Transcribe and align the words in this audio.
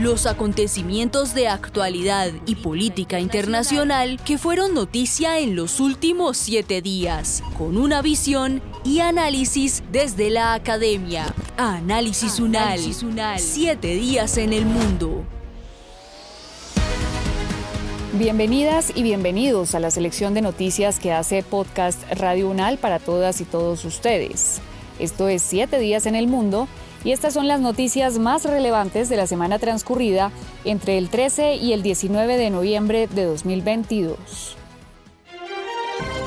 Los 0.00 0.24
acontecimientos 0.24 1.34
de 1.34 1.46
actualidad 1.48 2.32
y 2.46 2.54
política 2.54 3.20
internacional 3.20 4.18
que 4.24 4.38
fueron 4.38 4.72
noticia 4.72 5.38
en 5.40 5.54
los 5.54 5.78
últimos 5.78 6.38
siete 6.38 6.80
días, 6.80 7.42
con 7.58 7.76
una 7.76 8.00
visión 8.00 8.62
y 8.82 9.00
análisis 9.00 9.82
desde 9.92 10.30
la 10.30 10.54
academia. 10.54 11.26
Análisis 11.58 12.38
Unal. 12.38 12.80
Siete 13.36 13.88
días 13.88 14.38
en 14.38 14.54
el 14.54 14.64
mundo. 14.64 15.22
Bienvenidas 18.14 18.92
y 18.94 19.02
bienvenidos 19.02 19.74
a 19.74 19.80
la 19.80 19.90
selección 19.90 20.32
de 20.32 20.40
noticias 20.40 20.98
que 20.98 21.12
hace 21.12 21.42
Podcast 21.42 22.00
Radio 22.12 22.48
Unal 22.48 22.78
para 22.78 23.00
todas 23.00 23.42
y 23.42 23.44
todos 23.44 23.84
ustedes. 23.84 24.62
Esto 24.98 25.28
es 25.28 25.42
Siete 25.42 25.78
días 25.78 26.06
en 26.06 26.14
el 26.14 26.26
mundo 26.26 26.68
y 27.04 27.12
estas 27.12 27.34
son 27.34 27.48
las 27.48 27.60
noticias 27.60 28.18
más 28.18 28.44
relevantes 28.44 29.08
de 29.08 29.16
la 29.16 29.26
semana 29.26 29.58
transcurrida 29.58 30.30
entre 30.64 30.98
el 30.98 31.08
13 31.08 31.56
y 31.56 31.72
el 31.72 31.82
19 31.82 32.36
de 32.36 32.50
noviembre 32.50 33.06
de 33.08 33.24
2022. 33.24 34.59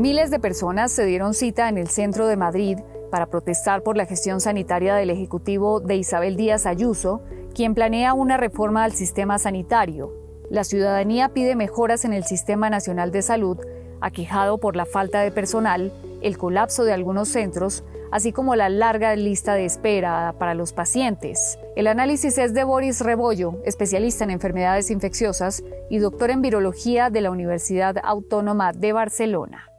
Miles 0.00 0.30
de 0.30 0.40
personas 0.40 0.92
se 0.92 1.04
dieron 1.04 1.34
cita 1.34 1.68
en 1.68 1.76
el 1.76 1.88
centro 1.88 2.26
de 2.26 2.38
Madrid 2.38 2.78
para 3.10 3.26
protestar 3.26 3.82
por 3.82 3.98
la 3.98 4.06
gestión 4.06 4.40
sanitaria 4.40 4.94
del 4.94 5.10
Ejecutivo 5.10 5.78
de 5.78 5.96
Isabel 5.96 6.36
Díaz 6.36 6.64
Ayuso, 6.64 7.20
quien 7.54 7.74
planea 7.74 8.14
una 8.14 8.38
reforma 8.38 8.84
al 8.84 8.92
sistema 8.92 9.38
sanitario. 9.38 10.10
La 10.48 10.64
ciudadanía 10.64 11.28
pide 11.34 11.54
mejoras 11.54 12.06
en 12.06 12.14
el 12.14 12.24
Sistema 12.24 12.70
Nacional 12.70 13.12
de 13.12 13.20
Salud, 13.20 13.58
aquejado 14.00 14.56
por 14.56 14.74
la 14.74 14.86
falta 14.86 15.20
de 15.20 15.32
personal, 15.32 15.92
el 16.22 16.38
colapso 16.38 16.84
de 16.84 16.94
algunos 16.94 17.28
centros, 17.28 17.84
así 18.10 18.32
como 18.32 18.56
la 18.56 18.70
larga 18.70 19.14
lista 19.16 19.52
de 19.52 19.66
espera 19.66 20.34
para 20.38 20.54
los 20.54 20.72
pacientes. 20.72 21.58
El 21.76 21.86
análisis 21.86 22.38
es 22.38 22.54
de 22.54 22.64
Boris 22.64 23.02
Rebollo, 23.02 23.60
especialista 23.66 24.24
en 24.24 24.30
enfermedades 24.30 24.90
infecciosas 24.90 25.62
y 25.90 25.98
doctor 25.98 26.30
en 26.30 26.40
virología 26.40 27.10
de 27.10 27.20
la 27.20 27.30
Universidad 27.30 27.96
Autónoma 28.02 28.72
de 28.72 28.94
Barcelona. 28.94 29.69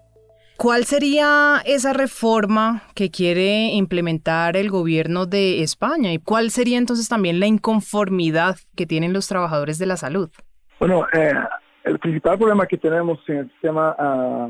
¿Cuál 0.62 0.84
sería 0.84 1.58
esa 1.66 1.92
reforma 1.92 2.84
que 2.94 3.10
quiere 3.10 3.72
implementar 3.74 4.56
el 4.56 4.70
gobierno 4.70 5.26
de 5.26 5.64
España? 5.64 6.14
¿Y 6.14 6.20
cuál 6.20 6.52
sería 6.52 6.78
entonces 6.78 7.10
también 7.10 7.40
la 7.40 7.48
inconformidad 7.48 8.58
que 8.76 8.86
tienen 8.86 9.12
los 9.12 9.28
trabajadores 9.28 9.80
de 9.80 9.88
la 9.88 9.98
salud? 9.98 10.30
Bueno, 10.80 11.08
eh, 11.14 11.34
el 11.84 11.98
principal 11.98 12.38
problema 12.38 12.68
que 12.68 12.78
tenemos 12.78 13.18
en 13.28 13.38
el 13.38 13.50
sistema 13.54 13.96
ah, 13.98 14.50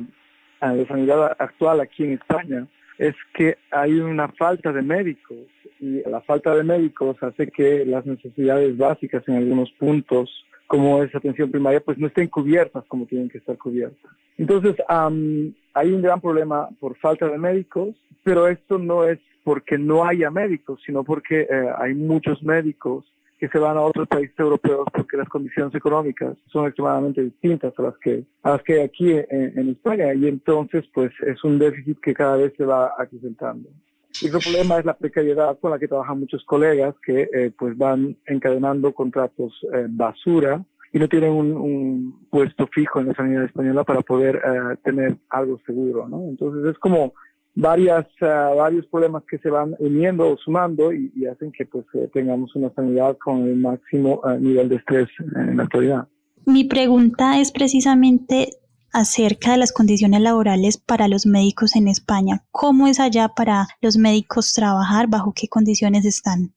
ah, 0.59 0.73
de 0.73 0.85
sanidad 0.85 1.33
actual 1.39 1.79
aquí 1.79 2.03
en 2.03 2.11
España 2.15 2.67
es 2.97 3.15
que 3.33 3.57
hay 3.71 3.93
una 3.93 4.27
falta 4.33 4.73
de 4.73 4.81
médicos 4.81 5.37
y 5.81 6.07
la 6.07 6.21
falta 6.21 6.55
de 6.55 6.63
médicos 6.63 7.17
hace 7.21 7.47
que 7.47 7.85
las 7.85 8.05
necesidades 8.05 8.77
básicas 8.77 9.27
en 9.27 9.35
algunos 9.35 9.71
puntos 9.71 10.29
como 10.67 11.03
es 11.03 11.13
atención 11.13 11.51
primaria, 11.51 11.81
pues 11.81 11.97
no 11.97 12.07
estén 12.07 12.29
cubiertas 12.29 12.85
como 12.87 13.05
tienen 13.05 13.27
que 13.27 13.39
estar 13.39 13.57
cubiertas. 13.57 14.09
Entonces, 14.37 14.77
hay 14.87 15.91
un 15.91 16.01
gran 16.01 16.21
problema 16.21 16.69
por 16.79 16.95
falta 16.97 17.27
de 17.27 17.37
médicos, 17.37 17.93
pero 18.23 18.47
esto 18.47 18.77
no 18.77 19.03
es 19.03 19.19
porque 19.43 19.77
no 19.77 20.05
haya 20.05 20.31
médicos, 20.31 20.79
sino 20.85 21.03
porque 21.03 21.41
eh, 21.41 21.47
hay 21.77 21.93
muchos 21.93 22.41
médicos 22.41 23.03
que 23.37 23.49
se 23.49 23.57
van 23.57 23.75
a 23.75 23.81
otros 23.81 24.07
países 24.07 24.39
europeos 24.39 24.87
porque 24.93 25.17
las 25.17 25.27
condiciones 25.27 25.73
económicas 25.73 26.37
son 26.45 26.67
extremadamente 26.67 27.21
distintas 27.21 27.73
a 27.77 27.81
las 27.81 27.97
que, 27.97 28.23
a 28.43 28.51
las 28.51 28.63
que 28.63 28.75
hay 28.75 28.79
aquí 28.81 29.11
en, 29.11 29.69
España 29.69 30.13
y 30.13 30.27
entonces 30.27 30.85
pues 30.93 31.11
es 31.25 31.43
un 31.43 31.57
déficit 31.57 31.99
que 31.99 32.13
cada 32.13 32.37
vez 32.37 32.53
se 32.55 32.63
va 32.63 32.93
acrecentando. 32.97 33.67
Y 34.21 34.27
otro 34.27 34.39
problema 34.39 34.79
es 34.79 34.85
la 34.85 34.97
precariedad 34.97 35.57
con 35.59 35.71
la 35.71 35.79
que 35.79 35.87
trabajan 35.87 36.19
muchos 36.19 36.43
colegas 36.45 36.95
que 37.05 37.29
eh, 37.33 37.51
pues 37.57 37.77
van 37.77 38.17
encadenando 38.25 38.93
contratos 38.93 39.53
eh, 39.73 39.85
basura 39.89 40.63
y 40.93 40.99
no 40.99 41.07
tienen 41.07 41.31
un, 41.31 42.27
puesto 42.29 42.67
fijo 42.67 42.99
en 42.99 43.07
la 43.07 43.13
sanidad 43.13 43.45
española 43.45 43.83
para 43.83 44.01
poder 44.01 44.35
eh, 44.35 44.77
tener 44.83 45.15
algo 45.29 45.59
seguro, 45.65 46.07
¿no? 46.07 46.23
Entonces 46.29 46.71
es 46.71 46.77
como 46.79 47.13
varias, 47.55 48.05
varios 48.19 48.85
problemas 48.87 49.23
que 49.29 49.37
se 49.37 49.49
van 49.49 49.75
uniendo 49.79 50.29
o 50.29 50.37
sumando 50.37 50.93
y, 50.93 51.11
y 51.15 51.25
hacen 51.25 51.51
que 51.51 51.65
pues 51.65 51.85
tengamos 52.13 52.55
una 52.55 52.73
sanidad 52.73 53.17
con 53.17 53.43
el 53.43 53.57
máximo 53.57 54.21
nivel 54.39 54.69
de 54.69 54.77
estrés 54.77 55.09
en 55.35 55.57
la 55.57 55.63
actualidad. 55.63 56.07
Mi 56.45 56.63
pregunta 56.63 57.39
es 57.39 57.51
precisamente 57.51 58.60
acerca 58.93 59.51
de 59.51 59.57
las 59.57 59.71
condiciones 59.71 60.21
laborales 60.21 60.77
para 60.77 61.07
los 61.07 61.25
médicos 61.25 61.75
en 61.75 61.87
España. 61.87 62.43
¿Cómo 62.51 62.87
es 62.87 62.99
allá 62.99 63.29
para 63.29 63.67
los 63.81 63.97
médicos 63.97 64.53
trabajar? 64.53 65.07
¿Bajo 65.07 65.33
qué 65.35 65.47
condiciones 65.47 66.05
están? 66.05 66.53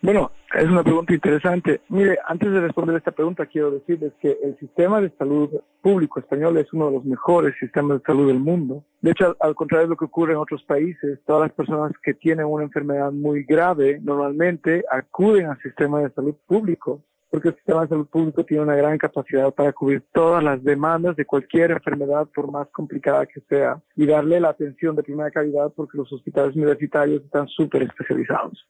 Bueno, 0.00 0.30
es 0.54 0.68
una 0.68 0.84
pregunta 0.84 1.12
interesante. 1.12 1.80
Mire, 1.88 2.18
antes 2.26 2.52
de 2.52 2.60
responder 2.60 2.96
esta 2.96 3.10
pregunta, 3.10 3.46
quiero 3.46 3.72
decirles 3.72 4.12
que 4.20 4.38
el 4.44 4.56
sistema 4.58 5.00
de 5.00 5.10
salud 5.18 5.50
público 5.82 6.20
español 6.20 6.56
es 6.56 6.72
uno 6.72 6.86
de 6.86 6.92
los 6.92 7.04
mejores 7.04 7.54
sistemas 7.58 7.98
de 7.98 8.04
salud 8.04 8.28
del 8.28 8.38
mundo. 8.38 8.84
De 9.00 9.10
hecho, 9.10 9.36
al, 9.40 9.56
contrario 9.56 9.86
de 9.86 9.90
lo 9.90 9.96
que 9.96 10.04
ocurre 10.04 10.34
en 10.34 10.38
otros 10.38 10.62
países, 10.62 11.18
todas 11.26 11.48
las 11.48 11.52
personas 11.52 11.92
que 12.00 12.14
tienen 12.14 12.46
una 12.46 12.62
enfermedad 12.64 13.10
muy 13.10 13.42
grave 13.42 13.98
normalmente 14.00 14.84
acuden 14.88 15.46
al 15.46 15.60
sistema 15.62 16.00
de 16.00 16.10
salud 16.10 16.36
público 16.46 17.02
porque 17.30 17.48
el 17.48 17.54
sistema 17.56 17.82
de 17.82 17.88
salud 17.88 18.06
público 18.06 18.44
tiene 18.44 18.62
una 18.62 18.76
gran 18.76 18.96
capacidad 18.98 19.52
para 19.52 19.72
cubrir 19.72 20.02
todas 20.12 20.42
las 20.42 20.62
demandas 20.62 21.16
de 21.16 21.26
cualquier 21.26 21.72
enfermedad, 21.72 22.26
por 22.34 22.50
más 22.50 22.68
complicada 22.68 23.26
que 23.26 23.40
sea, 23.48 23.80
y 23.96 24.06
darle 24.06 24.40
la 24.40 24.50
atención 24.50 24.96
de 24.96 25.02
primera 25.02 25.30
calidad 25.30 25.72
porque 25.74 25.98
los 25.98 26.12
hospitales 26.12 26.56
universitarios 26.56 27.22
están 27.22 27.46
súper 27.48 27.82
especializados. 27.82 28.66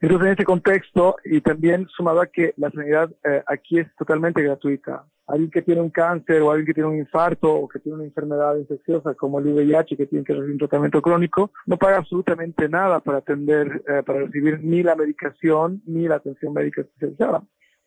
Entonces, 0.00 0.26
en 0.26 0.32
este 0.32 0.44
contexto, 0.44 1.16
y 1.24 1.40
también 1.40 1.88
sumado 1.88 2.20
a 2.20 2.26
que 2.28 2.54
la 2.56 2.70
sanidad 2.70 3.10
eh, 3.24 3.42
aquí 3.46 3.80
es 3.80 3.88
totalmente 3.96 4.42
gratuita, 4.42 5.04
alguien 5.26 5.50
que 5.50 5.62
tiene 5.62 5.80
un 5.80 5.90
cáncer 5.90 6.40
o 6.40 6.50
alguien 6.50 6.66
que 6.66 6.74
tiene 6.74 6.88
un 6.88 6.98
infarto 6.98 7.52
o 7.52 7.68
que 7.68 7.80
tiene 7.80 7.96
una 7.96 8.04
enfermedad 8.04 8.56
infecciosa 8.56 9.14
como 9.14 9.40
el 9.40 9.46
VIH 9.46 9.96
que 9.96 10.06
tiene 10.06 10.24
que 10.24 10.32
recibir 10.32 10.52
un 10.52 10.58
tratamiento 10.58 11.02
crónico, 11.02 11.50
no 11.66 11.76
paga 11.76 11.98
absolutamente 11.98 12.68
nada 12.68 13.00
para 13.00 13.18
atender, 13.18 13.82
eh, 13.88 14.02
para 14.04 14.20
recibir 14.20 14.60
ni 14.62 14.84
la 14.84 14.94
medicación 14.94 15.82
ni 15.84 16.06
la 16.06 16.16
atención 16.16 16.54
médica 16.54 16.82
especializada. 16.82 17.42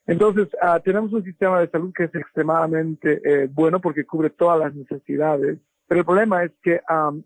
Entonces, 0.08 0.48
ah, 0.62 0.80
tenemos 0.84 1.14
un 1.14 1.24
sistema 1.24 1.60
de 1.60 1.70
salud 1.70 1.94
que 1.96 2.06
es 2.06 2.16
extremadamente 2.16 3.22
eh, 3.24 3.48
bueno 3.52 3.80
porque 3.80 4.06
cubre 4.06 4.30
todas 4.30 4.60
las 4.60 4.74
necesidades, 4.74 5.60
pero 5.92 6.00
el 6.00 6.06
problema 6.06 6.44
es 6.46 6.52
que 6.64 6.80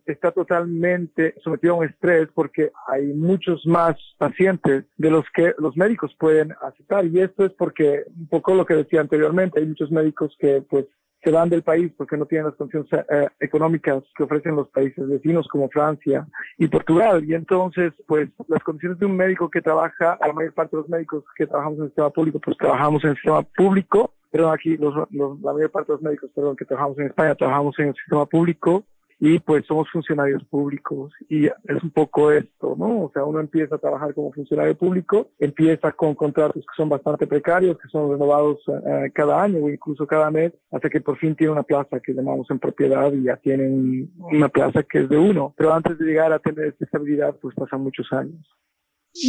está 0.07 0.31
totalmente 0.31 1.35
sometido 1.44 1.75
a 1.75 1.77
un 1.77 1.85
estrés 1.85 2.29
porque 2.33 2.71
hay 2.88 3.05
muchos 3.13 3.63
más 3.67 3.95
pacientes 4.17 4.85
de 4.97 5.11
los 5.11 5.23
que 5.35 5.53
los 5.59 5.77
médicos 5.77 6.15
pueden 6.19 6.51
aceptar. 6.63 7.05
Y 7.05 7.19
esto 7.19 7.45
es 7.45 7.51
porque 7.53 8.05
un 8.17 8.27
poco 8.27 8.55
lo 8.55 8.65
que 8.65 8.73
decía 8.73 9.01
anteriormente, 9.01 9.59
hay 9.59 9.67
muchos 9.67 9.91
médicos 9.91 10.35
que 10.39 10.63
pues 10.67 10.88
se 11.25 11.31
van 11.31 11.50
del 11.50 11.63
país 11.63 11.92
porque 11.98 12.18
no 12.18 12.25
tienen 12.27 12.45
las 12.45 12.56
condiciones 12.56 12.88
eh, 13.10 13.27
económicas 13.39 14.04
que 14.16 14.24
ofrecen 14.24 14.56
los 14.56 14.69
países 14.69 15.07
vecinos 15.07 15.48
como 15.48 15.68
Francia 15.69 16.27
y 16.60 16.68
Portugal. 16.68 17.25
Y 17.25 17.33
entonces, 17.33 17.94
pues 18.07 18.30
las 18.48 18.63
condiciones 18.63 19.00
de 19.00 19.07
un 19.07 19.18
médico 19.18 19.50
que 19.50 19.62
trabaja, 19.62 20.19
la 20.22 20.33
mayor 20.33 20.54
parte 20.54 20.75
de 20.75 20.83
los 20.83 20.89
médicos 20.89 21.24
que 21.36 21.48
trabajamos 21.48 21.80
en 21.80 21.83
el 21.86 21.89
sistema 21.89 22.10
público, 22.12 22.39
pues 22.39 22.57
trabajamos 22.57 23.04
en 23.04 23.10
el 23.10 23.16
sistema 23.16 23.42
público, 23.42 24.13
pero 24.31 24.51
aquí 24.51 24.77
los, 24.77 24.94
la 25.12 25.54
mayor 25.54 25.72
parte 25.72 25.92
de 25.92 25.95
los 25.95 26.01
médicos, 26.04 26.30
perdón, 26.36 26.56
que 26.56 26.66
trabajamos 26.66 27.00
en 27.00 27.07
España, 27.07 27.36
trabajamos 27.36 27.80
en 27.80 27.88
el 27.88 27.95
sistema 27.95 28.25
público 28.27 28.86
y 29.19 29.39
pues 29.39 29.65
somos 29.65 29.89
funcionarios 29.89 30.44
públicos 30.45 31.13
y 31.29 31.45
es 31.45 31.83
un 31.83 31.91
poco 31.91 32.31
esto, 32.31 32.75
¿no? 32.77 33.03
O 33.03 33.12
sea, 33.13 33.23
uno 33.23 33.39
empieza 33.39 33.75
a 33.75 33.79
trabajar 33.79 34.13
como 34.13 34.33
funcionario 34.33 34.77
público, 34.77 35.29
empieza 35.39 35.91
con 35.94 36.15
contratos 36.15 36.63
que 36.63 36.75
son 36.75 36.89
bastante 36.89 37.25
precarios, 37.25 37.77
que 37.77 37.88
son 37.89 38.12
renovados 38.12 38.59
eh, 38.67 39.12
cada 39.13 39.41
año 39.41 39.63
o 39.63 39.69
incluso 39.69 40.06
cada 40.06 40.29
mes, 40.31 40.51
hasta 40.71 40.89
que 40.89 41.01
por 41.01 41.17
fin 41.17 41.35
tiene 41.35 41.53
una 41.53 41.63
plaza 41.63 42.00
que 42.00 42.13
llamamos 42.13 42.47
en 42.50 42.59
propiedad 42.59 43.12
y 43.13 43.23
ya 43.23 43.38
tienen 43.38 44.12
una 44.17 44.50
plaza 44.50 44.83
que 44.83 45.00
es 45.00 45.09
de 45.09 45.17
uno. 45.17 45.53
Pero 45.56 45.73
antes 45.73 45.97
de 45.97 46.06
llegar 46.06 46.33
a 46.33 46.39
tener 46.39 46.67
esta 46.67 46.83
estabilidad, 46.85 47.35
pues 47.41 47.56
pasan 47.56 47.81
muchos 47.81 48.12
años. 48.12 48.45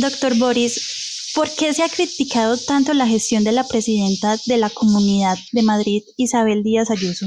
Doctor 0.01 0.33
Boris, 0.37 1.33
¿por 1.37 1.47
qué 1.57 1.73
se 1.73 1.85
ha 1.85 1.89
criticado 1.89 2.57
tanto 2.67 2.93
la 2.93 3.07
gestión 3.07 3.45
de 3.45 3.53
la 3.53 3.63
presidenta 3.63 4.35
de 4.47 4.57
la 4.57 4.69
Comunidad 4.69 5.37
de 5.53 5.63
Madrid, 5.63 6.03
Isabel 6.17 6.65
Díaz 6.65 6.91
Ayuso? 6.91 7.27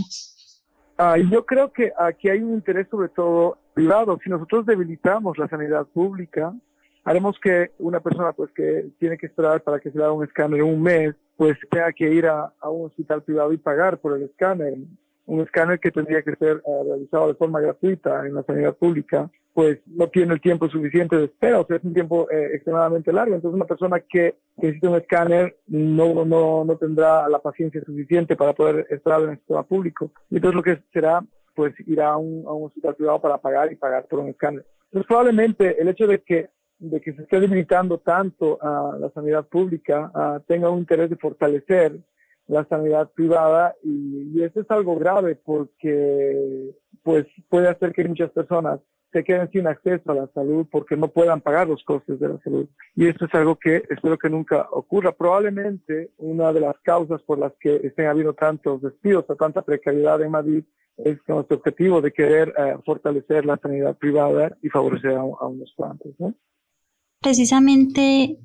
Ah, 1.02 1.18
yo 1.18 1.46
creo 1.46 1.72
que 1.72 1.94
aquí 1.98 2.28
hay 2.28 2.40
un 2.40 2.56
interés 2.56 2.86
sobre 2.92 3.08
todo 3.08 3.58
privado. 3.74 4.20
Si 4.22 4.30
nosotros 4.30 4.66
debilitamos 4.66 5.38
la 5.38 5.48
sanidad 5.48 5.88
pública, 5.88 6.54
haremos 7.06 7.40
que 7.40 7.72
una 7.80 8.02
persona 8.02 8.34
pues 8.34 8.52
que 8.52 8.90
tiene 9.00 9.18
que 9.18 9.28
esperar 9.28 9.64
para 9.64 9.80
que 9.80 9.92
se 9.92 9.98
le 9.98 10.04
haga 10.04 10.12
un 10.12 10.26
escáner 10.26 10.62
un 10.62 10.82
mes, 10.82 11.16
pues 11.38 11.58
tenga 11.72 11.94
que 11.94 12.14
ir 12.14 12.28
a, 12.28 12.52
un 12.64 12.88
hospital 12.88 13.24
privado 13.24 13.54
y 13.54 13.58
pagar 13.58 14.00
por 14.00 14.18
el 14.18 14.24
escáner 14.24 14.74
un 15.26 15.40
escáner 15.40 15.80
que 15.80 15.92
tendría 15.92 16.22
que 16.22 16.36
ser 16.36 16.62
eh, 16.68 16.84
realizado 16.84 17.30
de 17.30 17.36
forma 17.36 17.62
gratuita 17.62 18.28
en 18.28 18.34
la 18.34 18.44
sanidad 18.44 18.76
pública, 18.76 19.32
pues 19.54 19.80
no 19.88 20.08
tiene 20.08 20.34
el 20.34 20.42
tiempo 20.42 20.70
suficiente 20.70 21.18
de 21.18 21.26
espera, 21.26 21.60
o 21.60 21.66
sea, 21.66 21.78
es 21.78 21.84
un 21.84 21.94
tiempo 21.94 22.30
eh, 22.32 22.52
extremadamente 22.54 23.12
largo. 23.12 23.36
Entonces, 23.36 23.56
una 23.56 23.66
persona 23.66 24.00
que, 24.00 24.36
necesita 24.58 24.90
un 24.90 24.96
escáner 24.96 25.58
no, 25.68 26.26
no, 26.26 26.66
no 26.66 26.78
tendrá 26.78 27.28
la 27.30 27.40
paciencia 27.40 27.82
suficiente 27.84 28.36
para 28.36 28.54
poder 28.54 28.88
estar 28.90 29.22
en 29.22 29.32
el 29.32 29.38
sistema 29.38 29.64
público. 29.64 30.12
Y 30.30 30.36
entonces, 30.36 30.56
lo 30.56 30.64
que 30.64 30.84
será, 30.94 31.24
pues, 31.56 31.74
ir 31.88 32.02
a 32.02 32.16
un, 32.18 32.46
a 32.46 32.54
un 32.54 32.68
hospital 32.68 32.96
privado 32.96 33.22
para 33.22 33.38
pagar 33.38 33.72
y 33.72 33.76
pagar 33.76 34.06
por 34.08 34.20
un 34.20 34.30
escáner. 34.30 34.66
Entonces, 34.86 35.08
probablemente 35.08 35.82
el 35.82 35.88
hecho 35.88 36.08
de 36.08 36.22
que 36.22 36.50
de 36.80 37.02
que 37.02 37.14
se 37.14 37.24
esté 37.24 37.42
debilitando 37.42 38.00
tanto 38.00 38.58
a 38.62 38.98
la 38.98 39.10
sanidad 39.12 39.46
pública, 39.48 40.12
tenga 40.48 40.70
un 40.70 40.80
interés 40.80 41.10
de 41.10 41.18
fortalecer 41.18 42.00
la 42.50 42.66
sanidad 42.66 43.12
privada 43.12 43.76
y, 43.84 44.42
eso 44.42 44.62
es 44.62 44.72
algo 44.72 44.98
grave 44.98 45.36
porque 45.36 46.74
pues 47.04 47.26
puede 47.50 47.68
hacer 47.68 47.92
que 47.92 48.08
muchas 48.08 48.32
personas 48.32 48.80
se 49.12 49.24
queden 49.24 49.50
sin 49.52 49.68
acceso 49.68 50.12
a 50.12 50.16
la 50.16 50.28
salud 50.34 50.68
porque 50.72 50.96
no 50.96 51.08
puedan 51.08 51.42
pagar 51.42 51.68
los 51.68 51.84
costes 51.84 52.20
de 52.20 52.30
la 52.30 52.40
salud. 52.44 52.68
Y 52.96 53.08
esto 53.08 53.26
es 53.26 53.34
algo 53.34 53.56
que 53.56 53.84
espero 53.90 54.18
que 54.18 54.30
nunca 54.30 54.68
ocurra. 54.72 55.12
Probablemente 55.12 56.12
una 56.18 56.54
de 56.54 56.62
las 56.62 56.78
causas 56.84 57.22
por 57.24 57.40
las 57.40 57.54
que 57.60 57.76
estén 57.84 58.08
habiendo 58.08 58.34
tantos 58.34 58.82
despidos 58.82 59.26
o 59.28 59.36
tanta 59.36 59.62
precariedad 59.62 60.22
en 60.22 60.32
Madrid 60.32 60.64
es 60.98 61.18
nuestro 61.28 61.58
objetivo 61.58 62.02
de 62.02 62.12
querer 62.12 62.54
eh, 62.58 62.76
fortalecer 62.86 63.46
la 63.46 63.58
sanidad 63.58 63.98
privada 63.98 64.58
y 64.62 64.70
favorecer 64.70 65.12
a, 65.12 65.22
a 65.22 65.48
unos 65.48 65.74
cuantos. 65.76 66.14
¿no? 66.20 66.34
Precisamente 67.22 68.38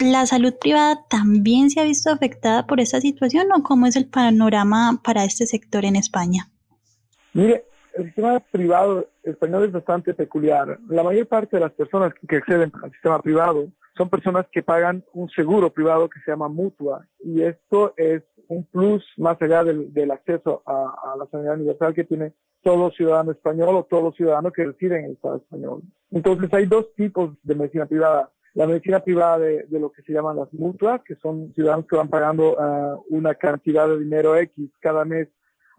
¿La 0.00 0.24
salud 0.24 0.54
privada 0.58 1.04
también 1.10 1.68
se 1.68 1.78
ha 1.78 1.84
visto 1.84 2.10
afectada 2.10 2.66
por 2.66 2.80
esta 2.80 3.02
situación 3.02 3.52
o 3.52 3.62
cómo 3.62 3.86
es 3.86 3.96
el 3.96 4.06
panorama 4.06 4.98
para 5.04 5.24
este 5.24 5.46
sector 5.46 5.84
en 5.84 5.94
España? 5.94 6.48
Mire, 7.34 7.66
el 8.00 8.06
sistema 8.06 8.40
privado 8.40 9.08
español 9.22 9.64
es 9.64 9.72
bastante 9.72 10.14
peculiar. 10.14 10.78
La 10.88 11.02
mayor 11.02 11.26
parte 11.26 11.56
de 11.56 11.60
las 11.60 11.72
personas 11.72 12.12
que 12.26 12.36
acceden 12.36 12.72
al 12.82 12.90
sistema 12.92 13.20
privado 13.20 13.68
son 13.96 14.08
personas 14.08 14.46
que 14.50 14.62
pagan 14.62 15.04
un 15.12 15.28
seguro 15.30 15.70
privado 15.70 16.08
que 16.08 16.20
se 16.20 16.30
llama 16.30 16.48
mutua 16.48 17.06
y 17.20 17.42
esto 17.42 17.92
es 17.96 18.22
un 18.48 18.64
plus 18.64 19.04
más 19.16 19.40
allá 19.42 19.62
del, 19.62 20.10
acceso 20.10 20.62
a, 20.66 21.12
a, 21.12 21.16
la 21.16 21.26
sanidad 21.30 21.54
universal 21.54 21.94
que 21.94 22.04
tiene 22.04 22.32
todo 22.62 22.90
ciudadano 22.90 23.32
español 23.32 23.76
o 23.76 23.84
todo 23.84 24.12
ciudadano 24.12 24.50
que 24.50 24.64
reside 24.64 24.98
en 24.98 25.04
el 25.04 25.12
Estado 25.12 25.36
español. 25.36 25.82
Entonces 26.10 26.52
hay 26.52 26.66
dos 26.66 26.92
tipos 26.94 27.30
de 27.42 27.54
medicina 27.54 27.86
privada 27.86 28.30
la 28.54 28.66
medicina 28.66 29.00
privada 29.00 29.38
de, 29.38 29.66
lo 29.70 29.92
que 29.92 30.02
se 30.02 30.12
llaman 30.12 30.36
las 30.36 30.52
mutuas, 30.52 31.02
que 31.02 31.14
son 31.16 31.52
ciudadanos 31.54 31.86
que 31.86 31.96
van 31.96 32.08
pagando 32.08 32.56
uh, 32.56 33.04
una 33.08 33.34
cantidad 33.34 33.86
de 33.88 33.98
dinero 33.98 34.36
X 34.36 34.70
cada 34.80 35.04
mes 35.04 35.28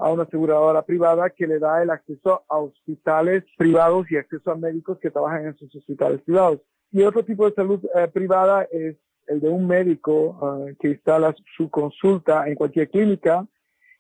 a 0.02 0.12
una 0.12 0.24
aseguradora 0.24 0.82
privada 0.82 1.30
que 1.30 1.48
le 1.48 1.60
da 1.60 1.82
el 1.82 1.90
acceso 1.90 2.44
a 2.50 2.58
hospitales 2.58 3.44
privados 3.58 4.10
y 4.10 4.18
acceso 4.18 4.52
a 4.52 4.56
médicos 4.56 4.98
que 5.00 5.12
trabajan 5.12 5.46
en 5.46 5.58
sus 5.58 5.74
hospitales 5.76 6.22
privados. 6.22 6.60
Y 6.92 7.04
otro 7.04 7.24
tipo 7.24 7.48
de 7.48 7.56
salud 7.56 7.80
uh, 7.84 8.10
privada 8.12 8.68
es 8.72 8.98
el 9.28 9.40
de 9.40 9.50
un 9.50 9.68
médico 9.68 10.38
uh, 10.42 10.76
que 10.80 10.90
instala 10.90 11.34
su 11.56 11.70
consulta 11.70 12.48
en 12.48 12.56
cualquier 12.56 12.90
clínica 12.90 13.46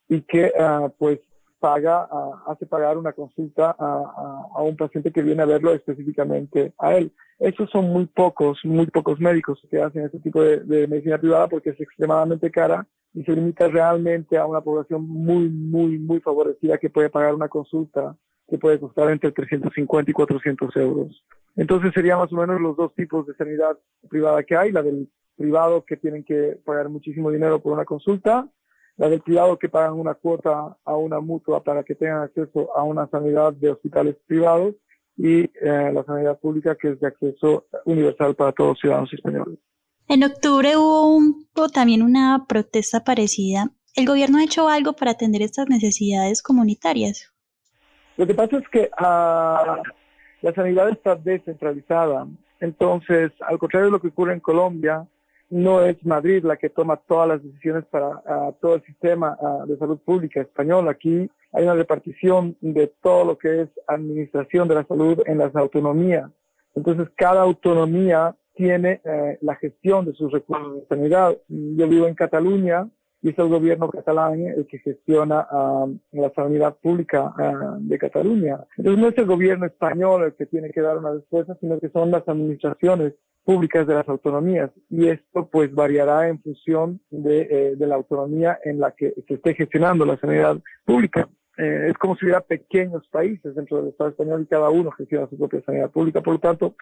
y 0.09 0.21
que 0.23 0.51
pues 0.97 1.19
paga, 1.61 2.09
hace 2.47 2.65
pagar 2.65 2.97
una 2.97 3.13
consulta 3.13 3.75
a, 3.77 4.45
a, 4.55 4.61
un 4.63 4.75
paciente 4.75 5.11
que 5.11 5.21
viene 5.21 5.43
a 5.43 5.45
verlo 5.45 5.71
específicamente 5.73 6.73
a 6.79 6.95
él. 6.95 7.13
Esos 7.37 7.69
son 7.69 7.85
muy 7.85 8.07
pocos, 8.07 8.59
muy 8.63 8.87
pocos 8.87 9.19
médicos 9.19 9.59
que 9.69 9.79
hacen 9.79 10.05
este 10.05 10.19
tipo 10.19 10.41
de, 10.41 10.61
de, 10.61 10.87
medicina 10.87 11.19
privada 11.19 11.47
porque 11.47 11.69
es 11.69 11.79
extremadamente 11.79 12.49
cara 12.49 12.87
y 13.13 13.23
se 13.23 13.33
limita 13.33 13.67
realmente 13.67 14.37
a 14.37 14.47
una 14.47 14.61
población 14.61 15.07
muy, 15.07 15.49
muy, 15.49 15.99
muy 15.99 16.19
favorecida 16.19 16.79
que 16.79 16.89
puede 16.89 17.11
pagar 17.11 17.35
una 17.35 17.47
consulta 17.47 18.17
que 18.49 18.57
puede 18.57 18.79
costar 18.79 19.11
entre 19.11 19.31
350 19.31 20.09
y 20.09 20.13
400 20.13 20.75
euros. 20.77 21.23
Entonces 21.55 21.91
serían 21.93 22.17
más 22.17 22.33
o 22.33 22.35
menos 22.37 22.59
los 22.59 22.75
dos 22.75 22.93
tipos 22.95 23.27
de 23.27 23.35
sanidad 23.35 23.77
privada 24.09 24.43
que 24.43 24.57
hay, 24.57 24.71
la 24.71 24.81
del 24.81 25.09
privado 25.37 25.85
que 25.85 25.97
tienen 25.97 26.23
que 26.23 26.57
pagar 26.65 26.89
muchísimo 26.89 27.29
dinero 27.29 27.61
por 27.61 27.73
una 27.73 27.85
consulta 27.85 28.49
la 28.97 29.09
del 29.09 29.21
privado 29.21 29.57
que 29.57 29.69
pagan 29.69 29.93
una 29.93 30.13
cuota 30.13 30.77
a 30.83 30.95
una 30.95 31.19
mutua 31.19 31.63
para 31.63 31.83
que 31.83 31.95
tengan 31.95 32.23
acceso 32.23 32.75
a 32.75 32.83
una 32.83 33.07
sanidad 33.09 33.53
de 33.53 33.71
hospitales 33.71 34.15
privados 34.27 34.75
y 35.17 35.41
eh, 35.41 35.91
la 35.93 36.03
sanidad 36.03 36.39
pública 36.39 36.75
que 36.75 36.91
es 36.91 36.99
de 36.99 37.07
acceso 37.07 37.65
universal 37.85 38.35
para 38.35 38.51
todos 38.51 38.71
los 38.71 38.79
ciudadanos 38.79 39.13
españoles. 39.13 39.59
En 40.07 40.23
octubre 40.23 40.75
hubo, 40.75 41.69
también 41.69 42.01
una 42.01 42.45
protesta 42.47 43.03
parecida. 43.03 43.69
¿El 43.95 44.05
gobierno 44.05 44.39
ha 44.39 44.43
hecho 44.43 44.67
algo 44.67 44.93
para 44.93 45.11
atender 45.11 45.41
estas 45.41 45.69
necesidades 45.69 46.41
comunitarias? 46.41 47.31
Lo 48.17 48.27
que 48.27 48.33
pasa 48.33 48.57
es 48.57 48.67
que 48.69 48.89
ah, 48.97 49.81
la 50.41 50.53
sanidad 50.53 50.89
está 50.89 51.15
descentralizada. 51.15 52.27
Entonces, 52.59 53.31
al 53.47 53.57
contrario 53.57 53.85
de 53.87 53.91
lo 53.91 54.01
que 54.01 54.09
ocurre 54.09 54.33
en 54.33 54.39
Colombia, 54.39 55.07
no 55.51 55.85
es 55.85 56.03
Madrid 56.05 56.43
la 56.43 56.57
que 56.57 56.69
toma 56.69 56.95
todas 56.95 57.27
las 57.27 57.43
decisiones 57.43 57.85
para 57.85 58.21
todo 58.61 58.75
el 58.75 58.83
sistema 58.83 59.37
de 59.67 59.77
salud 59.77 59.99
pública 59.99 60.41
español. 60.41 60.87
Aquí 60.87 61.29
hay 61.51 61.63
una 61.63 61.75
repartición 61.75 62.57
de 62.61 62.87
todo 63.01 63.25
lo 63.25 63.37
que 63.37 63.61
es 63.61 63.69
administración 63.87 64.67
de 64.67 64.75
la 64.75 64.85
salud 64.85 65.21
en 65.25 65.37
las 65.37 65.55
autonomías. 65.55 66.31
Entonces, 66.73 67.09
cada 67.15 67.41
autonomía 67.41 68.35
tiene 68.55 69.01
eh, 69.03 69.37
la 69.41 69.55
gestión 69.55 70.05
de 70.05 70.13
sus 70.13 70.31
recursos 70.31 70.75
de 70.75 70.87
sanidad. 70.87 71.37
Yo 71.47 71.87
vivo 71.87 72.07
en 72.07 72.15
Cataluña 72.15 72.87
y 73.21 73.29
es 73.29 73.37
el 73.37 73.49
gobierno 73.49 73.89
catalán 73.89 74.41
el 74.47 74.65
que 74.65 74.79
gestiona 74.79 75.47
la 76.11 76.33
sanidad 76.33 76.75
pública 76.81 77.31
de 77.79 77.97
Cataluña. 77.99 78.65
Entonces 78.77 79.01
no 79.01 79.09
es 79.09 79.17
el 79.17 79.25
gobierno 79.25 79.67
español 79.67 80.23
el 80.23 80.33
que 80.33 80.47
tiene 80.47 80.71
que 80.71 80.81
dar 80.81 80.97
una 80.97 81.11
respuesta, 81.11 81.55
sino 81.59 81.79
que 81.79 81.89
son 81.89 82.09
las 82.09 82.27
administraciones 82.27 83.13
públicas 83.43 83.87
de 83.87 83.95
las 83.95 84.07
autonomías 84.07 84.71
y 84.89 85.07
esto 85.07 85.49
pues 85.51 85.73
variará 85.73 86.27
en 86.27 86.41
función 86.41 87.01
de, 87.09 87.41
eh, 87.41 87.75
de 87.75 87.87
la 87.87 87.95
autonomía 87.95 88.59
en 88.63 88.79
la 88.79 88.91
que 88.91 89.13
se 89.27 89.35
esté 89.35 89.55
gestionando 89.55 90.05
la 90.05 90.17
sanidad 90.17 90.57
pública. 90.85 91.27
Eh, 91.57 91.89
es 91.89 91.97
como 91.97 92.15
si 92.15 92.25
hubiera 92.25 92.41
pequeños 92.41 93.07
países 93.09 93.53
dentro 93.55 93.77
del 93.77 93.89
Estado 93.89 94.11
español 94.11 94.41
y 94.43 94.47
cada 94.47 94.69
uno 94.69 94.91
gestiona 94.91 95.27
su 95.27 95.37
propia 95.37 95.61
sanidad 95.63 95.91
pública. 95.91 96.21
Por 96.21 96.35
lo 96.35 96.39
tanto, 96.39 96.75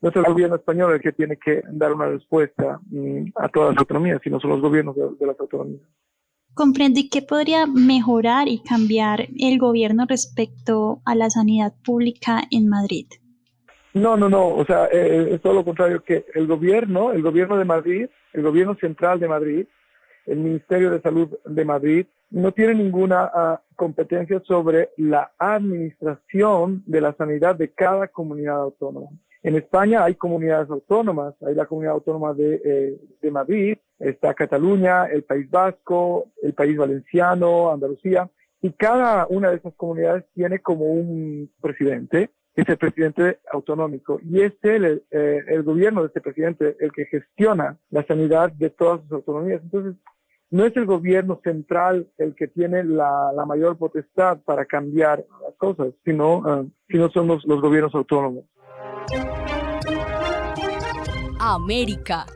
no 0.00 0.08
es 0.08 0.16
el 0.16 0.24
gobierno 0.24 0.56
español 0.56 0.94
el 0.94 1.00
que 1.00 1.12
tiene 1.12 1.36
que 1.36 1.62
dar 1.72 1.92
una 1.92 2.06
respuesta 2.06 2.80
mm, 2.90 3.32
a 3.36 3.48
todas 3.48 3.70
las 3.70 3.78
autonomías, 3.78 4.20
sino 4.22 4.40
son 4.40 4.50
los 4.50 4.60
gobiernos 4.60 4.96
de, 4.96 5.26
las 5.26 5.38
autonomías. 5.38 5.82
Comprende 6.54 7.08
qué 7.10 7.22
podría 7.22 7.66
mejorar 7.66 8.48
y 8.48 8.62
cambiar 8.62 9.28
el 9.38 9.58
gobierno 9.58 10.04
respecto 10.08 11.00
a 11.04 11.14
la 11.14 11.30
sanidad 11.30 11.74
pública 11.84 12.42
en 12.50 12.68
Madrid. 12.68 13.06
No, 13.94 14.16
no, 14.16 14.28
no, 14.28 14.48
o 14.48 14.64
sea, 14.64 14.86
eh, 14.86 15.30
es 15.32 15.40
todo 15.40 15.52
lo 15.52 15.64
contrario, 15.64 16.02
que 16.04 16.24
el 16.34 16.46
gobierno, 16.46 17.12
el 17.12 17.22
gobierno 17.22 17.58
de 17.58 17.64
Madrid, 17.64 18.06
el 18.32 18.42
gobierno 18.42 18.76
central 18.76 19.18
de 19.18 19.28
Madrid, 19.28 19.66
el 20.26 20.38
Ministerio 20.38 20.90
de 20.90 21.00
Salud 21.00 21.28
de 21.44 21.64
Madrid, 21.64 22.06
no 22.30 22.52
tiene 22.52 22.74
ninguna 22.74 23.28
ah, 23.34 23.60
competencia 23.74 24.40
sobre 24.46 24.90
la 24.96 25.32
administración 25.38 26.84
de 26.86 27.00
la 27.00 27.14
sanidad 27.14 27.56
de 27.56 27.72
cada 27.72 28.06
comunidad 28.06 28.60
autónoma. 28.60 29.08
En 29.42 29.56
España 29.56 30.04
hay 30.04 30.14
comunidades 30.14 30.70
autónomas, 30.70 31.34
hay 31.42 31.54
la 31.54 31.66
comunidad 31.66 31.94
autónoma 31.94 32.34
de, 32.34 32.60
eh, 32.64 33.00
de 33.20 33.30
Madrid, 33.30 33.78
está 33.98 34.34
Cataluña, 34.34 35.06
el 35.06 35.24
País 35.24 35.50
Vasco, 35.50 36.26
el 36.42 36.52
País 36.52 36.76
Valenciano, 36.76 37.72
Andalucía, 37.72 38.30
y 38.62 38.70
cada 38.72 39.26
una 39.28 39.50
de 39.50 39.56
esas 39.56 39.74
comunidades 39.74 40.24
tiene 40.34 40.60
como 40.60 40.84
un 40.84 41.50
presidente 41.60 42.30
es 42.54 42.68
el 42.68 42.76
presidente 42.76 43.38
autonómico 43.52 44.20
y 44.22 44.42
es 44.42 44.52
el, 44.62 45.04
eh, 45.10 45.44
el 45.48 45.62
gobierno 45.62 46.02
de 46.02 46.08
este 46.08 46.20
presidente 46.20 46.76
el 46.80 46.92
que 46.92 47.06
gestiona 47.06 47.78
la 47.90 48.04
sanidad 48.06 48.52
de 48.52 48.70
todas 48.70 49.02
sus 49.02 49.12
autonomías. 49.12 49.62
Entonces, 49.62 49.94
no 50.50 50.64
es 50.64 50.76
el 50.76 50.84
gobierno 50.84 51.40
central 51.44 52.10
el 52.18 52.34
que 52.34 52.48
tiene 52.48 52.82
la, 52.82 53.32
mayor 53.46 53.78
potestad 53.78 54.40
para 54.44 54.64
cambiar 54.64 55.24
las 55.42 55.54
cosas, 55.56 55.94
sino, 56.04 56.42
ah, 56.44 56.64
sino 56.88 57.08
son 57.10 57.28
los, 57.28 57.44
los 57.46 57.60
gobiernos 57.60 57.94
autónomos. 57.94 58.44
América. 61.38 62.26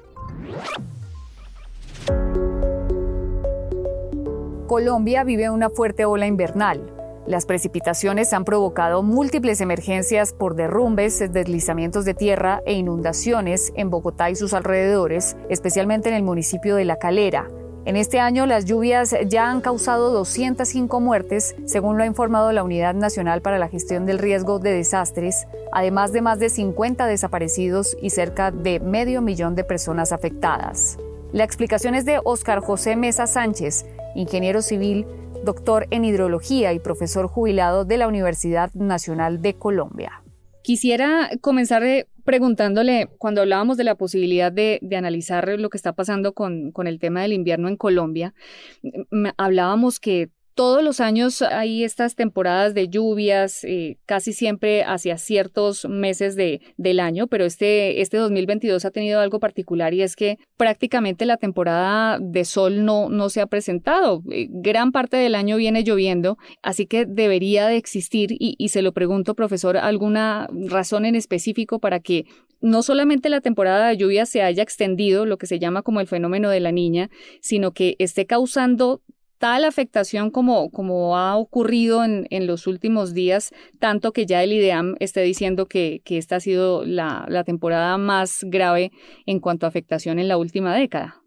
Colombia 4.67 5.25
vive 5.25 5.51
una 5.51 5.69
fuerte 5.69 6.05
ola 6.05 6.27
invernal. 6.27 6.94
Las 7.27 7.47
precipitaciones 7.47 8.35
han 8.35 8.45
provocado 8.45 9.03
múltiples 9.03 9.63
emergencias 9.63 10.35
por 10.35 10.57
derrumbes, 10.57 11.19
deslizamientos 11.33 12.05
de 12.05 12.13
tierra 12.13 12.61
e 12.67 12.75
inundaciones 12.75 13.73
en 13.77 13.89
Bogotá 13.89 14.29
y 14.29 14.37
sus 14.37 14.53
alrededores, 14.53 15.35
especialmente 15.49 16.11
en 16.11 16.17
el 16.17 16.23
municipio 16.23 16.77
de 16.77 16.85
La 16.85 16.97
Calera. 16.97 17.49
En 17.87 17.97
este 17.97 18.21
año 18.21 18.45
las 18.45 18.67
lluvias 18.67 19.15
ya 19.27 19.51
han 19.51 19.63
causado 19.63 20.11
205 20.11 21.01
muertes, 21.01 21.57
según 21.65 21.97
lo 21.97 22.03
ha 22.03 22.07
informado 22.07 22.53
la 22.53 22.63
Unidad 22.63 22.95
Nacional 22.95 23.41
para 23.41 23.59
la 23.59 23.69
Gestión 23.69 24.05
del 24.05 24.19
Riesgo 24.19 24.59
de 24.59 24.73
Desastres, 24.73 25.47
además 25.73 26.13
de 26.13 26.21
más 26.21 26.39
de 26.39 26.51
50 26.51 27.07
desaparecidos 27.07 27.97
y 28.03 28.11
cerca 28.11 28.51
de 28.51 28.81
medio 28.81 29.23
millón 29.23 29.55
de 29.55 29.65
personas 29.65 30.13
afectadas. 30.13 30.99
La 31.33 31.45
explicación 31.45 31.95
es 31.95 32.05
de 32.05 32.21
Óscar 32.23 32.61
José 32.61 32.97
Mesa 32.97 33.27
Sánchez, 33.27 33.87
ingeniero 34.15 34.63
civil, 34.63 35.07
doctor 35.45 35.87
en 35.91 36.05
hidrología 36.05 36.73
y 36.73 36.79
profesor 36.79 37.27
jubilado 37.27 37.85
de 37.85 37.99
la 37.99 38.09
Universidad 38.09 38.73
Nacional 38.75 39.43
de 39.43 39.55
Colombia. 39.55 40.23
Quisiera 40.63 41.31
comenzar 41.41 41.85
eh, 41.85 42.07
preguntándole, 42.25 43.09
cuando 43.19 43.43
hablábamos 43.43 43.77
de 43.77 43.85
la 43.85 43.97
posibilidad 43.97 44.51
de, 44.51 44.81
analizar 44.97 45.47
lo 45.59 45.69
que 45.69 45.77
está 45.77 45.93
pasando 45.93 46.33
con, 46.33 46.73
con, 46.73 46.87
el 46.87 46.99
tema 46.99 47.21
del 47.23 47.35
invierno 47.35 47.69
en 47.69 47.77
Colombia, 47.77 48.35
hablábamos 49.37 50.01
que 50.01 50.31
todos 50.55 50.85
los 50.85 51.01
años 51.01 51.43
hay 51.43 51.85
estas 51.85 52.15
temporadas 52.15 52.75
de 52.75 52.89
lluvias, 52.89 53.65
eh, 53.65 53.99
casi 54.07 54.33
siempre 54.33 54.85
hacia 54.85 55.19
ciertos 55.19 55.87
meses 55.89 56.37
de, 56.37 56.61
del 56.77 57.01
año, 57.01 57.27
pero 57.27 57.45
este, 57.45 58.01
este 58.01 58.17
2022 58.17 58.85
ha 58.85 58.91
tenido 58.91 59.21
algo 59.21 59.41
particular 59.41 59.95
y 59.95 60.03
es 60.03 60.17
que 60.17 60.39
prácticamente 60.57 61.27
la 61.27 61.37
temporada 61.37 62.19
de 62.21 62.45
sol 62.45 62.85
no, 62.85 63.09
no 63.09 63.29
se 63.31 63.41
ha 63.41 63.47
presentado. 63.47 64.23
Eh, 64.31 64.47
gran 64.51 64.93
parte 64.93 65.17
del 65.17 65.35
año 65.35 65.57
viene 65.57 65.83
lloviendo, 65.83 66.39
así 66.63 66.87
que 66.87 67.05
debería 67.05 67.67
de 67.67 67.77
existir, 67.77 68.33
y, 68.33 68.55
y 68.59 68.69
se 68.69 68.83
lo 68.83 68.93
pregunto, 68.93 69.35
profesor, 69.35 69.77
alguna 69.77 70.49
razón 70.69 71.05
en 71.05 71.17
específico 71.17 71.81
para 71.81 72.01
que 72.01 72.27
no 72.61 72.83
solamente 72.83 73.29
la 73.29 73.43
temporada 73.43 73.89
de 73.89 73.97
lluvia 73.97 74.25
se 74.25 74.41
haya 74.41 74.63
extendido, 74.63 75.27
lo 75.27 75.37
que 75.37 75.47
se 75.47 75.59
llama 75.59 75.83
como 75.83 76.01
el 76.01 76.07
fenómeno 76.07 76.49
de 76.49 76.61
la 76.61 76.73
niña, 76.73 77.11
sino 77.43 77.73
que 77.73 77.95
esté 77.99 78.25
causando 78.25 79.03
tal 79.39 79.65
afectación 79.65 80.31
como, 80.31 80.71
como 80.71 81.17
ha 81.17 81.37
ocurrido 81.37 82.05
en, 82.05 82.27
en, 82.31 82.47
los 82.47 82.67
últimos 82.67 83.15
días, 83.15 83.53
tanto 83.79 84.13
que 84.13 84.27
ya 84.27 84.43
el 84.43 84.53
IDEAM 84.53 84.97
esté 85.01 85.23
diciendo 85.23 85.67
que, 85.67 86.01
que 86.05 86.19
esta 86.19 86.37
ha 86.37 86.41
sido 86.41 86.85
la, 86.85 87.27
la, 87.29 87.45
temporada 87.45 87.99
más 87.99 88.45
grave 88.49 88.93
en 89.27 89.41
cuanto 89.41 89.67
a 89.67 89.69
afectación 89.69 90.19
en 90.19 90.29
la 90.29 90.37
última 90.37 90.75
década. 90.75 91.23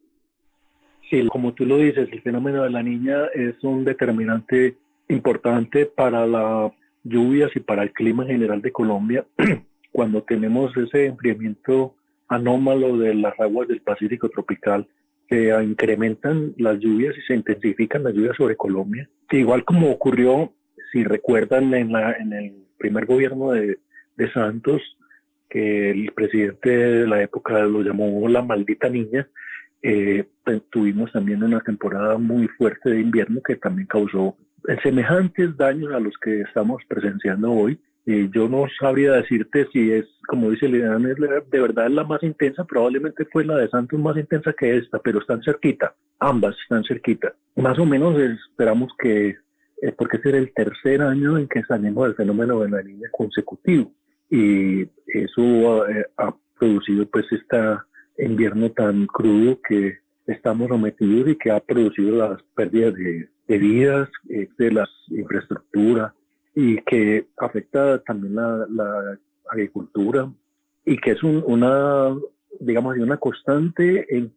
Sí, 1.10 1.26
como 1.28 1.54
tú 1.54 1.66
lo 1.66 1.78
dices, 1.78 2.10
el 2.12 2.22
fenómeno 2.22 2.64
de 2.64 2.70
la 2.70 2.84
niña 2.84 3.26
es 3.34 3.56
un 3.64 3.86
determinante 3.86 4.78
importante 5.08 5.86
para 5.86 6.26
las 6.28 6.72
lluvias 7.04 7.52
y 7.56 7.60
para 7.60 7.84
el 7.84 7.94
clima 7.94 8.26
general 8.26 8.62
de 8.62 8.72
Colombia. 8.72 9.26
Cuando 9.92 10.22
tenemos 10.24 10.76
ese 10.76 11.06
enfriamiento 11.06 11.96
anómalo 12.28 12.98
de 12.98 13.16
las 13.16 13.40
aguas 13.40 13.68
del 13.68 13.82
Pacífico 13.82 14.30
tropical, 14.30 14.88
se 15.30 15.64
incrementan 15.64 16.54
las 16.58 16.80
lluvias 16.80 17.16
y 17.18 17.22
se 17.22 17.36
intensifican 17.36 18.04
las 18.04 18.14
lluvias 18.14 18.38
sobre 18.38 18.56
Colombia. 18.56 19.10
igual 19.32 19.64
como 19.66 19.92
ocurrió, 19.92 20.54
si 20.92 21.04
recuerdan, 21.04 21.74
en, 21.74 21.92
la, 21.92 22.14
en 22.14 22.34
el 22.34 22.54
primer 22.78 23.06
gobierno 23.06 23.52
de, 23.52 23.80
de 24.16 24.32
Santos, 24.32 24.82
que 25.50 25.92
el 25.92 26.12
presidente 26.14 26.70
de 26.70 27.08
la 27.08 27.22
época 27.22 27.60
lo 27.64 27.82
llamó 27.82 28.28
la 28.28 28.42
maldita 28.42 28.90
niña, 28.90 29.28
eh, 29.82 30.26
pues, 30.44 30.62
tuvimos 30.70 31.12
también 31.12 31.44
una 31.44 31.62
temporada 31.62 32.18
muy 32.18 32.48
fuerte 32.48 32.90
de 32.90 33.00
invierno 33.00 33.42
que 33.42 33.56
también 33.56 33.88
causó 33.88 34.36
semejantes 34.84 35.56
daños 35.56 35.94
a 35.94 36.00
los 36.00 36.18
que 36.18 36.42
estamos 36.42 36.84
presenciando 36.88 37.52
hoy 37.52 37.80
yo 38.08 38.48
no 38.48 38.66
sabría 38.80 39.12
decirte 39.14 39.68
si 39.74 39.92
es, 39.92 40.06
como 40.28 40.50
dice 40.50 40.70
Lilian, 40.70 41.04
de 41.04 41.60
verdad 41.60 41.88
es 41.88 41.92
la 41.92 42.06
más 42.06 42.24
intensa, 42.24 42.64
probablemente 42.64 43.26
fue 43.26 43.44
la 43.44 43.58
de 43.58 43.68
Santos 43.68 44.00
más 44.00 44.16
intensa 44.16 44.54
que 44.54 44.78
esta, 44.78 45.00
pero 45.00 45.20
están 45.20 45.44
cerquita, 45.44 45.94
ambas 46.20 46.56
están 46.64 46.86
cerquita. 46.86 47.34
Más 47.58 47.78
o 47.78 47.86
menos 47.86 48.18
esperamos 48.18 48.94
que, 48.98 49.36
eh, 49.82 49.92
porque 49.98 50.18
este 50.18 50.30
era 50.30 50.38
el 50.38 50.54
tercer 50.54 51.02
año 51.02 51.38
en 51.38 51.50
que 51.50 51.64
salimos 51.64 52.06
del 52.06 52.16
fenómeno 52.16 52.62
de 52.62 52.70
la 52.70 52.82
niña 52.82 53.10
consecutivo, 53.12 53.92
y 54.30 54.84
eso 55.08 55.88
eh, 55.90 56.06
ha 56.16 56.34
producido 56.58 57.06
pues 57.10 57.26
este 57.32 57.58
invierno 58.20 58.72
tan 58.72 59.06
crudo 59.08 59.60
que 59.68 59.98
estamos 60.28 60.70
sometidos 60.70 61.30
y 61.30 61.36
que 61.36 61.52
ha 61.52 61.60
producido 61.60 62.16
las 62.16 62.42
pérdidas 62.56 62.94
de, 62.94 63.30
de 63.48 63.58
vidas, 63.58 64.10
eh, 64.30 64.48
de 64.58 64.72
las 64.72 64.90
infraestructuras, 65.10 66.14
y 66.60 66.78
que 66.78 67.28
afecta 67.38 68.00
también 68.00 68.34
la, 68.34 68.66
la 68.68 69.20
agricultura 69.48 70.28
y 70.84 70.98
que 70.98 71.12
es 71.12 71.22
una, 71.22 72.18
digamos, 72.60 72.98
una 72.98 73.18
constante 73.18 74.08
en, 74.10 74.34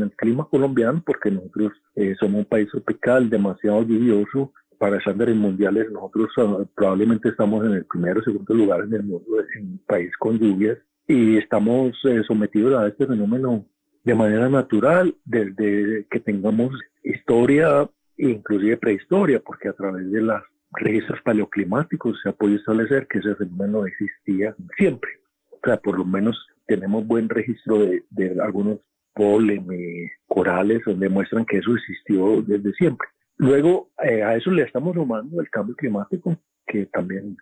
el 0.00 0.12
clima 0.12 0.46
colombiano 0.48 1.02
porque 1.04 1.32
nosotros 1.32 1.72
eh, 1.96 2.14
somos 2.20 2.38
un 2.38 2.44
país 2.44 2.68
tropical 2.70 3.28
demasiado 3.28 3.82
lluvioso. 3.82 4.52
Para 4.78 4.98
estándares 4.98 5.34
mundiales, 5.34 5.90
nosotros 5.90 6.28
ah, 6.36 6.64
probablemente 6.76 7.30
estamos 7.30 7.64
en 7.64 7.72
el 7.72 7.84
primero 7.86 8.20
o 8.20 8.22
segundo 8.22 8.54
lugar 8.54 8.82
en 8.84 8.94
el 8.94 9.02
mundo, 9.02 9.26
en 9.56 9.64
un 9.64 9.78
país 9.84 10.12
con 10.18 10.38
lluvias, 10.38 10.78
y 11.08 11.38
estamos 11.38 11.92
eh, 12.04 12.22
sometidos 12.24 12.78
a 12.78 12.86
este 12.86 13.06
fenómeno 13.06 13.66
de 14.04 14.14
manera 14.14 14.48
natural 14.48 15.16
desde 15.24 16.06
que 16.08 16.20
tengamos 16.20 16.70
historia, 17.02 17.90
inclusive 18.16 18.76
prehistoria, 18.76 19.40
porque 19.40 19.68
a 19.68 19.72
través 19.72 20.08
de 20.12 20.22
las 20.22 20.42
registros 20.76 21.20
paleoclimáticos 21.22 22.20
se 22.22 22.28
ha 22.28 22.32
podido 22.32 22.58
establecer 22.58 23.06
que 23.08 23.18
ese 23.18 23.34
fenómeno 23.36 23.86
existía 23.86 24.54
siempre. 24.76 25.10
O 25.50 25.58
sea, 25.64 25.76
por 25.76 25.98
lo 25.98 26.04
menos 26.04 26.36
tenemos 26.66 27.06
buen 27.06 27.28
registro 27.28 27.78
de, 27.78 28.04
de 28.10 28.40
algunos 28.42 28.78
polen 29.14 29.66
corales 30.26 30.82
donde 30.84 31.08
muestran 31.08 31.46
que 31.46 31.58
eso 31.58 31.74
existió 31.74 32.42
desde 32.42 32.72
siempre. 32.72 33.08
Luego, 33.36 33.90
eh, 34.02 34.22
a 34.22 34.36
eso 34.36 34.50
le 34.50 34.62
estamos 34.62 34.94
sumando 34.94 35.40
el 35.40 35.50
cambio 35.50 35.74
climático, 35.74 36.36
que 36.66 36.86
también 36.86 37.36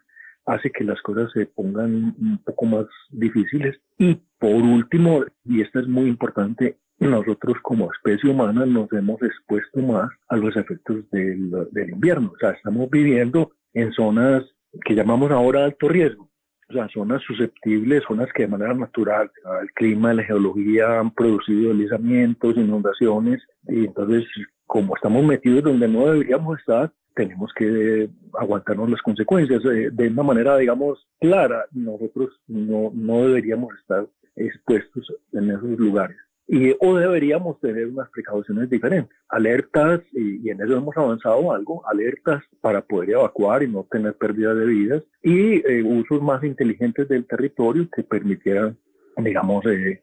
hace 0.47 0.71
que 0.71 0.85
las 0.85 1.01
cosas 1.03 1.31
se 1.33 1.47
pongan 1.47 2.15
un 2.19 2.41
poco 2.45 2.67
más 2.67 2.87
difíciles. 3.11 3.79
Y 3.99 4.21
por 4.39 4.55
último, 4.55 5.25
y 5.45 5.61
esto 5.61 5.81
es 5.81 5.89
muy 5.89 6.09
importante, 6.09 6.79
nosotros 7.09 7.56
como 7.62 7.90
especie 7.92 8.30
humana 8.30 8.64
nos 8.66 8.92
hemos 8.92 9.21
expuesto 9.23 9.80
más 9.80 10.11
a 10.28 10.37
los 10.37 10.56
efectos 10.56 11.09
del, 11.11 11.90
invierno. 11.90 12.32
O 12.35 12.38
sea, 12.38 12.50
estamos 12.50 12.88
viviendo 12.90 13.52
en 13.75 13.92
zonas 13.92 14.44
que 14.85 14.94
llamamos 14.94 15.30
ahora 15.30 15.64
alto 15.64 15.88
riesgo. 15.88 16.30
O 16.68 16.73
sea, 16.73 16.88
zonas 16.88 17.23
susceptibles, 17.23 18.02
zonas 18.06 18.28
que 18.35 18.44
de 18.44 18.49
manera 18.49 18.73
natural, 18.73 19.30
el 19.61 19.71
clima, 19.73 20.14
la 20.14 20.23
geología 20.23 21.00
han 21.00 21.11
producido 21.11 21.68
deslizamientos, 21.68 22.56
inundaciones, 22.56 23.42
y 23.68 23.85
entonces, 23.87 24.25
como 24.66 24.97
estamos 24.97 25.23
metidos 25.23 25.64
donde 25.64 25.87
no 25.88 26.06
deberíamos 26.06 26.59
estar, 26.59 26.90
tenemos 27.14 27.52
que 27.54 28.09
aguantarnos 28.38 28.88
las 28.88 29.02
consecuencias. 29.02 29.62
De, 29.62 29.90
de 29.90 30.09
una 30.09 30.23
manera, 30.23 30.56
digamos, 30.56 31.06
clara, 31.21 31.66
nosotros 31.73 32.40
no, 32.47 32.90
no 32.94 33.26
deberíamos 33.26 33.75
estar 33.80 34.06
expuestos 34.35 35.12
en 35.32 35.50
esos 35.50 35.78
lugares 35.78 36.16
y, 36.52 36.76
o 36.80 36.97
deberíamos 36.97 37.59
tener 37.61 37.87
unas 37.87 38.11
precauciones 38.11 38.68
diferentes, 38.68 39.16
alertas, 39.30 40.02
y, 40.12 40.50
en 40.50 40.61
eso 40.61 40.76
hemos 40.76 40.94
avanzado 40.99 41.50
algo, 41.50 41.82
alertas 41.88 42.42
para 42.61 42.85
poder 42.85 43.12
evacuar 43.12 43.62
y 43.62 43.68
no 43.68 43.87
tener 43.90 44.14
pérdida 44.18 44.54
de 44.54 44.66
vidas, 44.66 45.02
y 45.23 45.66
eh, 45.66 45.82
usos 45.82 46.21
más 46.21 46.44
inteligentes 46.44 47.09
del 47.09 47.26
territorio 47.26 47.88
que 47.97 48.02
permitieran, 48.02 48.78
digamos, 49.16 49.64
eh, 49.64 50.02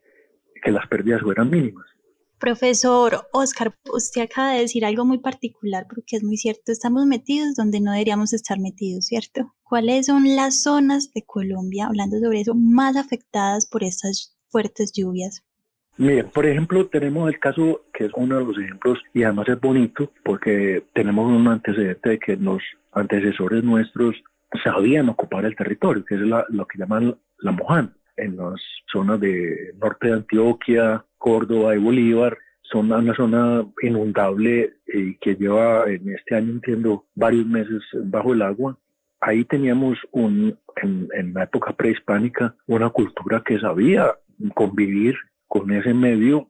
que 0.60 0.72
las 0.72 0.88
pérdidas 0.88 1.22
fueran 1.22 1.50
mínimas. 1.50 1.86
Profesor 2.40 3.28
Oscar, 3.32 3.72
usted 3.94 4.22
acaba 4.22 4.54
de 4.54 4.62
decir 4.62 4.84
algo 4.84 5.04
muy 5.04 5.18
particular 5.18 5.86
porque 5.88 6.16
es 6.16 6.24
muy 6.24 6.36
cierto, 6.36 6.72
estamos 6.72 7.06
metidos 7.06 7.54
donde 7.54 7.80
no 7.80 7.92
deberíamos 7.92 8.32
estar 8.32 8.58
metidos, 8.58 9.06
¿cierto? 9.06 9.54
¿Cuáles 9.62 10.06
son 10.06 10.34
las 10.34 10.62
zonas 10.62 11.12
de 11.12 11.22
Colombia, 11.24 11.86
hablando 11.86 12.18
sobre 12.18 12.40
eso, 12.40 12.56
más 12.56 12.96
afectadas 12.96 13.68
por 13.68 13.84
estas 13.84 14.36
fuertes 14.48 14.90
lluvias? 14.92 15.44
Miren, 16.00 16.30
por 16.30 16.46
ejemplo, 16.46 16.86
tenemos 16.86 17.28
el 17.28 17.38
caso 17.38 17.82
que 17.92 18.06
es 18.06 18.10
uno 18.16 18.38
de 18.38 18.44
los 18.46 18.56
ejemplos 18.56 18.98
y 19.12 19.22
además 19.22 19.50
es 19.50 19.60
bonito 19.60 20.10
porque 20.24 20.82
tenemos 20.94 21.30
un 21.30 21.46
antecedente 21.46 22.08
de 22.08 22.18
que 22.18 22.36
los 22.36 22.62
antecesores 22.92 23.62
nuestros 23.62 24.16
sabían 24.64 25.10
ocupar 25.10 25.44
el 25.44 25.54
territorio, 25.54 26.02
que 26.06 26.14
es 26.14 26.22
lo 26.22 26.66
que 26.66 26.78
llaman 26.78 27.18
la 27.40 27.52
Moján, 27.52 27.92
en 28.16 28.38
las 28.38 28.62
zonas 28.90 29.20
de 29.20 29.74
norte 29.78 30.06
de 30.06 30.14
Antioquia, 30.14 31.04
Córdoba 31.18 31.76
y 31.76 31.78
Bolívar, 31.78 32.38
son 32.62 32.90
una 32.90 33.14
zona 33.14 33.66
inundable 33.82 34.76
y 34.86 35.16
que 35.16 35.34
lleva 35.34 35.84
en 35.86 36.08
este 36.14 36.34
año, 36.34 36.52
entiendo, 36.52 37.04
varios 37.14 37.44
meses 37.44 37.82
bajo 38.04 38.32
el 38.32 38.40
agua. 38.40 38.78
Ahí 39.20 39.44
teníamos 39.44 39.98
un, 40.12 40.58
en, 40.82 41.08
en 41.12 41.34
la 41.34 41.42
época 41.42 41.74
prehispánica 41.74 42.54
una 42.66 42.88
cultura 42.88 43.42
que 43.44 43.60
sabía 43.60 44.14
convivir 44.54 45.14
con 45.50 45.72
ese 45.72 45.92
medio 45.92 46.48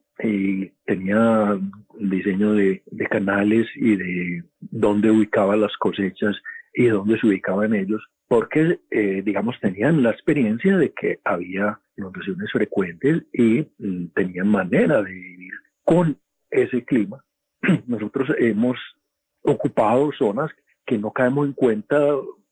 tenía 0.85 1.59
diseño 1.99 2.53
de, 2.53 2.83
de, 2.85 3.07
canales 3.07 3.67
y 3.75 3.95
de 3.95 4.43
dónde 4.59 5.09
ubicaba 5.09 5.55
las 5.55 5.75
cosechas 5.77 6.35
y 6.71 6.85
dónde 6.85 7.19
se 7.19 7.25
ubicaban 7.25 7.73
ellos, 7.73 7.99
porque, 8.27 8.79
eh, 8.91 9.23
digamos, 9.25 9.59
tenían 9.59 10.03
la 10.03 10.11
experiencia 10.11 10.77
de 10.77 10.93
que 10.93 11.19
había 11.23 11.79
inundaciones 11.97 12.51
frecuentes 12.51 13.23
y 13.33 13.67
mm, 13.79 14.09
tenían 14.13 14.49
manera 14.49 15.01
de 15.01 15.11
vivir 15.11 15.53
con 15.83 16.19
ese 16.51 16.85
clima. 16.85 17.25
Nosotros 17.87 18.29
hemos 18.37 18.77
ocupado 19.41 20.11
zonas 20.11 20.51
que 20.85 20.99
no 20.99 21.09
caemos 21.11 21.47
en 21.47 21.53
cuenta, 21.53 21.97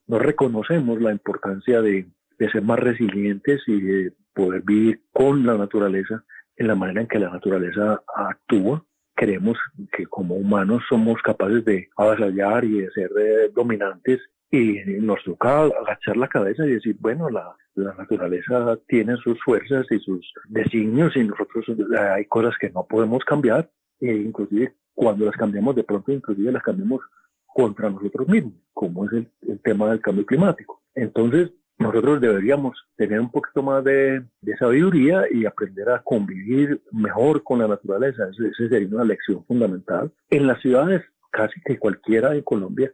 no 0.07 0.17
reconocemos 0.17 0.99
la 0.99 1.11
importancia 1.11 1.79
de, 1.83 2.07
de 2.39 2.51
ser 2.51 2.63
más 2.63 2.79
resilientes 2.79 3.61
y 3.67 3.79
de 3.79 4.13
poder 4.33 4.63
vivir 4.63 5.01
con 5.11 5.45
la 5.45 5.55
naturaleza 5.55 6.23
en 6.59 6.67
la 6.67 6.75
manera 6.75 7.01
en 7.01 7.07
que 7.07 7.19
la 7.19 7.29
naturaleza 7.29 8.03
actúa. 8.15 8.85
Creemos 9.15 9.57
que 9.91 10.05
como 10.05 10.35
humanos 10.35 10.83
somos 10.87 11.21
capaces 11.21 11.65
de 11.65 11.89
avasallar 11.97 12.63
y 12.63 12.81
de 12.81 12.91
ser 12.91 13.09
eh, 13.19 13.49
dominantes 13.53 14.19
y 14.51 14.79
nos 15.01 15.23
toca 15.23 15.63
agachar 15.63 16.17
la 16.17 16.27
cabeza 16.27 16.65
y 16.65 16.71
decir, 16.71 16.95
bueno, 16.99 17.29
la, 17.29 17.55
la 17.75 17.93
naturaleza 17.93 18.77
tiene 18.87 19.15
sus 19.17 19.41
fuerzas 19.43 19.85
y 19.89 19.99
sus 19.99 20.31
designios 20.47 21.15
y 21.15 21.23
nosotros 21.23 21.65
eh, 21.69 21.97
hay 21.97 22.25
cosas 22.25 22.55
que 22.59 22.69
no 22.69 22.85
podemos 22.85 23.23
cambiar 23.25 23.69
e 23.99 24.11
inclusive 24.13 24.75
cuando 24.93 25.25
las 25.25 25.35
cambiamos 25.35 25.75
de 25.75 25.83
pronto 25.83 26.11
inclusive 26.11 26.51
las 26.51 26.63
cambiamos 26.63 27.01
contra 27.45 27.89
nosotros 27.89 28.27
mismos, 28.27 28.53
como 28.73 29.05
es 29.05 29.13
el, 29.13 29.31
el 29.47 29.59
tema 29.61 29.89
del 29.89 30.01
cambio 30.01 30.25
climático. 30.25 30.81
Entonces, 30.93 31.51
nosotros 31.79 32.19
deberíamos 32.19 32.77
tener 32.97 33.19
un 33.19 33.31
poquito 33.31 33.63
más 33.63 33.83
de, 33.83 34.21
de, 34.41 34.57
sabiduría 34.57 35.23
y 35.31 35.45
aprender 35.45 35.89
a 35.89 36.01
convivir 36.03 36.81
mejor 36.91 37.41
con 37.43 37.59
la 37.59 37.67
naturaleza. 37.67 38.29
Esa 38.29 38.69
sería 38.69 38.87
una 38.89 39.05
lección 39.05 39.45
fundamental. 39.45 40.11
En 40.29 40.45
las 40.45 40.61
ciudades, 40.61 41.01
casi 41.31 41.59
que 41.61 41.79
cualquiera 41.79 42.35
en 42.35 42.41
Colombia, 42.41 42.91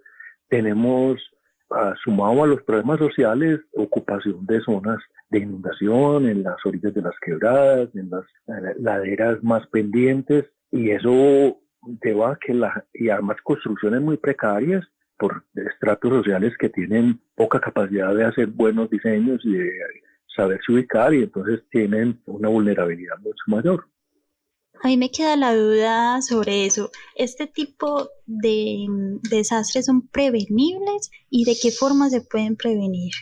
tenemos 0.50 1.18
uh, 1.72 1.96
sumado 2.04 2.44
a 2.44 2.48
los 2.48 2.62
problemas 2.62 3.00
sociales 3.00 3.60
ocupación 3.74 4.46
de 4.46 4.62
zonas 4.62 5.00
de 5.30 5.40
inundación 5.40 6.28
en 6.28 6.44
las 6.44 6.64
orillas 6.64 6.94
de 6.94 7.02
las 7.02 7.16
quebradas, 7.20 7.90
en 7.96 8.10
las 8.12 8.26
laderas 8.78 9.44
más 9.44 9.66
pendientes 9.68 10.46
y 10.72 10.92
eso 10.92 11.60
lleva 12.04 12.34
a 12.34 12.38
que 12.38 12.54
la, 12.54 12.86
y 12.94 13.10
además 13.10 13.38
construcciones 13.44 14.02
muy 14.02 14.18
precarias 14.18 14.86
por 15.18 15.44
estratos 15.56 16.12
sociales 16.12 16.54
que 16.60 16.70
tienen 16.70 17.20
poca 17.36 17.60
capacidad 17.60 18.14
de 18.14 18.26
hacer 18.26 18.48
buenos 18.48 18.90
diseños 18.90 19.42
y 19.44 19.54
de 19.54 19.72
saberse 20.36 20.72
ubicar 20.72 21.14
y 21.14 21.24
entonces 21.24 21.62
tienen 21.70 22.22
una 22.26 22.50
vulnerabilidad 22.50 23.18
mucho 23.20 23.44
mayor. 23.48 23.88
A 24.84 24.88
mí 24.88 24.98
me 24.98 25.10
queda 25.10 25.38
la 25.38 25.56
duda 25.56 26.22
sobre 26.22 26.66
eso. 26.66 26.92
¿Este 27.16 27.48
tipo 27.48 28.10
de 28.26 28.86
desastres 29.30 29.86
son 29.86 30.08
prevenibles 30.10 31.10
y 31.30 31.46
de 31.46 31.56
qué 31.60 31.72
forma 31.72 32.10
se 32.10 32.22
pueden 32.22 32.56
prevenir? 32.56 33.14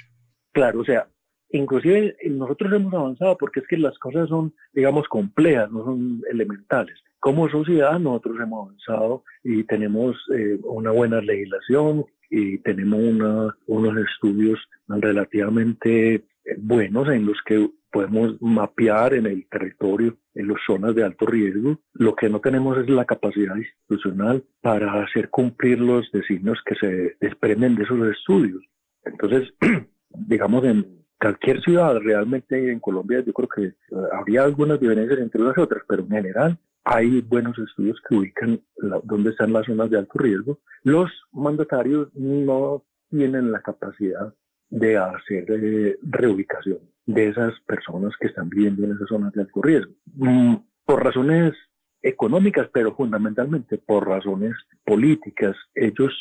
Claro, 0.52 0.82
o 0.82 0.86
sea, 0.86 1.08
inclusive 1.54 2.18
nosotros 2.30 2.74
hemos 2.74 2.94
avanzado 2.94 3.38
porque 3.38 3.62
es 3.62 3.68
que 3.68 3.78
las 3.78 3.98
cosas 4.00 4.28
son, 4.28 4.54
digamos, 4.74 5.08
complejas, 5.08 5.72
no 5.72 5.86
son 5.86 6.22
elementales. 6.30 7.00
Como 7.20 7.50
sociedad 7.50 8.00
nosotros 8.00 8.38
hemos 8.42 8.68
avanzado 8.68 9.24
y 9.44 9.64
tenemos 9.64 10.18
eh, 10.36 10.60
una 10.64 10.92
buena 10.92 11.22
legislación 11.22 12.06
y 12.30 12.58
tenemos 12.60 13.00
una, 13.00 13.56
unos 13.68 13.98
estudios 13.98 14.60
relativamente 14.88 16.16
eh, 16.16 16.24
buenos 16.58 17.08
en 17.10 17.26
los 17.28 17.38
que 17.46 17.70
podemos 17.92 18.42
mapear 18.42 19.14
en 19.14 19.28
el 19.28 19.48
territorio, 19.48 20.18
en 20.34 20.48
las 20.48 20.58
zonas 20.66 20.96
de 20.96 21.04
alto 21.04 21.28
riesgo. 21.28 21.80
Lo 21.94 22.16
que 22.16 22.28
no 22.28 22.42
tenemos 22.42 22.78
es 22.80 22.90
la 22.90 23.06
capacidad 23.06 23.56
institucional 23.56 24.44
para 24.62 25.04
hacer 25.04 25.30
cumplir 25.30 25.80
los 25.80 26.12
designios 26.12 26.58
que 26.66 26.76
se 26.76 27.16
desprenden 27.22 27.76
de 27.76 27.84
esos 27.84 28.08
estudios. 28.08 28.64
Entonces, 29.06 29.54
digamos, 30.10 30.66
en 30.66 31.03
cualquier 31.24 31.62
ciudad 31.62 31.96
realmente 32.00 32.72
en 32.72 32.80
Colombia 32.80 33.24
yo 33.26 33.32
creo 33.32 33.48
que 33.48 33.64
eh, 33.66 33.76
habría 34.12 34.44
algunas 34.44 34.80
diferencias 34.80 35.20
entre 35.20 35.42
unas 35.42 35.58
y 35.58 35.62
otras, 35.62 35.84
pero 35.88 36.04
en 36.04 36.10
general 36.10 36.60
hay 36.84 37.22
buenos 37.22 37.58
estudios 37.58 37.98
que 38.08 38.16
ubican 38.16 38.60
la, 38.78 39.00
dónde 39.04 39.30
están 39.30 39.54
las 39.54 39.66
zonas 39.66 39.90
de 39.90 40.00
alto 40.00 40.20
riesgo. 40.20 40.60
Los 40.84 41.10
mandatarios 41.32 42.14
no 42.14 42.84
tienen 43.10 43.52
la 43.54 43.62
capacidad 43.62 44.34
de 44.70 44.98
hacer 44.98 45.46
eh, 45.50 45.98
reubicación 46.02 46.80
de 47.06 47.30
esas 47.30 47.54
personas 47.68 48.12
que 48.20 48.28
están 48.28 48.50
viviendo 48.50 48.84
en 48.84 48.92
esas 48.92 49.08
zonas 49.08 49.32
de 49.34 49.42
alto 49.42 49.62
riesgo. 49.62 49.94
Mm, 50.16 50.56
por 50.86 51.04
razones 51.06 51.54
económicas, 52.02 52.70
pero 52.74 52.94
fundamentalmente 52.96 53.78
por 53.78 54.08
razones 54.08 54.54
políticas. 54.84 55.56
Ellos, 55.74 56.14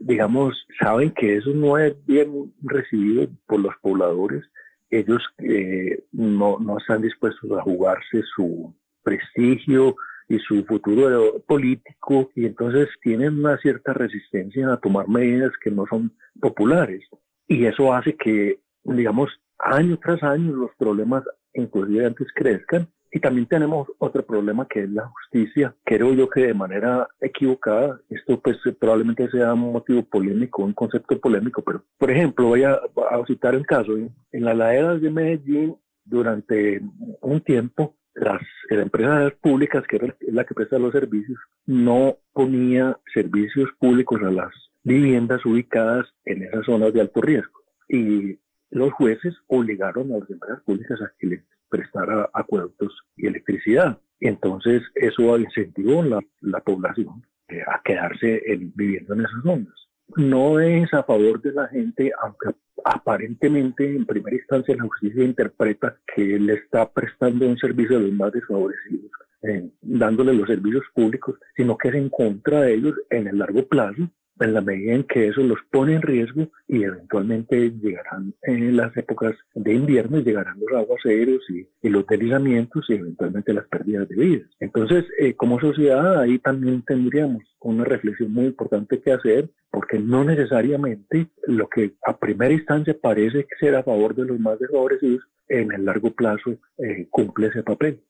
digamos, 0.00 0.66
saben 0.80 1.10
que 1.10 1.36
eso 1.36 1.50
no 1.50 1.78
es 1.78 1.94
bien 2.06 2.52
recibido 2.62 3.28
por 3.46 3.60
los 3.60 3.74
pobladores. 3.82 4.44
Ellos 4.90 5.22
eh, 5.38 6.04
no, 6.12 6.58
no 6.58 6.78
están 6.78 7.02
dispuestos 7.02 7.50
a 7.52 7.62
jugarse 7.62 8.22
su, 8.34 8.74
prestigio 9.08 9.96
y 10.28 10.38
su 10.40 10.64
futuro 10.64 11.42
político 11.46 12.30
y 12.34 12.44
entonces 12.44 12.88
tienen 13.02 13.38
una 13.38 13.56
cierta 13.56 13.94
resistencia 13.94 14.70
a 14.70 14.76
tomar 14.76 15.08
medidas 15.08 15.52
que 15.62 15.70
no 15.70 15.86
son 15.88 16.12
populares 16.38 17.02
y 17.46 17.64
eso 17.64 17.94
hace 17.94 18.14
que 18.16 18.60
digamos 18.84 19.30
año 19.58 19.98
tras 20.02 20.22
año 20.22 20.52
los 20.52 20.70
problemas 20.76 21.24
inclusive 21.54 22.04
antes 22.04 22.28
crezcan 22.34 22.86
y 23.10 23.20
también 23.20 23.46
tenemos 23.46 23.88
otro 23.98 24.24
problema 24.24 24.66
que 24.68 24.84
es 24.84 24.90
la 24.90 25.08
justicia. 25.08 25.74
Creo 25.84 26.12
yo 26.14 26.28
que 26.28 26.46
de 26.46 26.54
manera 26.54 27.08
equivocada, 27.20 28.00
esto 28.10 28.40
pues 28.40 28.58
probablemente 28.78 29.30
sea 29.30 29.54
un 29.54 29.72
motivo 29.72 30.02
polémico, 30.02 30.62
un 30.62 30.74
concepto 30.74 31.18
polémico, 31.18 31.62
pero 31.62 31.84
por 31.96 32.10
ejemplo 32.10 32.48
voy 32.48 32.64
a, 32.64 32.80
citar 33.26 33.54
el 33.54 33.66
caso, 33.66 33.92
en 33.96 34.44
las 34.44 34.56
laderas 34.56 35.00
de 35.00 35.10
Medellín 35.10 35.76
durante 36.04 36.80
un 37.20 37.40
tiempo 37.40 37.94
las, 38.14 38.42
empresas 38.70 39.32
públicas, 39.40 39.84
que 39.88 39.96
es 39.96 40.34
la 40.34 40.44
que 40.44 40.54
presta 40.54 40.78
los 40.78 40.92
servicios, 40.92 41.38
no 41.66 42.18
ponía 42.32 42.98
servicios 43.14 43.70
públicos 43.78 44.20
a 44.22 44.30
las 44.30 44.52
viviendas 44.82 45.44
ubicadas 45.46 46.06
en 46.24 46.42
esas 46.42 46.66
zonas 46.66 46.92
de 46.92 47.00
alto 47.00 47.20
riesgo. 47.20 47.60
Y 47.88 48.38
los 48.70 48.92
jueces 48.92 49.34
obligaron 49.46 50.12
a 50.12 50.18
las 50.18 50.30
empresas 50.30 50.62
públicas 50.62 51.00
a 51.00 51.12
que 51.18 51.42
prestara 51.68 52.28
acueductos 52.32 52.92
y 53.16 53.26
electricidad. 53.26 53.98
Entonces 54.20 54.82
eso 54.94 55.38
incentivó 55.38 56.02
la, 56.02 56.20
la 56.40 56.60
población 56.60 57.22
eh, 57.48 57.62
a 57.66 57.80
quedarse 57.82 58.42
viviendo 58.74 59.14
en 59.14 59.20
esas 59.20 59.42
zonas 59.42 59.88
no 60.16 60.60
es 60.60 60.92
a 60.94 61.02
favor 61.02 61.40
de 61.42 61.52
la 61.52 61.68
gente, 61.68 62.10
aunque 62.22 62.50
aparentemente 62.84 63.84
en 63.84 64.06
primera 64.06 64.36
instancia 64.36 64.76
la 64.76 64.84
justicia 64.84 65.24
interpreta 65.24 65.98
que 66.14 66.38
le 66.38 66.54
está 66.54 66.90
prestando 66.90 67.46
un 67.46 67.58
servicio 67.58 67.96
a 67.96 68.00
los 68.00 68.12
más 68.12 68.32
desfavorecidos, 68.32 69.10
eh, 69.42 69.68
dándole 69.82 70.32
los 70.34 70.48
servicios 70.48 70.84
públicos, 70.94 71.38
sino 71.56 71.76
que 71.76 71.88
es 71.88 71.94
en 71.94 72.08
contra 72.08 72.62
de 72.62 72.74
ellos 72.74 72.94
en 73.10 73.28
el 73.28 73.38
largo 73.38 73.66
plazo 73.66 74.08
en 74.40 74.54
la 74.54 74.60
medida 74.60 74.94
en 74.94 75.04
que 75.04 75.28
eso 75.28 75.42
los 75.42 75.58
pone 75.70 75.94
en 75.94 76.02
riesgo 76.02 76.48
y 76.66 76.82
eventualmente 76.82 77.70
llegarán 77.70 78.34
en 78.42 78.76
las 78.76 78.96
épocas 78.96 79.34
de 79.54 79.74
invierno 79.74 80.18
y 80.18 80.24
llegarán 80.24 80.58
los 80.60 80.78
aguaceros 80.78 81.42
y, 81.50 81.66
y 81.82 81.88
los 81.88 82.06
deslizamientos 82.06 82.84
y 82.88 82.94
eventualmente 82.94 83.52
las 83.52 83.66
pérdidas 83.66 84.08
de 84.08 84.16
vidas. 84.16 84.50
Entonces, 84.60 85.04
eh, 85.18 85.34
como 85.34 85.60
sociedad, 85.60 86.20
ahí 86.20 86.38
también 86.38 86.82
tendríamos 86.82 87.42
una 87.60 87.84
reflexión 87.84 88.32
muy 88.32 88.46
importante 88.46 89.00
que 89.00 89.12
hacer, 89.12 89.50
porque 89.70 89.98
no 89.98 90.24
necesariamente 90.24 91.28
lo 91.46 91.68
que 91.68 91.94
a 92.06 92.16
primera 92.16 92.54
instancia 92.54 92.96
parece 93.00 93.46
ser 93.60 93.74
a 93.74 93.82
favor 93.82 94.14
de 94.14 94.24
los 94.24 94.38
más 94.38 94.58
desfavorecidos, 94.58 95.22
en 95.48 95.72
el 95.72 95.84
largo 95.84 96.10
plazo 96.10 96.50
eh, 96.78 97.06
cumple 97.10 97.48
ese 97.48 97.62
papel. 97.62 98.00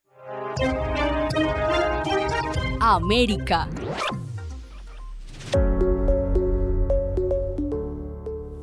América. 2.81 3.69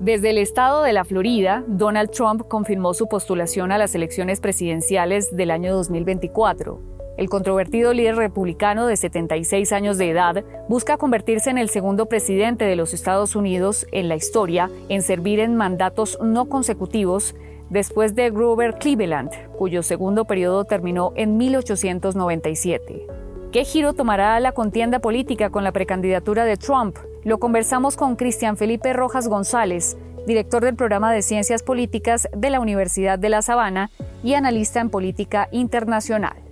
Desde 0.05 0.29
el 0.29 0.37
estado 0.37 0.83
de 0.83 0.93
la 0.93 1.03
Florida, 1.03 1.63
Donald 1.65 2.11
Trump 2.11 2.43
confirmó 2.47 2.93
su 2.93 3.07
postulación 3.07 3.71
a 3.71 3.79
las 3.79 3.95
elecciones 3.95 4.39
presidenciales 4.39 5.35
del 5.35 5.49
año 5.49 5.73
2024. 5.73 6.79
El 7.17 7.27
controvertido 7.27 7.91
líder 7.91 8.15
republicano 8.15 8.85
de 8.85 8.97
76 8.97 9.71
años 9.71 9.97
de 9.97 10.11
edad 10.11 10.45
busca 10.69 10.97
convertirse 10.97 11.49
en 11.49 11.57
el 11.57 11.69
segundo 11.69 12.05
presidente 12.05 12.65
de 12.65 12.75
los 12.75 12.93
Estados 12.93 13.35
Unidos 13.35 13.87
en 13.91 14.07
la 14.07 14.15
historia 14.15 14.69
en 14.89 15.01
servir 15.01 15.39
en 15.39 15.55
mandatos 15.55 16.19
no 16.21 16.49
consecutivos 16.49 17.33
después 17.71 18.13
de 18.13 18.29
Grover 18.29 18.75
Cleveland, 18.75 19.31
cuyo 19.57 19.81
segundo 19.81 20.25
periodo 20.25 20.65
terminó 20.65 21.13
en 21.15 21.35
1897. 21.37 23.07
¿Qué 23.51 23.63
giro 23.63 23.93
tomará 23.93 24.39
la 24.39 24.51
contienda 24.51 24.99
política 24.99 25.49
con 25.49 25.63
la 25.63 25.71
precandidatura 25.71 26.45
de 26.45 26.57
Trump? 26.57 26.95
Lo 27.25 27.39
conversamos 27.39 27.97
con 27.97 28.17
Cristian 28.17 28.55
Felipe 28.55 28.93
Rojas 28.93 29.27
González, 29.27 29.97
director 30.27 30.63
del 30.63 30.75
programa 30.75 31.11
de 31.11 31.23
Ciencias 31.23 31.63
Políticas 31.63 32.29
de 32.38 32.51
la 32.51 32.59
Universidad 32.59 33.17
de 33.17 33.29
La 33.29 33.41
Sabana 33.41 33.89
y 34.23 34.35
analista 34.35 34.79
en 34.79 34.91
política 34.91 35.49
internacional. 35.51 36.44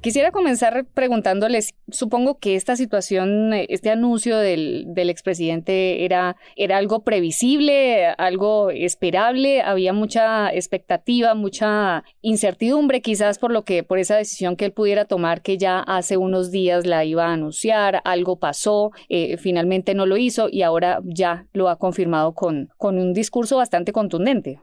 Quisiera 0.00 0.30
comenzar 0.30 0.86
preguntándoles, 0.94 1.74
supongo 1.90 2.38
que 2.38 2.56
esta 2.56 2.74
situación, 2.74 3.52
este 3.52 3.90
anuncio 3.90 4.38
del, 4.38 4.86
del 4.88 5.10
expresidente 5.10 6.06
era, 6.06 6.36
era 6.56 6.78
algo 6.78 7.04
previsible, 7.04 8.06
algo 8.06 8.70
esperable, 8.70 9.60
había 9.60 9.92
mucha 9.92 10.50
expectativa, 10.54 11.34
mucha 11.34 12.02
incertidumbre 12.22 13.02
quizás 13.02 13.38
por 13.38 13.52
lo 13.52 13.66
que, 13.66 13.82
por 13.82 13.98
esa 13.98 14.16
decisión 14.16 14.56
que 14.56 14.64
él 14.64 14.72
pudiera 14.72 15.04
tomar 15.04 15.42
que 15.42 15.58
ya 15.58 15.80
hace 15.80 16.16
unos 16.16 16.50
días 16.50 16.86
la 16.86 17.04
iba 17.04 17.26
a 17.26 17.34
anunciar, 17.34 18.00
algo 18.04 18.38
pasó, 18.38 18.92
eh, 19.10 19.36
finalmente 19.36 19.92
no 19.94 20.06
lo 20.06 20.16
hizo 20.16 20.48
y 20.50 20.62
ahora 20.62 21.00
ya 21.04 21.46
lo 21.52 21.68
ha 21.68 21.76
confirmado 21.76 22.32
con, 22.32 22.70
con 22.78 22.96
un 22.96 23.12
discurso 23.12 23.58
bastante 23.58 23.92
contundente. 23.92 24.60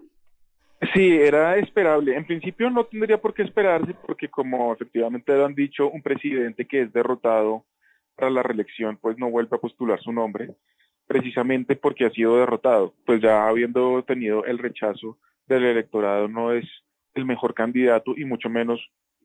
Sí, 0.93 1.17
era 1.17 1.57
esperable. 1.57 2.15
En 2.15 2.25
principio 2.25 2.69
no 2.69 2.85
tendría 2.85 3.19
por 3.19 3.33
qué 3.33 3.43
esperarse 3.43 3.95
porque 4.05 4.29
como 4.29 4.73
efectivamente 4.73 5.33
lo 5.33 5.45
han 5.45 5.55
dicho, 5.55 5.89
un 5.89 6.03
presidente 6.03 6.65
que 6.65 6.83
es 6.83 6.93
derrotado 6.93 7.65
para 8.15 8.29
la 8.29 8.43
reelección 8.43 8.97
pues 8.97 9.17
no 9.17 9.29
vuelve 9.29 9.55
a 9.55 9.59
postular 9.59 9.99
su 10.01 10.11
nombre 10.11 10.55
precisamente 11.07 11.75
porque 11.75 12.05
ha 12.05 12.11
sido 12.11 12.37
derrotado. 12.37 12.93
Pues 13.05 13.21
ya 13.21 13.47
habiendo 13.47 14.03
tenido 14.03 14.45
el 14.45 14.59
rechazo 14.59 15.17
del 15.47 15.65
electorado 15.65 16.27
no 16.27 16.51
es 16.51 16.65
el 17.15 17.25
mejor 17.25 17.53
candidato 17.53 18.13
y 18.15 18.25
mucho 18.25 18.49
menos 18.49 18.79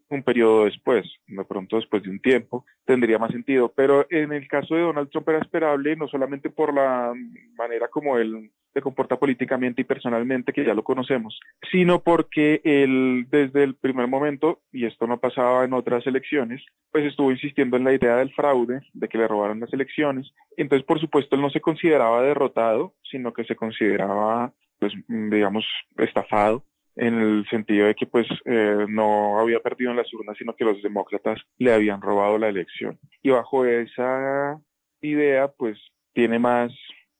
un 0.09 0.23
periodo 0.23 0.67
después, 0.67 1.07
de 1.27 1.45
pronto 1.45 1.77
después 1.77 2.03
de 2.03 2.11
un 2.11 2.21
tiempo, 2.21 2.65
tendría 2.85 3.19
más 3.19 3.33
sentido. 3.33 3.73
Pero 3.75 4.07
en 4.11 4.33
el 4.33 4.47
caso 4.47 4.75
de 4.75 4.83
Donald 4.83 5.11
Trump 5.11 5.29
era 5.29 5.38
esperable, 5.38 5.97
no 5.97 6.07
solamente 6.09 6.51
por 6.51 6.73
la 6.73 7.12
manera 7.57 7.88
como 7.88 8.19
él 8.19 8.51
se 8.72 8.80
comporta 8.80 9.18
políticamente 9.18 9.82
y 9.82 9.85
personalmente, 9.85 10.52
que 10.52 10.64
ya 10.64 10.74
lo 10.74 10.82
conocemos, 10.82 11.38
sino 11.70 12.02
porque 12.02 12.61
él 12.64 13.26
desde 13.30 13.64
el 13.64 13.74
primer 13.74 14.08
momento, 14.08 14.61
y 14.72 14.87
esto 14.87 15.06
no 15.06 15.18
pasaba 15.18 15.64
en 15.64 15.72
otras 15.72 16.06
elecciones, 16.06 16.64
pues 16.90 17.04
estuvo 17.04 17.30
insistiendo 17.30 17.76
en 17.76 17.85
la 17.85 17.92
idea 17.92 18.16
del 18.16 18.32
fraude, 18.32 18.80
de 18.92 19.08
que 19.08 19.18
le 19.18 19.28
robaron 19.28 19.61
las 19.61 19.72
elecciones. 19.72 20.32
Entonces, 20.56 20.87
por 20.87 21.00
supuesto, 21.00 21.37
él 21.37 21.42
no 21.42 21.50
se 21.50 21.61
consideraba 21.61 22.22
derrotado, 22.22 22.94
sino 23.11 23.32
que 23.32 23.44
se 23.44 23.56
consideraba, 23.56 24.52
pues, 24.78 24.92
digamos, 25.08 25.64
estafado 25.98 26.64
en 26.96 27.20
el 27.20 27.46
sentido 27.48 27.87
de 27.87 27.94
que 27.94 28.06
pues 28.06 28.26
eh, 28.44 28.85
no 28.88 29.38
había 29.38 29.61
perdido 29.61 29.90
en 29.90 29.96
las 29.96 30.12
urnas, 30.12 30.37
sino 30.37 30.54
que 30.54 30.64
los 30.64 30.82
demócratas 30.82 31.40
le 31.58 31.72
habían 31.72 32.02
robado 32.02 32.38
la 32.38 32.48
elección. 32.48 32.98
Y 33.22 33.30
bajo 33.30 33.64
esa 33.64 34.61
idea, 35.00 35.48
pues 35.48 35.78
tiene 36.12 36.38
más 36.38 36.72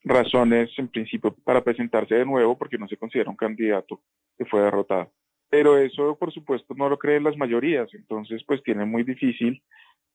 razones 0.05 0.71
en 0.79 0.89
principio 0.89 1.35
para 1.45 1.63
presentarse 1.63 2.15
de 2.15 2.25
nuevo 2.25 2.57
porque 2.57 2.79
no 2.79 2.89
se 2.89 2.97
considera 2.97 3.31
un 3.31 3.37
candidato 3.37 4.01
que 4.37 4.45
fue 4.45 4.63
derrotado. 4.63 5.11
Pero 5.49 5.77
eso, 5.77 6.17
por 6.17 6.33
supuesto, 6.33 6.75
no 6.75 6.89
lo 6.89 6.99
creen 6.99 7.25
las 7.25 7.37
mayorías, 7.37 7.93
entonces 7.95 8.43
pues 8.47 8.63
tiene 8.63 8.85
muy 8.85 9.05
difícil 9.05 9.63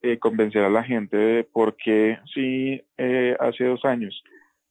eh, 0.02 0.18
convencer 0.20 0.64
a 0.64 0.70
la 0.70 0.84
gente 0.84 1.16
de 1.16 1.44
por 1.44 1.76
qué 1.76 2.20
si 2.34 2.82
eh, 2.98 3.36
hace 3.40 3.66
dos 3.66 3.84
años 3.86 4.24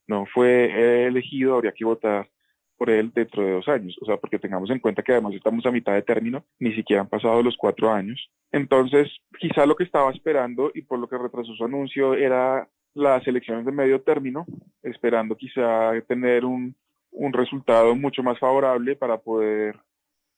no 0.07 0.27
fue 0.27 1.07
elegido, 1.07 1.55
habría 1.55 1.73
que 1.73 1.85
votar 1.85 2.29
por 2.77 2.91
él 2.91 3.11
dentro 3.15 3.45
de 3.45 3.53
dos 3.53 3.69
años. 3.69 3.97
O 4.01 4.07
sea, 4.07 4.17
porque 4.17 4.39
tengamos 4.39 4.71
en 4.71 4.79
cuenta 4.79 5.03
que 5.03 5.13
además 5.13 5.35
estamos 5.35 5.65
a 5.67 5.73
mitad 5.73 5.95
de 5.95 6.03
término, 6.03 6.45
ni 6.59 6.75
siquiera 6.75 7.03
han 7.03 7.09
pasado 7.09 7.43
los 7.43 7.57
cuatro 7.57 7.91
años. 7.93 8.31
Entonces, 8.53 9.09
quizá 9.39 9.67
lo 9.67 9.77
que 9.77 9.85
estaba 9.85 10.11
esperando 10.13 10.71
y 10.75 10.83
por 10.83 10.99
lo 10.99 11.09
que 11.09 11.19
retrasó 11.19 11.53
su 11.55 11.65
anuncio 11.65 12.15
era 12.15 12.69
las 12.97 13.27
elecciones 13.27 13.67
de 13.67 13.73
medio 13.73 14.01
término, 14.01 14.47
esperando 14.83 15.37
quizá 15.37 15.93
tener 16.09 16.47
un, 16.47 16.75
un 17.11 17.33
resultado 17.35 17.95
mucho 17.95 18.23
más 18.23 18.39
favorable 18.39 18.97
para 18.97 19.19
poder 19.19 19.79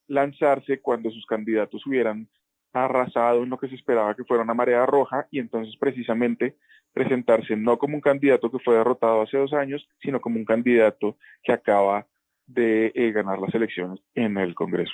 lanzarse 0.07 0.81
cuando 0.81 1.09
sus 1.09 1.25
candidatos 1.25 1.85
hubieran 1.87 2.27
arrasado 2.73 3.43
en 3.43 3.49
lo 3.49 3.57
que 3.57 3.69
se 3.69 3.75
esperaba 3.75 4.13
que 4.13 4.25
fuera 4.25 4.43
una 4.43 4.53
marea 4.53 4.85
roja 4.85 5.25
y 5.31 5.39
entonces 5.39 5.75
precisamente 5.79 6.57
presentarse 6.91 7.55
no 7.55 7.77
como 7.77 7.95
un 7.95 8.01
candidato 8.01 8.51
que 8.51 8.59
fue 8.59 8.75
derrotado 8.75 9.21
hace 9.21 9.37
dos 9.37 9.53
años, 9.53 9.87
sino 10.01 10.19
como 10.19 10.35
un 10.35 10.45
candidato 10.45 11.15
que 11.41 11.53
acaba 11.53 12.07
de 12.45 12.91
eh, 12.93 13.11
ganar 13.13 13.39
las 13.39 13.53
elecciones 13.55 14.01
en 14.15 14.37
el 14.37 14.53
Congreso. 14.53 14.93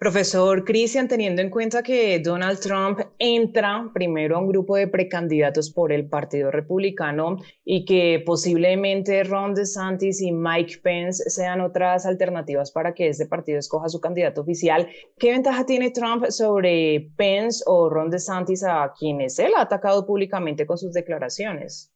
Profesor 0.00 0.64
Cristian, 0.64 1.08
teniendo 1.08 1.42
en 1.42 1.50
cuenta 1.50 1.82
que 1.82 2.18
Donald 2.20 2.58
Trump 2.58 3.00
entra 3.18 3.90
primero 3.92 4.34
a 4.34 4.38
un 4.38 4.48
grupo 4.48 4.76
de 4.76 4.88
precandidatos 4.88 5.70
por 5.70 5.92
el 5.92 6.08
Partido 6.08 6.50
Republicano 6.50 7.36
y 7.66 7.84
que 7.84 8.22
posiblemente 8.24 9.22
Ron 9.24 9.52
DeSantis 9.52 10.22
y 10.22 10.32
Mike 10.32 10.78
Pence 10.82 11.28
sean 11.28 11.60
otras 11.60 12.06
alternativas 12.06 12.72
para 12.72 12.94
que 12.94 13.08
este 13.08 13.26
partido 13.26 13.58
escoja 13.58 13.90
su 13.90 14.00
candidato 14.00 14.40
oficial, 14.40 14.88
¿qué 15.18 15.32
ventaja 15.32 15.66
tiene 15.66 15.90
Trump 15.90 16.24
sobre 16.30 17.10
Pence 17.18 17.62
o 17.66 17.90
Ron 17.90 18.08
DeSantis 18.08 18.64
a 18.64 18.94
quienes 18.98 19.38
él 19.38 19.52
ha 19.54 19.60
atacado 19.60 20.06
públicamente 20.06 20.64
con 20.64 20.78
sus 20.78 20.94
declaraciones? 20.94 21.92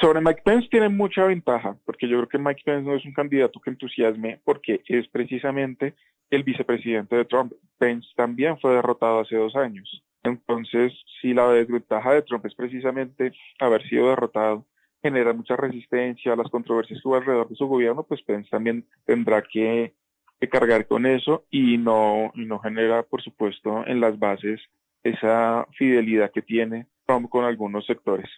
Sobre 0.00 0.20
Mike 0.20 0.42
Pence 0.44 0.66
tiene 0.68 0.88
mucha 0.88 1.24
ventaja, 1.26 1.78
porque 1.84 2.08
yo 2.08 2.16
creo 2.16 2.28
que 2.28 2.38
Mike 2.38 2.62
Pence 2.64 2.82
no 2.82 2.96
es 2.96 3.04
un 3.04 3.12
candidato 3.12 3.60
que 3.60 3.70
entusiasme, 3.70 4.40
porque 4.44 4.82
es 4.88 5.06
precisamente 5.06 5.94
el 6.30 6.42
vicepresidente 6.42 7.16
de 7.16 7.24
Trump. 7.24 7.52
Pence 7.78 8.08
también 8.16 8.58
fue 8.58 8.74
derrotado 8.74 9.20
hace 9.20 9.36
dos 9.36 9.56
años. 9.56 10.02
Entonces, 10.22 10.92
si 11.20 11.34
la 11.34 11.48
desventaja 11.50 12.12
de 12.12 12.22
Trump 12.22 12.46
es 12.46 12.54
precisamente 12.54 13.32
haber 13.60 13.86
sido 13.88 14.08
derrotado, 14.08 14.64
genera 15.02 15.34
mucha 15.34 15.54
resistencia 15.54 16.32
a 16.32 16.36
las 16.36 16.50
controversias 16.50 17.00
que 17.00 17.08
hubo 17.08 17.16
alrededor 17.16 17.48
de 17.48 17.56
su 17.56 17.66
gobierno, 17.66 18.04
pues 18.04 18.22
Pence 18.22 18.48
también 18.50 18.86
tendrá 19.04 19.42
que, 19.42 19.94
cargar 20.50 20.86
con 20.86 21.06
eso 21.06 21.46
y 21.50 21.78
no, 21.78 22.30
y 22.34 22.44
no 22.44 22.58
genera, 22.58 23.02
por 23.02 23.22
supuesto, 23.22 23.82
en 23.86 23.98
las 23.98 24.18
bases 24.18 24.60
esa 25.02 25.66
fidelidad 25.78 26.30
que 26.32 26.42
tiene 26.42 26.86
Trump 27.06 27.30
con 27.30 27.46
algunos 27.46 27.86
sectores. 27.86 28.28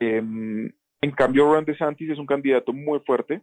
Em, 0.00 0.72
en 1.00 1.10
cambio, 1.12 1.52
Ron 1.52 1.64
DeSantis 1.64 2.10
es 2.10 2.18
un 2.18 2.26
candidato 2.26 2.72
muy 2.72 2.98
fuerte. 3.06 3.42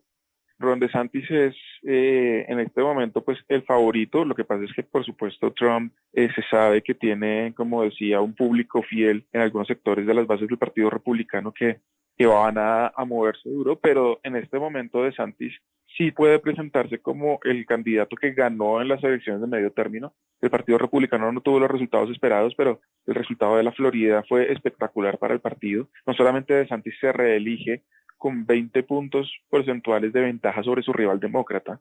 Ron 0.59 0.79
DeSantis 0.79 1.29
es 1.31 1.55
eh, 1.83 2.45
en 2.47 2.59
este 2.59 2.81
momento 2.81 3.23
pues 3.23 3.39
el 3.47 3.63
favorito. 3.63 4.25
Lo 4.25 4.35
que 4.35 4.43
pasa 4.43 4.65
es 4.65 4.73
que 4.73 4.83
por 4.83 5.05
supuesto 5.05 5.53
Trump 5.53 5.93
eh, 6.13 6.29
se 6.35 6.43
sabe 6.51 6.81
que 6.81 6.93
tiene, 6.93 7.53
como 7.55 7.83
decía, 7.83 8.19
un 8.19 8.35
público 8.35 8.83
fiel 8.83 9.25
en 9.31 9.41
algunos 9.41 9.67
sectores 9.67 10.05
de 10.05 10.13
las 10.13 10.27
bases 10.27 10.47
del 10.47 10.57
Partido 10.57 10.89
Republicano 10.89 11.53
que, 11.53 11.79
que 12.17 12.25
van 12.25 12.57
a, 12.57 12.87
a 12.87 13.05
moverse 13.05 13.49
duro, 13.49 13.79
pero 13.79 14.19
en 14.23 14.35
este 14.35 14.59
momento 14.59 15.03
DeSantis 15.03 15.53
sí 15.97 16.11
puede 16.11 16.39
presentarse 16.39 16.99
como 16.99 17.39
el 17.43 17.65
candidato 17.65 18.15
que 18.15 18.33
ganó 18.33 18.81
en 18.81 18.89
las 18.89 19.03
elecciones 19.03 19.41
de 19.41 19.47
medio 19.47 19.71
término. 19.71 20.13
El 20.41 20.49
Partido 20.49 20.77
Republicano 20.77 21.31
no 21.31 21.41
tuvo 21.41 21.59
los 21.59 21.71
resultados 21.71 22.09
esperados, 22.11 22.53
pero 22.55 22.81
el 23.05 23.15
resultado 23.15 23.57
de 23.57 23.63
la 23.63 23.71
Florida 23.71 24.23
fue 24.27 24.51
espectacular 24.51 25.17
para 25.17 25.33
el 25.33 25.41
partido. 25.41 25.89
No 26.05 26.13
solamente 26.13 26.53
DeSantis 26.53 26.95
se 26.99 27.11
reelige 27.11 27.83
con 28.19 28.45
20 28.45 28.83
puntos 28.83 29.33
porcentuales 29.49 30.13
de 30.13 30.21
ventaja 30.21 30.61
sobre 30.61 30.83
su 30.83 30.93
rival 30.93 31.19
demócrata, 31.19 31.79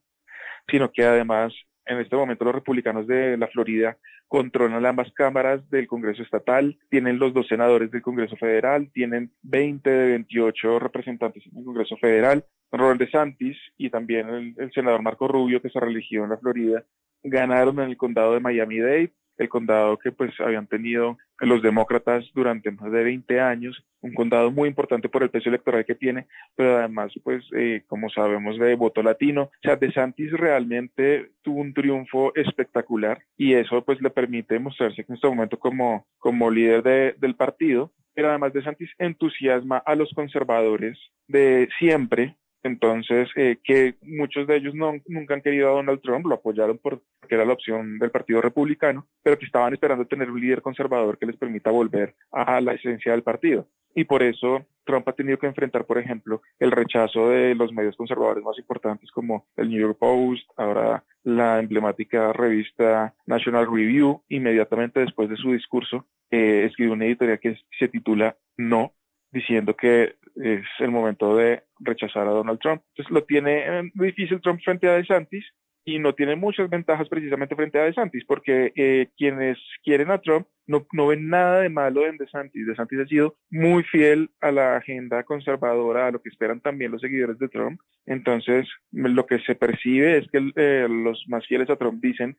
sino 0.70 0.90
que 0.90 1.04
además 1.04 1.52
en 1.84 1.98
este 1.98 2.16
momento 2.16 2.44
los 2.44 2.54
republicanos 2.54 3.06
de 3.06 3.36
la 3.36 3.48
Florida 3.48 3.98
controlan 4.28 4.84
ambas 4.86 5.10
cámaras 5.12 5.68
del 5.70 5.86
Congreso 5.86 6.22
Estatal, 6.22 6.78
tienen 6.90 7.18
los 7.18 7.32
dos 7.34 7.48
senadores 7.48 7.90
del 7.90 8.02
Congreso 8.02 8.36
Federal, 8.36 8.90
tienen 8.92 9.32
20 9.42 9.90
de 9.90 10.06
28 10.08 10.78
representantes 10.78 11.44
en 11.46 11.58
el 11.58 11.64
Congreso 11.64 11.96
Federal, 11.96 12.44
Ron 12.72 12.98
DeSantis 12.98 13.56
y 13.76 13.90
también 13.90 14.54
el, 14.56 14.72
senador 14.72 15.02
Marco 15.02 15.28
Rubio, 15.28 15.62
que 15.62 15.70
se 15.70 15.80
religió 15.80 16.24
en 16.24 16.30
la 16.30 16.38
Florida, 16.38 16.84
ganaron 17.22 17.80
en 17.80 17.90
el 17.90 17.96
condado 17.96 18.34
de 18.34 18.40
Miami-Dade, 18.40 19.12
el 19.38 19.48
condado 19.48 19.98
que 19.98 20.12
pues 20.12 20.32
habían 20.40 20.66
tenido 20.66 21.16
los 21.40 21.62
demócratas 21.62 22.24
durante 22.34 22.70
más 22.72 22.90
de 22.90 23.04
20 23.04 23.40
años, 23.40 23.84
un 24.00 24.12
condado 24.12 24.50
muy 24.50 24.68
importante 24.68 25.08
por 25.08 25.22
el 25.22 25.30
peso 25.30 25.48
electoral 25.48 25.84
que 25.84 25.94
tiene, 25.94 26.26
pero 26.56 26.78
además 26.78 27.12
pues 27.22 27.44
eh, 27.56 27.84
como 27.86 28.10
sabemos 28.10 28.58
de 28.58 28.74
voto 28.74 29.02
latino, 29.02 29.42
o 29.42 29.50
sea, 29.62 29.76
DeSantis 29.76 30.32
realmente 30.32 31.30
tuvo 31.42 31.60
un 31.60 31.72
triunfo 31.72 32.34
espectacular 32.34 33.22
y 33.36 33.54
eso 33.54 33.84
pues 33.84 34.00
le 34.02 34.10
permite 34.10 34.58
mostrarse 34.58 35.04
en 35.06 35.14
este 35.14 35.28
momento 35.28 35.58
como, 35.58 36.06
como 36.18 36.50
líder 36.50 36.82
de, 36.82 37.14
del 37.18 37.36
partido, 37.36 37.92
pero 38.14 38.30
además 38.30 38.52
DeSantis 38.52 38.90
entusiasma 38.98 39.78
a 39.78 39.94
los 39.94 40.12
conservadores 40.14 40.98
de 41.28 41.68
siempre 41.78 42.36
Entonces, 42.62 43.28
eh, 43.36 43.58
que 43.62 43.94
muchos 44.02 44.46
de 44.46 44.56
ellos 44.56 44.74
no, 44.74 44.94
nunca 45.06 45.34
han 45.34 45.42
querido 45.42 45.68
a 45.68 45.72
Donald 45.72 46.00
Trump, 46.00 46.26
lo 46.26 46.34
apoyaron 46.34 46.78
porque 46.78 47.02
era 47.28 47.44
la 47.44 47.52
opción 47.52 47.98
del 47.98 48.10
Partido 48.10 48.40
Republicano, 48.40 49.06
pero 49.22 49.38
que 49.38 49.46
estaban 49.46 49.72
esperando 49.72 50.06
tener 50.06 50.30
un 50.30 50.40
líder 50.40 50.62
conservador 50.62 51.18
que 51.18 51.26
les 51.26 51.36
permita 51.36 51.70
volver 51.70 52.14
a 52.32 52.60
la 52.60 52.72
esencia 52.72 53.12
del 53.12 53.22
partido. 53.22 53.68
Y 53.94 54.04
por 54.04 54.22
eso 54.22 54.64
Trump 54.84 55.08
ha 55.08 55.12
tenido 55.12 55.38
que 55.38 55.46
enfrentar, 55.46 55.84
por 55.84 55.98
ejemplo, 55.98 56.42
el 56.58 56.70
rechazo 56.70 57.30
de 57.30 57.54
los 57.54 57.72
medios 57.72 57.96
conservadores 57.96 58.44
más 58.44 58.58
importantes 58.58 59.10
como 59.10 59.46
el 59.56 59.68
New 59.68 59.80
York 59.80 59.98
Post, 59.98 60.48
ahora 60.56 61.04
la 61.24 61.58
emblemática 61.58 62.32
revista 62.32 63.14
National 63.26 63.66
Review, 63.66 64.22
inmediatamente 64.28 65.00
después 65.00 65.28
de 65.28 65.36
su 65.36 65.52
discurso, 65.52 66.06
eh, 66.30 66.64
escribió 66.66 66.94
una 66.94 67.06
editorial 67.06 67.40
que 67.40 67.58
se 67.78 67.88
titula 67.88 68.36
No, 68.56 68.92
diciendo 69.30 69.74
que 69.76 70.16
es 70.36 70.64
el 70.78 70.90
momento 70.90 71.36
de 71.36 71.64
rechazar 71.80 72.26
a 72.26 72.32
Donald 72.32 72.60
Trump. 72.60 72.82
Entonces 72.90 73.12
lo 73.12 73.24
tiene 73.24 73.58
eh, 73.66 73.90
difícil 73.94 74.40
Trump 74.40 74.60
frente 74.62 74.88
a 74.88 74.94
DeSantis 74.94 75.44
y 75.84 75.98
no 75.98 76.14
tiene 76.14 76.36
muchas 76.36 76.68
ventajas 76.68 77.08
precisamente 77.08 77.56
frente 77.56 77.78
a 77.78 77.84
DeSantis, 77.84 78.24
porque 78.26 78.72
eh, 78.76 79.08
quienes 79.16 79.56
quieren 79.82 80.10
a 80.10 80.18
Trump 80.18 80.46
no, 80.66 80.86
no 80.92 81.06
ven 81.06 81.30
nada 81.30 81.60
de 81.60 81.70
malo 81.70 82.06
en 82.06 82.18
DeSantis. 82.18 82.66
DeSantis 82.66 83.00
ha 83.00 83.06
sido 83.06 83.36
muy 83.50 83.82
fiel 83.84 84.30
a 84.42 84.52
la 84.52 84.76
agenda 84.76 85.22
conservadora, 85.24 86.06
a 86.06 86.10
lo 86.10 86.20
que 86.20 86.28
esperan 86.28 86.60
también 86.60 86.92
los 86.92 87.00
seguidores 87.00 87.38
de 87.38 87.48
Trump. 87.48 87.80
Entonces, 88.04 88.68
lo 88.92 89.24
que 89.24 89.38
se 89.40 89.54
percibe 89.54 90.18
es 90.18 90.28
que 90.30 90.52
eh, 90.56 90.86
los 90.90 91.24
más 91.28 91.46
fieles 91.46 91.70
a 91.70 91.76
Trump 91.76 92.02
dicen, 92.02 92.36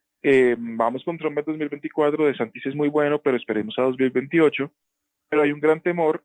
vamos 0.59 1.03
con 1.03 1.17
Trump 1.17 1.39
en 1.39 1.45
2024, 1.45 2.27
DeSantis 2.27 2.67
es 2.67 2.75
muy 2.75 2.89
bueno, 2.89 3.19
pero 3.19 3.35
esperemos 3.35 3.73
a 3.79 3.83
2028. 3.83 4.71
Pero 5.29 5.41
hay 5.41 5.51
un 5.51 5.59
gran 5.59 5.81
temor 5.81 6.23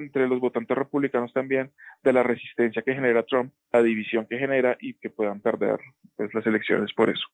entre 0.00 0.26
los 0.26 0.40
votantes 0.40 0.76
republicanos 0.76 1.32
también 1.32 1.70
de 2.02 2.12
la 2.12 2.22
resistencia 2.22 2.82
que 2.82 2.94
genera 2.94 3.22
Trump, 3.22 3.52
la 3.72 3.82
división 3.82 4.26
que 4.28 4.38
genera 4.38 4.76
y 4.80 4.94
que 4.94 5.10
puedan 5.10 5.40
perder 5.40 5.78
pues, 6.16 6.32
las 6.34 6.46
elecciones 6.46 6.92
por 6.94 7.10
eso. 7.10 7.26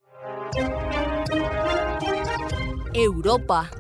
Europa. 2.95 3.71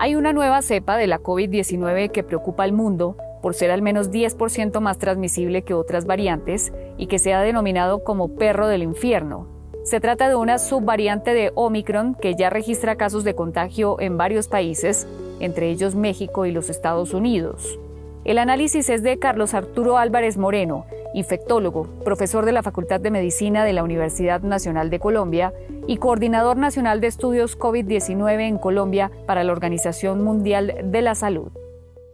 Hay 0.00 0.14
una 0.14 0.32
nueva 0.32 0.62
cepa 0.62 0.96
de 0.96 1.08
la 1.08 1.18
COVID-19 1.18 2.12
que 2.12 2.22
preocupa 2.22 2.62
al 2.62 2.72
mundo 2.72 3.16
por 3.42 3.54
ser 3.54 3.70
al 3.70 3.82
menos 3.82 4.10
10% 4.10 4.80
más 4.80 4.98
transmisible 4.98 5.62
que 5.62 5.74
otras 5.74 6.06
variantes 6.06 6.72
y 6.96 7.06
que 7.06 7.18
se 7.18 7.34
ha 7.34 7.40
denominado 7.40 8.04
como 8.04 8.36
perro 8.36 8.68
del 8.68 8.82
infierno, 8.82 9.57
se 9.88 10.00
trata 10.00 10.28
de 10.28 10.34
una 10.34 10.58
subvariante 10.58 11.32
de 11.32 11.50
Omicron 11.54 12.14
que 12.14 12.34
ya 12.34 12.50
registra 12.50 12.96
casos 12.96 13.24
de 13.24 13.34
contagio 13.34 13.98
en 14.00 14.18
varios 14.18 14.46
países, 14.46 15.06
entre 15.40 15.70
ellos 15.70 15.94
México 15.94 16.44
y 16.44 16.52
los 16.52 16.68
Estados 16.68 17.14
Unidos. 17.14 17.78
El 18.26 18.36
análisis 18.36 18.90
es 18.90 19.02
de 19.02 19.18
Carlos 19.18 19.54
Arturo 19.54 19.96
Álvarez 19.96 20.36
Moreno, 20.36 20.84
infectólogo, 21.14 21.88
profesor 22.04 22.44
de 22.44 22.52
la 22.52 22.62
Facultad 22.62 23.00
de 23.00 23.10
Medicina 23.10 23.64
de 23.64 23.72
la 23.72 23.82
Universidad 23.82 24.42
Nacional 24.42 24.90
de 24.90 25.00
Colombia 25.00 25.54
y 25.86 25.96
coordinador 25.96 26.58
nacional 26.58 27.00
de 27.00 27.06
estudios 27.06 27.58
COVID-19 27.58 28.40
en 28.42 28.58
Colombia 28.58 29.10
para 29.26 29.42
la 29.42 29.52
Organización 29.52 30.22
Mundial 30.22 30.74
de 30.84 31.00
la 31.00 31.14
Salud. 31.14 31.50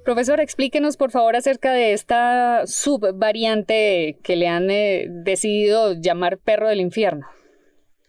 Profesor, 0.05 0.39
explíquenos 0.39 0.97
por 0.97 1.11
favor 1.11 1.35
acerca 1.35 1.73
de 1.73 1.93
esta 1.93 2.69
subvariante 2.69 4.21
que 4.23 4.37
le 4.37 4.47
han 4.47 4.71
eh, 4.71 5.07
decidido 5.09 5.95
llamar 5.95 6.39
perro 6.39 6.69
del 6.69 6.81
infierno. 6.81 7.27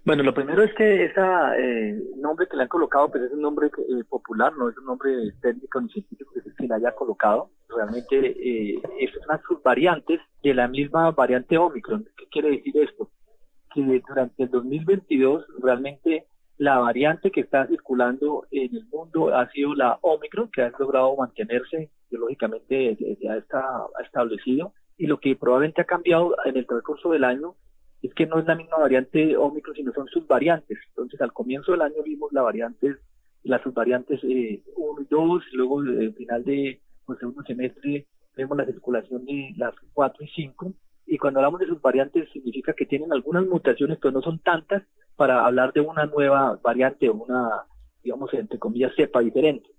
Bueno, 0.06 0.22
lo 0.22 0.36
primero 0.36 0.62
es 0.62 0.72
que 0.76 1.06
ese 1.06 1.20
eh, 1.58 2.00
nombre 2.18 2.48
que 2.48 2.56
le 2.56 2.62
han 2.62 2.70
colocado, 2.70 3.10
pues 3.10 3.24
es 3.24 3.32
un 3.32 3.42
nombre 3.42 3.72
eh, 3.76 4.04
popular, 4.08 4.54
no 4.56 4.70
es 4.70 4.78
un 4.78 4.86
nombre 4.86 5.12
técnico 5.42 5.82
ni 5.82 5.90
científico 5.90 6.32
que 6.32 6.42
se 6.42 6.68
le 6.68 6.76
haya 6.76 6.92
colocado. 6.92 7.50
Realmente 7.70 8.16
eh, 8.16 8.80
es 9.00 9.10
una 9.26 9.42
subvariante 9.48 10.20
de 10.44 10.54
la 10.54 10.68
misma 10.68 11.10
variante 11.10 11.58
Omicron. 11.58 12.08
¿Qué 12.16 12.28
quiere 12.30 12.52
decir 12.52 12.78
esto? 12.78 13.10
Que 13.74 13.82
durante 14.08 14.44
el 14.44 14.52
2022 14.52 15.44
realmente 15.64 16.28
la 16.58 16.78
variante 16.78 17.32
que 17.32 17.42
está 17.42 17.66
circulando 17.66 18.46
en 18.52 18.76
el 18.76 18.86
mundo 18.86 19.36
ha 19.36 19.50
sido 19.50 19.74
la 19.74 19.98
Omicron, 20.02 20.52
que 20.52 20.62
ha 20.62 20.72
logrado 20.78 21.16
mantenerse 21.16 21.90
biológicamente, 22.12 22.96
ya 23.20 23.38
está 23.38 23.88
establecido. 24.04 24.72
Y 24.98 25.08
lo 25.08 25.20
que 25.20 25.36
probablemente 25.36 25.82
ha 25.82 25.86
cambiado 25.86 26.36
en 26.46 26.58
el 26.58 26.68
transcurso 26.68 27.10
del 27.10 27.24
año 27.24 27.56
es 28.06 28.14
que 28.14 28.28
no 28.28 28.40
es 28.40 28.46
la 28.46 28.56
misma 28.56 28.78
variante 28.78 29.36
Omicron, 29.36 29.76
sino 29.76 29.92
son 29.94 30.08
sus 30.08 30.28
variantes. 30.28 30.78
Entonces, 30.90 31.20
al 31.22 31.34
comienzo 31.34 31.72
del 31.72 31.82
año 31.82 32.04
vimos 32.04 32.32
la 32.34 32.44
variante, 32.44 32.96
las 33.44 33.62
subvariantes 33.64 34.24
1 34.24 34.32
eh, 34.32 34.62
y 35.02 35.06
2, 35.10 35.44
luego 35.54 35.80
al 35.80 36.04
eh, 36.04 36.12
final 36.14 36.44
de 36.44 36.82
pues, 37.06 37.20
segundo 37.20 37.44
semestre 37.44 38.06
vemos 38.36 38.58
la 38.58 38.66
circulación 38.66 39.26
de 39.26 39.54
las 39.58 39.74
4 39.94 40.24
y 40.24 40.28
5. 40.28 40.74
Y 41.08 41.18
cuando 41.18 41.40
hablamos 41.40 41.60
de 41.60 41.68
subvariantes 41.68 42.30
significa 42.32 42.74
que 42.74 42.86
tienen 42.86 43.12
algunas 43.12 43.46
mutaciones, 43.46 43.98
pero 44.00 44.12
no 44.12 44.22
son 44.22 44.40
tantas 44.40 44.84
para 45.16 45.46
hablar 45.46 45.74
de 45.74 45.82
una 45.82 46.06
nueva 46.06 46.60
variante 46.62 47.10
o 47.10 47.14
una, 47.14 47.64
digamos, 48.04 48.34
entre 48.34 48.60
comillas, 48.60 48.94
cepa 48.96 49.22
diferente. 49.22 49.70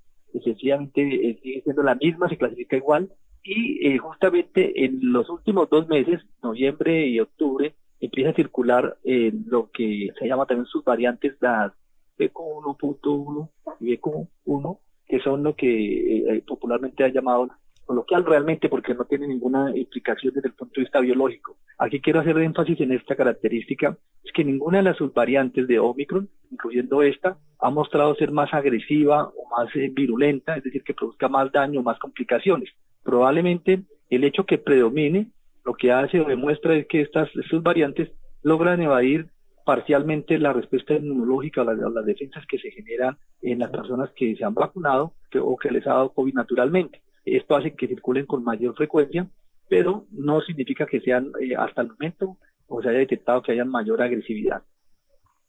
Sencillamente 0.43 1.03
eh, 1.03 1.39
sigue 1.43 1.63
siendo 1.63 1.83
la 1.83 1.95
misma, 1.95 2.29
se 2.29 2.39
clasifica 2.39 2.77
igual. 2.77 3.13
Y 3.49 3.97
justamente 3.99 4.85
en 4.85 5.13
los 5.13 5.31
últimos 5.31 5.71
dos 5.71 5.87
meses, 5.87 6.21
noviembre 6.43 7.07
y 7.07 7.21
octubre, 7.21 7.77
empieza 8.01 8.31
a 8.31 8.35
circular 8.35 8.97
eh, 9.05 9.33
lo 9.47 9.71
que 9.71 10.11
se 10.19 10.27
llama 10.27 10.47
también 10.47 10.67
sus 10.67 10.85
variantes, 10.85 11.37
las 11.41 11.73
BQ1.1 12.19 13.51
y 13.81 13.97
BQ1, 13.97 14.79
que 15.07 15.21
son 15.21 15.43
lo 15.43 15.55
que 15.55 16.19
eh, 16.19 16.45
popularmente 16.47 17.05
ha 17.05 17.09
llamado 17.09 17.49
coloquial 17.87 18.25
realmente 18.25 18.69
porque 18.69 18.95
no 18.95 19.05
tiene 19.05 19.29
ninguna 19.29 19.75
implicación 19.75 20.35
desde 20.35 20.49
el 20.49 20.55
punto 20.55 20.75
de 20.77 20.83
vista 20.83 21.01
biológico. 21.01 21.57
Aquí 21.79 22.01
quiero 22.01 22.21
hacer 22.21 22.37
énfasis 22.39 22.81
en 22.81 22.93
esta 22.93 23.15
característica, 23.15 23.97
es 24.25 24.33
que 24.33 24.45
ninguna 24.45 24.79
de 24.79 24.85
las 24.85 24.97
subvariantes 24.97 25.69
de 25.69 25.79
Omicron, 25.79 26.29
incluyendo 26.51 27.03
esta, 27.03 27.39
ha 27.61 27.71
mostrado 27.71 28.15
ser 28.17 28.33
más 28.33 28.53
agresiva 28.53 29.29
o 29.29 29.49
más 29.57 29.75
eh, 29.77 29.91
virulenta, 29.93 30.57
es 30.57 30.65
decir, 30.65 30.83
que 30.83 30.95
produzca 30.95 31.29
más 31.29 31.53
daño 31.53 31.81
o 31.81 31.83
más 31.85 31.99
complicaciones. 31.99 32.71
Probablemente 33.05 33.85
el 34.11 34.25
hecho 34.25 34.45
que 34.45 34.59
predomine 34.59 35.31
lo 35.67 35.75
que 35.75 35.91
hace 35.91 36.21
o 36.21 36.25
demuestra 36.25 36.77
es 36.77 36.87
que 36.87 37.03
estas, 37.03 37.29
variantes 37.61 38.13
logran 38.43 38.81
evadir 38.81 39.31
parcialmente 39.65 40.39
la 40.39 40.53
respuesta 40.53 40.95
inmunológica 40.95 41.63
o 41.63 41.65
las, 41.65 42.07
defensas 42.07 42.47
que 42.47 42.59
se 42.59 42.71
generan 42.71 43.19
en 43.43 43.59
las 43.59 43.71
personas 43.71 44.11
que 44.15 44.37
se 44.37 44.45
han 44.45 44.55
vacunado 44.55 45.15
o 45.43 45.57
que 45.57 45.73
les 45.73 45.85
ha 45.89 45.95
dado 45.95 46.13
COVID 46.13 46.35
naturalmente. 46.35 47.03
Esto 47.25 47.57
hace 47.57 47.75
que 47.75 47.89
circulen 47.89 48.27
con 48.27 48.45
mayor 48.45 48.77
frecuencia, 48.77 49.29
pero 49.69 50.07
no 50.13 50.41
significa 50.41 50.87
que 50.87 51.01
sean 51.01 51.33
eh, 51.41 51.57
hasta 51.57 51.83
el 51.83 51.89
momento 51.89 52.39
o 52.69 52.81
se 52.81 52.89
haya 52.89 53.01
detectado 53.01 53.43
que 53.43 53.51
hayan 53.51 53.69
mayor 53.69 54.01
agresividad. 54.01 54.63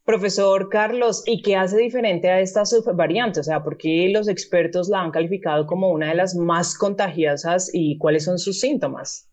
Profesor 0.03 0.69
Carlos, 0.69 1.21
¿y 1.27 1.43
qué 1.43 1.57
hace 1.57 1.77
diferente 1.77 2.31
a 2.31 2.39
esta 2.39 2.65
subvariante? 2.65 3.41
O 3.41 3.43
sea, 3.43 3.63
¿por 3.63 3.77
qué 3.77 4.09
los 4.11 4.27
expertos 4.27 4.89
la 4.89 5.01
han 5.01 5.11
calificado 5.11 5.67
como 5.67 5.91
una 5.91 6.09
de 6.09 6.15
las 6.15 6.33
más 6.35 6.75
contagiosas 6.75 7.69
y 7.71 7.99
cuáles 7.99 8.23
son 8.23 8.39
sus 8.39 8.59
síntomas? 8.59 9.26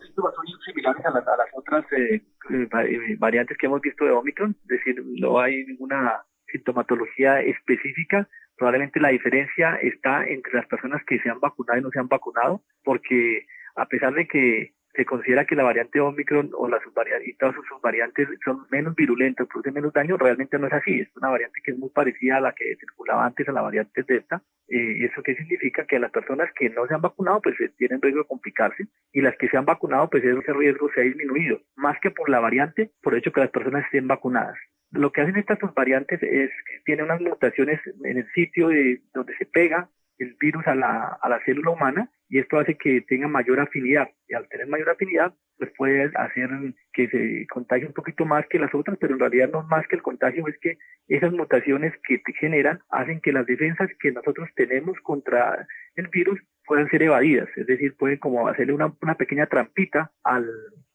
Síntomas 0.00 0.34
son 0.34 0.46
similares 0.64 1.04
a 1.04 1.10
las, 1.10 1.24
otras 1.52 1.84
eh, 1.92 2.22
eh, 2.50 2.68
eh, 2.72 3.16
variantes 3.18 3.56
que 3.58 3.66
hemos 3.66 3.80
visto 3.80 4.04
de 4.04 4.12
Omicron, 4.12 4.56
es 4.62 4.68
decir, 4.68 5.02
no 5.20 5.38
hay 5.40 5.64
ninguna 5.64 6.22
sintomatología 6.46 7.40
específica. 7.40 8.28
Probablemente 8.56 9.00
la 9.00 9.08
diferencia 9.08 9.76
está 9.76 10.24
entre 10.26 10.54
las 10.54 10.66
personas 10.66 11.02
que 11.06 11.18
se 11.18 11.30
han 11.30 11.40
vacunado 11.40 11.78
y 11.78 11.82
no 11.82 11.90
se 11.90 11.98
han 11.98 12.08
vacunado, 12.08 12.62
porque 12.84 13.46
a 13.76 13.86
pesar 13.86 14.14
de 14.14 14.28
que 14.28 14.72
se 14.94 15.04
considera 15.04 15.44
que 15.44 15.56
la 15.56 15.64
variante 15.64 16.00
Omicron 16.00 16.50
o 16.54 16.68
las 16.68 16.82
subvariantes 16.82 17.36
todas 17.38 17.54
sus 17.54 17.66
subvariantes 17.66 18.28
son 18.44 18.66
menos 18.70 18.94
virulentas, 18.94 19.46
producen 19.48 19.74
menos 19.74 19.92
daño, 19.92 20.16
realmente 20.16 20.58
no 20.58 20.66
es 20.66 20.72
así. 20.72 21.00
Es 21.00 21.08
una 21.16 21.30
variante 21.30 21.60
que 21.62 21.72
es 21.72 21.78
muy 21.78 21.90
parecida 21.90 22.36
a 22.36 22.40
la 22.40 22.52
que 22.52 22.76
circulaba 22.76 23.26
antes 23.26 23.48
a 23.48 23.52
la 23.52 23.62
variante 23.62 24.02
Delta. 24.02 24.42
Eh, 24.68 25.04
¿Eso 25.04 25.22
qué 25.22 25.34
significa? 25.34 25.84
Que 25.86 25.98
las 25.98 26.10
personas 26.10 26.50
que 26.54 26.70
no 26.70 26.86
se 26.86 26.94
han 26.94 27.02
vacunado 27.02 27.40
pues 27.42 27.60
eh, 27.60 27.70
tienen 27.76 28.00
riesgo 28.00 28.22
de 28.22 28.28
complicarse 28.28 28.86
y 29.12 29.20
las 29.20 29.36
que 29.36 29.48
se 29.48 29.56
han 29.56 29.64
vacunado 29.64 30.08
pues 30.08 30.24
ese 30.24 30.52
riesgo 30.52 30.90
se 30.94 31.00
ha 31.00 31.04
disminuido, 31.04 31.60
más 31.76 31.98
que 32.00 32.10
por 32.10 32.28
la 32.28 32.40
variante, 32.40 32.90
por 33.02 33.14
el 33.14 33.18
hecho 33.18 33.32
que 33.32 33.40
las 33.40 33.50
personas 33.50 33.84
estén 33.84 34.08
vacunadas. 34.08 34.56
Lo 34.90 35.10
que 35.10 35.22
hacen 35.22 35.36
estas 35.36 35.58
subvariantes 35.58 36.22
es 36.22 36.50
que 36.50 36.80
tienen 36.84 37.06
unas 37.06 37.20
mutaciones 37.20 37.80
en 38.04 38.18
el 38.18 38.30
sitio 38.32 38.68
de 38.68 39.02
donde 39.12 39.36
se 39.36 39.46
pega 39.46 39.88
el 40.18 40.36
virus 40.40 40.66
a 40.66 40.74
la, 40.74 41.18
a 41.20 41.28
la 41.28 41.40
célula 41.44 41.70
humana 41.70 42.10
y 42.28 42.38
esto 42.38 42.58
hace 42.58 42.76
que 42.76 43.00
tenga 43.02 43.28
mayor 43.28 43.60
afinidad. 43.60 44.08
Y 44.28 44.34
al 44.34 44.48
tener 44.48 44.66
mayor 44.66 44.90
afinidad 44.90 45.34
pues 45.58 45.70
puede 45.76 46.10
hacer 46.16 46.50
que 46.92 47.08
se 47.08 47.46
contagie 47.48 47.86
un 47.86 47.92
poquito 47.92 48.24
más 48.24 48.46
que 48.48 48.58
las 48.58 48.74
otras, 48.74 48.98
pero 49.00 49.14
en 49.14 49.20
realidad 49.20 49.50
no 49.52 49.62
más 49.62 49.86
que 49.86 49.96
el 49.96 50.02
contagio, 50.02 50.46
es 50.48 50.58
que 50.58 50.78
esas 51.08 51.32
mutaciones 51.32 51.92
que 52.06 52.18
te 52.18 52.32
generan 52.34 52.80
hacen 52.90 53.20
que 53.20 53.32
las 53.32 53.46
defensas 53.46 53.88
que 54.00 54.12
nosotros 54.12 54.48
tenemos 54.56 54.98
contra 55.00 55.66
el 55.94 56.08
virus 56.08 56.40
puedan 56.66 56.88
ser 56.90 57.02
evadidas, 57.02 57.48
es 57.56 57.66
decir, 57.66 57.94
pueden 57.96 58.18
como 58.18 58.48
hacerle 58.48 58.72
una, 58.72 58.92
una 59.02 59.14
pequeña 59.14 59.46
trampita 59.46 60.10
al 60.24 60.48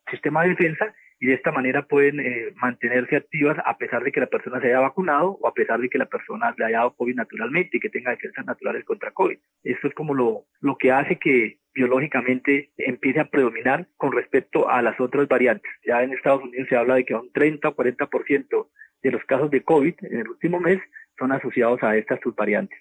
sistema 0.09 0.43
de 0.43 0.49
defensa 0.49 0.93
y 1.19 1.27
de 1.27 1.33
esta 1.33 1.51
manera 1.51 1.85
pueden 1.85 2.19
eh, 2.19 2.53
mantenerse 2.55 3.17
activas 3.17 3.57
a 3.65 3.77
pesar 3.77 4.03
de 4.03 4.11
que 4.11 4.21
la 4.21 4.27
persona 4.27 4.61
se 4.61 4.67
haya 4.67 4.79
vacunado 4.79 5.37
o 5.41 5.47
a 5.47 5.53
pesar 5.53 5.79
de 5.81 5.89
que 5.89 5.97
la 5.97 6.05
persona 6.05 6.53
le 6.57 6.65
haya 6.65 6.77
dado 6.77 6.95
COVID 6.95 7.15
naturalmente 7.15 7.77
y 7.77 7.79
que 7.79 7.89
tenga 7.89 8.11
defensas 8.11 8.45
naturales 8.45 8.85
contra 8.85 9.11
COVID. 9.11 9.37
Esto 9.63 9.87
es 9.87 9.93
como 9.93 10.13
lo, 10.13 10.45
lo 10.61 10.77
que 10.77 10.91
hace 10.91 11.17
que 11.17 11.59
biológicamente 11.73 12.71
empiece 12.77 13.19
a 13.19 13.29
predominar 13.29 13.87
con 13.97 14.11
respecto 14.11 14.69
a 14.69 14.81
las 14.81 14.99
otras 14.99 15.27
variantes. 15.27 15.71
Ya 15.85 16.03
en 16.03 16.13
Estados 16.13 16.43
Unidos 16.43 16.67
se 16.69 16.77
habla 16.77 16.95
de 16.95 17.05
que 17.05 17.15
un 17.15 17.31
30 17.31 17.67
o 17.67 17.75
40% 17.75 18.67
de 19.01 19.11
los 19.11 19.23
casos 19.25 19.51
de 19.51 19.63
COVID 19.63 19.95
en 20.01 20.19
el 20.19 20.29
último 20.29 20.59
mes 20.59 20.79
son 21.17 21.31
asociados 21.31 21.81
a 21.83 21.97
estas 21.97 22.19
subvariantes. 22.21 22.77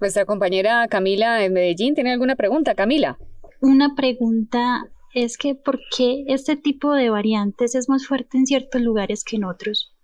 Nuestra 0.00 0.24
compañera 0.24 0.86
Camila 0.88 1.44
en 1.44 1.52
Medellín 1.54 1.94
tiene 1.94 2.12
alguna 2.12 2.36
pregunta. 2.36 2.74
Camila. 2.74 3.18
Una 3.60 3.94
pregunta 3.94 4.84
es 5.16 5.38
que 5.38 5.54
¿por 5.54 5.80
qué 5.96 6.24
este 6.28 6.56
tipo 6.56 6.92
de 6.92 7.08
variantes 7.08 7.74
es 7.74 7.88
más 7.88 8.06
fuerte 8.06 8.36
en 8.36 8.46
ciertos 8.46 8.82
lugares 8.82 9.24
que 9.24 9.36
en 9.36 9.44
otros? 9.44 9.94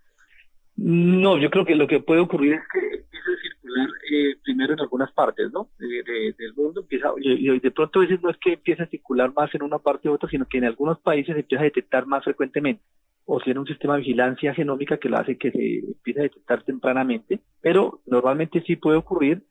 No, 0.74 1.36
yo 1.36 1.50
creo 1.50 1.66
que 1.66 1.74
lo 1.74 1.86
que 1.86 2.00
puede 2.00 2.22
ocurrir 2.22 2.54
es 2.54 2.62
que 2.72 2.78
empieza 2.78 3.30
a 3.30 3.42
circular 3.42 3.88
eh, 4.10 4.36
primero 4.42 4.72
en 4.72 4.80
algunas 4.80 5.12
partes, 5.12 5.52
¿no? 5.52 5.68
del 5.78 6.54
mundo 6.56 6.80
empieza, 6.80 7.10
y, 7.20 7.60
de 7.60 7.70
pronto 7.70 7.98
a 7.98 8.02
veces 8.02 8.22
no 8.22 8.30
es 8.30 8.38
que 8.38 8.54
empiece 8.54 8.82
a 8.82 8.86
circular 8.86 9.34
más 9.34 9.54
en 9.54 9.62
una 9.62 9.78
parte 9.78 10.08
u 10.08 10.14
otra, 10.14 10.30
sino 10.30 10.46
que 10.46 10.56
en 10.56 10.64
algunos 10.64 10.98
países 11.00 11.34
se 11.34 11.40
empieza 11.40 11.60
a 11.60 11.64
detectar 11.64 12.06
más 12.06 12.24
frecuentemente 12.24 12.82
o 13.26 13.38
tiene 13.38 13.60
un 13.60 13.66
sistema 13.66 13.94
de 13.94 14.00
vigilancia 14.00 14.54
genómica 14.54 14.96
que 14.96 15.10
lo 15.10 15.18
hace 15.18 15.36
que 15.36 15.50
se 15.50 15.78
empiece 15.80 16.20
a 16.20 16.24
detectar 16.24 16.62
tempranamente, 16.64 17.40
pero 17.60 18.00
normalmente 18.06 18.62
sí 18.66 18.76
puede 18.76 18.96
ocurrir 18.96 19.42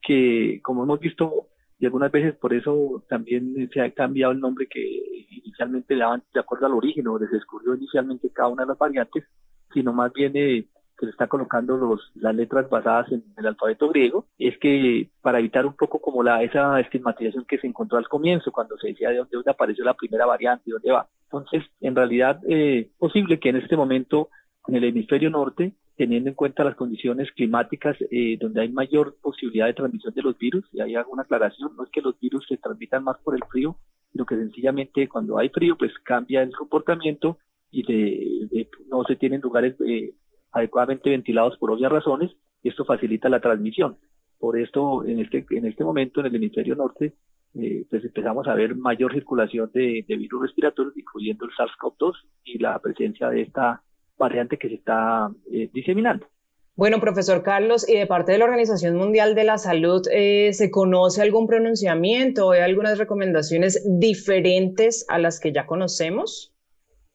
que, 0.00 0.60
como 0.62 0.84
hemos 0.84 0.98
visto, 0.98 1.48
y 1.80 1.86
algunas 1.86 2.12
veces 2.12 2.36
por 2.36 2.52
eso 2.52 3.02
también 3.08 3.68
se 3.72 3.80
ha 3.80 3.90
cambiado 3.90 4.32
el 4.32 4.40
nombre 4.40 4.66
que 4.66 5.26
inicialmente 5.30 5.94
le 5.94 6.02
daban 6.02 6.22
de 6.32 6.40
acuerdo 6.40 6.66
al 6.66 6.74
origen 6.74 7.08
o 7.08 7.18
se 7.18 7.26
descubrió 7.26 7.74
inicialmente 7.74 8.30
cada 8.30 8.50
una 8.50 8.64
de 8.64 8.68
las 8.68 8.78
variantes, 8.78 9.24
sino 9.72 9.94
más 9.94 10.12
bien 10.12 10.32
eh, 10.34 10.66
que 10.98 11.06
se 11.06 11.12
está 11.12 11.26
colocando 11.26 11.78
los, 11.78 12.12
las 12.16 12.34
letras 12.34 12.68
basadas 12.68 13.10
en 13.10 13.24
el 13.38 13.46
alfabeto 13.46 13.88
griego, 13.88 14.26
es 14.38 14.58
que 14.58 15.08
para 15.22 15.38
evitar 15.38 15.64
un 15.64 15.72
poco 15.72 16.00
como 16.00 16.22
la 16.22 16.42
esa 16.42 16.78
estigmatización 16.80 17.46
que 17.46 17.58
se 17.58 17.66
encontró 17.66 17.96
al 17.96 18.08
comienzo, 18.08 18.52
cuando 18.52 18.76
se 18.76 18.88
decía 18.88 19.08
de 19.08 19.16
dónde, 19.16 19.36
dónde 19.36 19.50
apareció 19.50 19.82
la 19.82 19.94
primera 19.94 20.26
variante, 20.26 20.64
y 20.66 20.72
dónde 20.72 20.92
va. 20.92 21.08
Entonces, 21.24 21.64
en 21.80 21.96
realidad, 21.96 22.40
es 22.44 22.84
eh, 22.84 22.90
posible 22.98 23.40
que 23.40 23.48
en 23.48 23.56
este 23.56 23.76
momento 23.78 24.28
en 24.68 24.74
el 24.74 24.84
hemisferio 24.84 25.30
norte 25.30 25.72
teniendo 26.00 26.30
en 26.30 26.34
cuenta 26.34 26.64
las 26.64 26.76
condiciones 26.76 27.30
climáticas 27.32 27.94
eh, 28.10 28.38
donde 28.40 28.62
hay 28.62 28.70
mayor 28.70 29.16
posibilidad 29.20 29.66
de 29.66 29.74
transmisión 29.74 30.14
de 30.14 30.22
los 30.22 30.38
virus, 30.38 30.64
y 30.72 30.80
hay 30.80 30.94
alguna 30.94 31.24
aclaración, 31.24 31.76
no 31.76 31.84
es 31.84 31.90
que 31.90 32.00
los 32.00 32.18
virus 32.18 32.46
se 32.48 32.56
transmitan 32.56 33.04
más 33.04 33.18
por 33.18 33.34
el 33.34 33.44
frío, 33.50 33.76
sino 34.10 34.24
que 34.24 34.34
sencillamente 34.34 35.10
cuando 35.10 35.36
hay 35.36 35.50
frío 35.50 35.76
pues 35.76 35.92
cambia 36.02 36.40
el 36.40 36.56
comportamiento 36.56 37.36
y 37.70 37.82
no 38.88 39.04
se 39.04 39.16
tienen 39.16 39.42
lugares 39.42 39.76
eh, 39.86 40.14
adecuadamente 40.52 41.10
ventilados 41.10 41.58
por 41.58 41.70
obvias 41.70 41.92
razones, 41.92 42.30
y 42.62 42.70
esto 42.70 42.86
facilita 42.86 43.28
la 43.28 43.42
transmisión. 43.42 43.98
Por 44.38 44.58
esto, 44.58 45.04
en 45.04 45.20
este, 45.20 45.44
en 45.50 45.66
este 45.66 45.84
momento, 45.84 46.20
en 46.20 46.26
el 46.28 46.36
hemisferio 46.36 46.76
norte, 46.76 47.12
eh, 47.52 47.84
pues 47.90 48.02
empezamos 48.02 48.48
a 48.48 48.54
ver 48.54 48.74
mayor 48.74 49.12
circulación 49.12 49.70
de, 49.74 50.02
de 50.08 50.16
virus 50.16 50.40
respiratorios, 50.40 50.96
incluyendo 50.96 51.44
el 51.44 51.50
SARS-CoV-2 51.50 52.14
y 52.44 52.56
la 52.56 52.78
presencia 52.78 53.28
de 53.28 53.42
esta 53.42 53.82
variante 54.20 54.56
que 54.56 54.68
se 54.68 54.74
está 54.76 55.30
eh, 55.52 55.68
diseminando. 55.72 56.26
Bueno, 56.80 56.98
profesor 56.98 57.42
Carlos, 57.42 57.86
y 57.86 57.96
de 57.96 58.06
parte 58.06 58.32
de 58.32 58.38
la 58.38 58.46
Organización 58.46 58.96
Mundial 58.96 59.34
de 59.34 59.44
la 59.44 59.58
Salud, 59.58 60.00
eh, 60.10 60.50
¿se 60.54 60.70
conoce 60.70 61.20
algún 61.20 61.46
pronunciamiento 61.46 62.46
o 62.46 62.52
hay 62.52 62.60
algunas 62.60 62.96
recomendaciones 62.96 63.86
diferentes 63.86 65.04
a 65.10 65.18
las 65.18 65.40
que 65.40 65.52
ya 65.52 65.66
conocemos? 65.66 66.54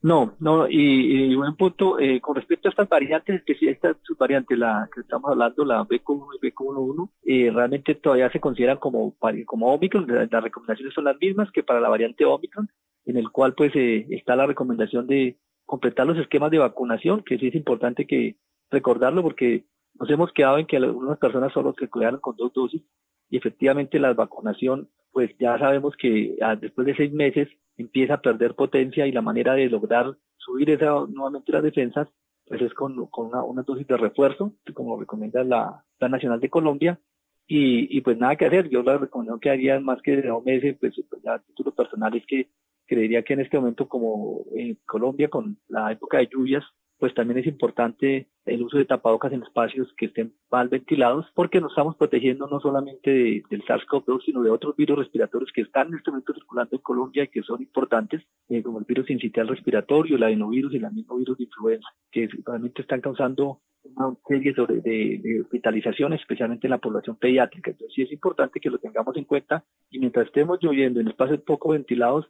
No, 0.03 0.35
no, 0.39 0.67
y, 0.69 1.33
buen 1.33 1.55
punto, 1.55 1.97
eh, 1.99 2.21
con 2.21 2.35
respecto 2.35 2.67
a 2.67 2.69
estas 2.69 2.87
variantes, 2.87 3.41
que 3.43 3.55
si 3.55 3.67
esta 3.67 3.97
subvariante, 4.03 4.55
la 4.55 4.87
que 4.93 5.01
estamos 5.01 5.31
hablando, 5.31 5.65
la 5.65 5.83
BQ1 5.83 6.27
y 6.39 6.47
BQ11, 6.47 7.09
eh, 7.23 7.51
realmente 7.51 7.95
todavía 7.95 8.31
se 8.31 8.39
consideran 8.39 8.77
como, 8.77 9.15
como 9.47 9.73
Omicron, 9.73 10.05
las 10.07 10.43
recomendaciones 10.43 10.93
son 10.93 11.05
las 11.05 11.17
mismas 11.19 11.49
que 11.51 11.63
para 11.63 11.79
la 11.79 11.89
variante 11.89 12.23
Omicron, 12.23 12.69
en 13.05 13.17
el 13.17 13.31
cual 13.31 13.55
pues 13.55 13.71
está 13.73 14.35
la 14.35 14.45
recomendación 14.45 15.07
de 15.07 15.39
completar 15.65 16.05
los 16.05 16.17
esquemas 16.17 16.51
de 16.51 16.59
vacunación, 16.59 17.23
que 17.23 17.37
sí 17.37 17.47
es 17.47 17.55
importante 17.55 18.05
que 18.05 18.37
recordarlo 18.69 19.21
porque 19.23 19.65
nos 19.99 20.09
hemos 20.09 20.31
quedado 20.31 20.57
en 20.57 20.65
que 20.65 20.77
algunas 20.77 21.17
personas 21.17 21.53
solo 21.53 21.73
se 21.77 21.89
cuidaron 21.89 22.19
con 22.19 22.35
dos 22.35 22.53
dosis 22.53 22.81
y 23.29 23.37
efectivamente 23.37 23.99
la 23.99 24.13
vacunación, 24.13 24.89
pues 25.11 25.31
ya 25.39 25.57
sabemos 25.57 25.95
que 25.95 26.37
ah, 26.41 26.55
después 26.55 26.85
de 26.85 26.95
seis 26.95 27.11
meses 27.11 27.47
empieza 27.77 28.15
a 28.15 28.21
perder 28.21 28.55
potencia 28.55 29.07
y 29.07 29.11
la 29.11 29.21
manera 29.21 29.53
de 29.53 29.69
lograr 29.69 30.15
subir 30.37 30.69
esa 30.69 31.05
nuevamente 31.07 31.51
las 31.51 31.63
defensas, 31.63 32.07
pues 32.45 32.61
es 32.61 32.73
con, 32.73 33.07
con 33.07 33.27
una, 33.27 33.43
una, 33.43 33.63
dosis 33.63 33.87
de 33.87 33.97
refuerzo, 33.97 34.53
como 34.73 34.99
recomienda 34.99 35.43
la 35.43 35.83
Plan 35.97 36.11
Nacional 36.11 36.39
de 36.39 36.49
Colombia, 36.49 36.99
y, 37.47 37.95
y 37.95 38.01
pues 38.01 38.17
nada 38.17 38.35
que 38.35 38.45
hacer, 38.45 38.69
yo 38.69 38.83
la 38.83 38.97
recomendación 38.97 39.39
que 39.39 39.49
haría 39.49 39.79
más 39.79 40.01
que 40.01 40.15
de 40.15 40.27
dos 40.27 40.43
meses, 40.43 40.77
pues, 40.79 40.93
pues 41.09 41.27
a 41.27 41.39
título 41.39 41.71
personal 41.71 42.15
es 42.15 42.25
que 42.25 42.49
creería 42.85 43.23
que 43.23 43.33
en 43.33 43.41
este 43.41 43.57
momento, 43.57 43.87
como 43.87 44.45
en 44.55 44.77
Colombia, 44.85 45.29
con 45.29 45.57
la 45.67 45.91
época 45.91 46.17
de 46.17 46.29
lluvias, 46.31 46.63
pues 46.97 47.13
también 47.13 47.39
es 47.39 47.47
importante 47.47 48.29
el 48.45 48.63
uso 48.63 48.77
de 48.77 48.85
tapabocas 48.85 49.33
en 49.33 49.43
espacios 49.43 49.91
que 49.97 50.05
estén 50.05 50.33
mal 50.49 50.69
ventilados, 50.69 51.25
porque 51.33 51.59
nos 51.59 51.71
estamos 51.71 51.95
protegiendo 51.97 52.47
no 52.47 52.59
solamente 52.59 53.43
del 53.49 53.63
SARS-CoV-2, 53.63 54.23
sino 54.25 54.41
de 54.43 54.51
otros 54.51 54.75
virus 54.75 54.99
respiratorios 54.99 55.51
que 55.51 55.61
están 55.61 55.89
en 55.89 55.95
este 55.95 56.11
momento 56.11 56.33
circulando 56.33 56.75
en 56.75 56.81
Colombia 56.81 57.23
y 57.23 57.27
que 57.27 57.41
son 57.41 57.61
importantes, 57.61 58.21
eh, 58.49 58.63
como 58.63 58.79
el 58.79 58.85
virus 58.85 59.09
incitial 59.09 59.47
respiratorio, 59.47 60.15
el 60.15 60.23
adenovirus 60.23 60.73
y 60.73 60.77
el 60.77 60.91
mismo 60.91 61.17
virus 61.17 61.37
de 61.37 61.43
influenza, 61.45 61.87
que 62.11 62.29
realmente 62.45 62.81
están 62.81 63.01
causando 63.01 63.61
una 63.83 64.15
serie 64.27 64.53
de, 64.53 65.19
de, 65.21 65.41
hospitalizaciones, 65.41 66.21
especialmente 66.21 66.67
en 66.67 66.71
la 66.71 66.79
población 66.79 67.17
pediátrica. 67.17 67.71
Entonces 67.71 67.93
sí 67.93 68.01
es 68.01 68.11
importante 68.11 68.59
que 68.59 68.69
lo 68.69 68.79
tengamos 68.79 69.15
en 69.17 69.25
cuenta 69.25 69.63
y 69.89 69.99
mientras 69.99 70.27
estemos 70.27 70.59
lloviendo 70.61 70.99
en 70.99 71.07
espacios 71.07 71.41
poco 71.41 71.69
ventilados, 71.69 72.27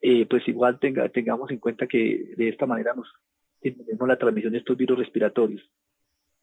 eh, 0.00 0.26
pues 0.26 0.46
igual 0.48 0.78
tenga, 0.78 1.08
tengamos 1.08 1.50
en 1.50 1.58
cuenta 1.58 1.86
que 1.86 2.34
de 2.36 2.48
esta 2.48 2.66
manera 2.66 2.94
nos 2.94 3.08
disminuimos 3.60 4.08
la 4.08 4.18
transmisión 4.18 4.52
de 4.52 4.58
estos 4.58 4.76
virus 4.76 4.98
respiratorios. 4.98 5.62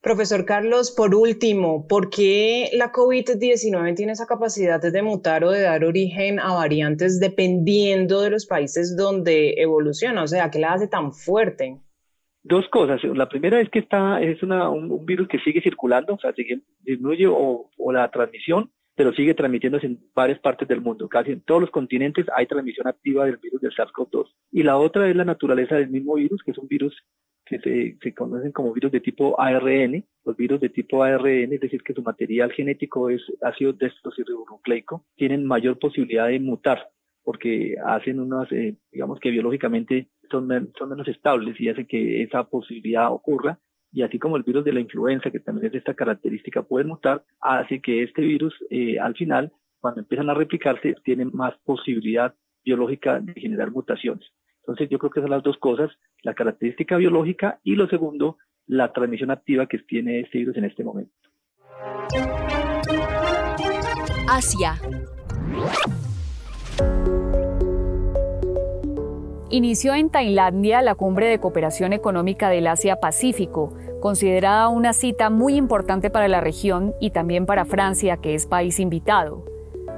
Profesor 0.04 0.44
Carlos, 0.44 0.92
por 0.92 1.16
último, 1.16 1.88
¿por 1.88 2.10
qué 2.10 2.70
la 2.74 2.92
COVID-19 2.92 3.96
tiene 3.96 4.12
esa 4.12 4.28
capacidad 4.28 4.82
de 4.82 5.02
mutar 5.02 5.46
o 5.46 5.52
de 5.52 5.62
dar 5.62 5.86
origen 5.86 6.42
a 6.42 6.54
variantes 6.54 7.22
dependiendo 7.22 8.20
de 8.20 8.32
los 8.32 8.46
países 8.46 8.98
donde 8.98 9.54
evoluciona? 9.62 10.24
O 10.24 10.28
sea, 10.28 10.52
¿qué 10.52 10.60
la 10.60 10.74
hace 10.74 10.90
tan 10.90 11.14
fuerte? 11.14 11.80
Dos 12.44 12.68
cosas. 12.68 13.02
La 13.06 13.30
primera 13.30 13.62
es 13.62 13.70
que 13.70 13.80
está, 13.80 14.22
es 14.22 14.44
una, 14.44 14.70
un, 14.70 15.06
virus 15.06 15.30
que 15.30 15.40
sigue 15.40 15.62
circulando, 15.62 16.16
o 16.16 16.20
sea, 16.20 16.34
sigue, 16.34 16.60
disminuye 16.82 17.26
o, 17.28 17.70
o 17.78 17.92
la 17.94 18.12
transmisión, 18.12 18.70
pero 18.96 19.14
sigue 19.14 19.34
transmitiéndose 19.34 19.88
en 19.88 20.00
varias 20.14 20.40
partes 20.40 20.68
del 20.68 20.82
mundo. 20.82 21.10
Casi 21.10 21.32
en 21.32 21.42
todos 21.42 21.62
los 21.62 21.72
continentes 21.72 22.26
hay 22.36 22.46
transmisión 22.46 22.88
activa 22.88 23.26
del 23.26 23.38
virus 23.38 23.62
del 23.62 23.74
SARS-CoV-2. 23.74 24.28
Y 24.52 24.64
la 24.64 24.78
otra 24.78 25.10
es 25.10 25.16
la 25.16 25.26
naturaleza 25.26 25.76
del 25.76 25.90
mismo 25.90 26.16
virus, 26.16 26.44
que 26.44 26.52
es 26.52 26.58
un 26.58 26.68
virus 26.68 26.96
que 27.46 27.60
se, 27.60 27.98
se, 28.02 28.14
conocen 28.14 28.52
como 28.52 28.74
virus 28.74 28.92
de 28.92 29.02
tipo 29.02 29.40
ARN. 29.40 30.06
Los 30.24 30.38
virus 30.38 30.62
de 30.62 30.70
tipo 30.70 31.04
ARN, 31.04 31.54
es 31.54 31.60
decir, 31.60 31.84
que 31.84 31.94
su 31.94 32.02
material 32.04 32.52
genético 32.52 33.10
es 33.10 33.22
ácido 33.42 33.74
desoxirribonucleico, 33.74 35.06
tienen 35.16 35.46
mayor 35.46 35.80
posibilidad 35.80 36.28
de 36.28 36.40
mutar 36.40 36.90
porque 37.24 37.76
hacen 37.84 38.20
unas, 38.20 38.52
eh, 38.52 38.76
digamos 38.92 39.20
que 39.20 39.32
biológicamente 39.32 40.10
son, 40.30 40.72
son 40.78 40.90
menos 40.90 41.08
estables 41.08 41.60
y 41.60 41.70
hacen 41.70 41.88
que 41.88 42.22
esa 42.22 42.44
posibilidad 42.44 43.12
ocurra 43.12 43.60
y 43.94 44.02
así 44.02 44.18
como 44.18 44.38
el 44.38 44.44
virus 44.44 44.66
de 44.66 44.74
la 44.74 44.80
influenza, 44.80 45.30
que 45.30 45.40
también 45.40 45.68
es 45.68 45.72
de 45.74 45.78
esta 45.78 45.94
característica, 45.94 46.64
puede 46.64 46.86
mutar, 46.86 47.24
hace 47.40 47.80
que 47.80 48.02
este 48.04 48.24
virus 48.24 48.54
eh, 48.72 49.00
al 49.00 49.16
final, 49.16 49.52
cuando 49.80 50.02
empiezan 50.02 50.30
a 50.32 50.34
replicarse, 50.34 50.96
tiene 51.04 51.26
más 51.26 51.54
posibilidad 51.64 52.34
biológica 52.66 53.20
de 53.20 53.34
generar 53.34 53.72
mutaciones. 53.72 54.26
Entonces 54.62 54.90
yo 54.90 54.98
creo 54.98 55.12
que 55.12 55.22
son 55.22 55.30
las 55.30 55.44
dos 55.44 55.58
cosas, 55.58 55.92
la 56.24 56.34
característica 56.34 56.98
biológica 56.98 57.60
y 57.64 57.76
lo 57.76 57.88
segundo, 57.88 58.38
la 58.66 58.92
transmisión 58.94 59.30
activa 59.30 59.68
que 59.68 59.78
tiene 59.78 60.22
este 60.22 60.40
virus 60.40 60.58
en 60.58 60.66
este 60.66 60.84
momento. 60.84 61.14
Asia. 64.28 64.74
Inició 69.54 69.94
en 69.94 70.10
Tailandia 70.10 70.82
la 70.82 70.96
cumbre 70.96 71.28
de 71.28 71.38
cooperación 71.38 71.94
económica 71.94 72.50
del 72.50 72.66
Asia-Pacífico, 72.66 73.72
considerada 74.02 74.68
una 74.68 74.94
cita 74.94 75.30
muy 75.30 75.58
importante 75.58 76.10
para 76.10 76.28
la 76.28 76.42
región 76.42 76.96
y 77.00 77.12
también 77.12 77.46
para 77.46 77.64
Francia, 77.64 78.18
que 78.18 78.34
es 78.34 78.48
país 78.48 78.80
invitado. 78.80 79.46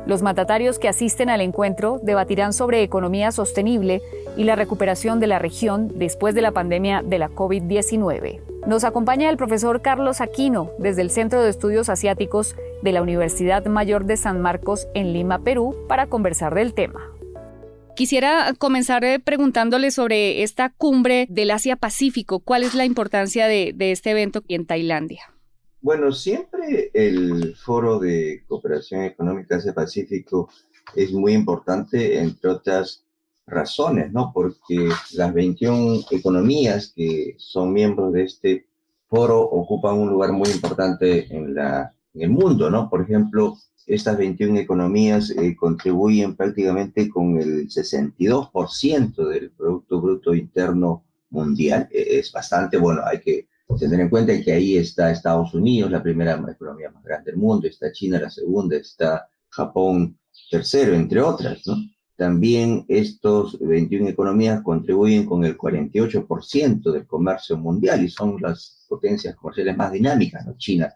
Los 0.05 0.21
mandatarios 0.21 0.77
que 0.77 0.89
asisten 0.89 1.29
al 1.29 1.39
encuentro 1.39 2.01
debatirán 2.03 2.51
sobre 2.51 2.83
economía 2.83 3.31
sostenible 3.31 4.01
y 4.35 4.43
la 4.43 4.57
recuperación 4.57 5.21
de 5.21 5.27
la 5.27 5.39
región 5.39 5.89
después 5.95 6.35
de 6.35 6.41
la 6.41 6.51
pandemia 6.51 7.01
de 7.01 7.17
la 7.17 7.29
COVID-19. 7.29 8.41
Nos 8.67 8.83
acompaña 8.83 9.29
el 9.29 9.37
profesor 9.37 9.81
Carlos 9.81 10.19
Aquino 10.19 10.71
desde 10.79 11.01
el 11.01 11.11
Centro 11.11 11.41
de 11.41 11.49
Estudios 11.49 11.87
Asiáticos 11.87 12.57
de 12.81 12.91
la 12.91 13.01
Universidad 13.01 13.65
Mayor 13.67 14.03
de 14.03 14.17
San 14.17 14.41
Marcos 14.41 14.89
en 14.93 15.13
Lima, 15.13 15.39
Perú, 15.39 15.77
para 15.87 16.07
conversar 16.07 16.53
del 16.55 16.73
tema. 16.73 17.14
Quisiera 17.95 18.53
comenzar 18.58 19.05
eh, 19.05 19.19
preguntándole 19.19 19.89
sobre 19.89 20.43
esta 20.43 20.69
cumbre 20.69 21.27
del 21.29 21.51
Asia-Pacífico. 21.51 22.41
¿Cuál 22.41 22.63
es 22.63 22.75
la 22.75 22.83
importancia 22.83 23.48
de, 23.48 23.73
este 23.79 24.12
evento 24.12 24.43
en 24.50 24.65
Tailandia? 24.65 25.21
Bueno, 25.79 26.12
siempre 26.12 26.91
el 26.93 27.56
Foro 27.56 28.00
de 28.00 28.43
Cooperación 28.48 29.04
Económica 29.04 29.56
Asia-Pacífico 29.56 30.50
es 30.93 31.13
muy 31.13 31.33
importante, 31.33 32.19
entre 32.19 32.50
otras 32.50 33.06
razones, 33.48 34.12
¿no? 34.12 34.31
Porque 34.33 34.89
las 35.13 35.33
21 35.33 36.02
economías 36.12 36.91
que 36.93 37.35
son 37.37 37.71
miembros 37.71 38.12
de 38.12 38.23
este 38.23 38.67
foro 39.08 39.41
ocupan 39.41 39.98
un 39.98 40.10
lugar 40.10 40.33
muy 40.33 40.50
importante 40.50 41.33
en, 41.33 41.56
la, 41.56 41.93
en 42.15 42.21
el 42.21 42.29
mundo, 42.29 42.69
¿no? 42.69 42.89
Por 42.89 43.01
ejemplo, 43.01 43.57
estas 43.85 44.17
21 44.17 44.59
economías 44.59 45.29
eh, 45.29 45.55
contribuyen 45.55 46.35
prácticamente 46.35 47.09
con 47.09 47.39
el 47.39 47.67
62% 47.67 49.27
del 49.27 49.51
Producto 49.51 50.01
Bruto 50.01 50.33
Interno 50.33 51.03
Mundial. 51.29 51.87
E, 51.91 52.19
es 52.19 52.31
bastante, 52.31 52.77
bueno, 52.77 53.01
hay 53.05 53.19
que 53.19 53.47
tener 53.79 53.99
en 53.99 54.09
cuenta 54.09 54.39
que 54.41 54.53
ahí 54.53 54.77
está 54.77 55.11
Estados 55.11 55.53
Unidos, 55.53 55.91
la 55.91 56.01
primera 56.01 56.33
economía 56.49 56.89
más 56.89 57.03
grande 57.03 57.31
del 57.31 57.39
mundo, 57.39 57.67
está 57.67 57.91
China, 57.91 58.19
la 58.19 58.29
segunda, 58.29 58.77
está 58.77 59.27
Japón, 59.49 60.17
tercero, 60.49 60.93
entre 60.93 61.21
otras, 61.21 61.65
¿no? 61.67 61.75
También 62.17 62.85
estos 62.87 63.59
21 63.59 64.07
economías 64.07 64.61
contribuyen 64.61 65.25
con 65.25 65.43
el 65.43 65.57
48% 65.57 66.91
del 66.91 67.05
comercio 67.05 67.57
mundial 67.57 68.05
y 68.05 68.09
son 68.09 68.37
las 68.41 68.85
potencias 68.87 69.35
comerciales 69.35 69.75
más 69.75 69.91
dinámicas, 69.91 70.45
¿no? 70.45 70.55
China, 70.57 70.93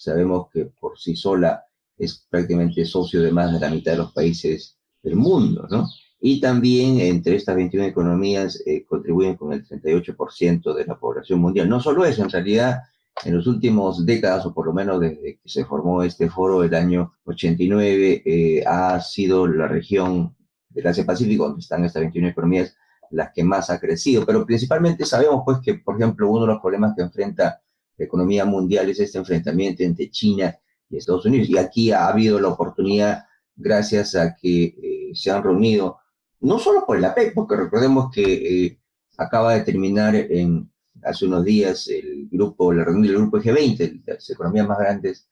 sabemos 0.00 0.48
que 0.50 0.64
por 0.80 0.98
sí 0.98 1.14
sola 1.14 1.62
es 1.98 2.26
prácticamente 2.30 2.84
socio 2.86 3.22
de 3.22 3.30
más 3.30 3.52
de 3.52 3.60
la 3.60 3.68
mitad 3.68 3.92
de 3.92 3.98
los 3.98 4.12
países 4.12 4.78
del 5.02 5.16
mundo, 5.16 5.68
¿no? 5.70 5.86
Y 6.22 6.40
también 6.40 7.00
entre 7.00 7.36
estas 7.36 7.56
21 7.56 7.86
economías 7.86 8.62
eh, 8.66 8.84
contribuyen 8.86 9.36
con 9.36 9.52
el 9.52 9.66
38% 9.66 10.74
de 10.74 10.84
la 10.86 10.98
población 10.98 11.40
mundial. 11.40 11.68
No 11.68 11.80
solo 11.80 12.04
eso, 12.04 12.22
en 12.22 12.30
realidad, 12.30 12.80
en 13.24 13.36
los 13.36 13.46
últimos 13.46 14.04
décadas, 14.06 14.46
o 14.46 14.54
por 14.54 14.66
lo 14.66 14.72
menos 14.72 15.00
desde 15.00 15.38
que 15.38 15.48
se 15.48 15.64
formó 15.64 16.02
este 16.02 16.30
foro 16.30 16.62
el 16.64 16.74
año 16.74 17.12
89, 17.24 18.22
eh, 18.24 18.64
ha 18.66 19.00
sido 19.00 19.46
la 19.46 19.68
región 19.68 20.34
del 20.70 20.86
Asia-Pacífico, 20.86 21.44
donde 21.44 21.60
están 21.60 21.84
estas 21.84 22.02
21 22.02 22.28
economías, 22.28 22.74
las 23.10 23.32
que 23.34 23.44
más 23.44 23.68
ha 23.68 23.78
crecido. 23.78 24.24
Pero 24.24 24.46
principalmente 24.46 25.04
sabemos, 25.04 25.42
pues, 25.44 25.58
que, 25.62 25.74
por 25.74 25.96
ejemplo, 25.96 26.30
uno 26.30 26.42
de 26.42 26.46
los 26.48 26.60
problemas 26.60 26.94
que 26.96 27.02
enfrenta 27.02 27.60
la 28.00 28.06
economía 28.06 28.46
mundial 28.46 28.88
es 28.88 28.98
este 28.98 29.18
enfrentamiento 29.18 29.82
entre 29.82 30.10
China 30.10 30.58
y 30.88 30.96
Estados 30.96 31.26
Unidos. 31.26 31.50
Y 31.50 31.58
aquí 31.58 31.92
ha 31.92 32.08
habido 32.08 32.40
la 32.40 32.48
oportunidad, 32.48 33.26
gracias 33.54 34.14
a 34.14 34.34
que 34.34 34.64
eh, 34.64 35.10
se 35.12 35.30
han 35.30 35.42
reunido, 35.42 35.98
no 36.40 36.58
solo 36.58 36.86
por 36.86 36.96
el 36.96 37.04
APEC, 37.04 37.34
porque 37.34 37.56
recordemos 37.56 38.10
que 38.10 38.22
eh, 38.22 38.80
acaba 39.18 39.52
de 39.52 39.64
terminar 39.64 40.16
en, 40.16 40.72
hace 41.02 41.26
unos 41.26 41.44
días 41.44 41.88
el 41.88 42.26
grupo, 42.30 42.72
la 42.72 42.84
reunión 42.84 43.06
del 43.06 43.16
grupo 43.16 43.38
G20, 43.38 44.02
las 44.06 44.30
economías 44.30 44.66
más 44.66 44.78
grandes, 44.78 45.28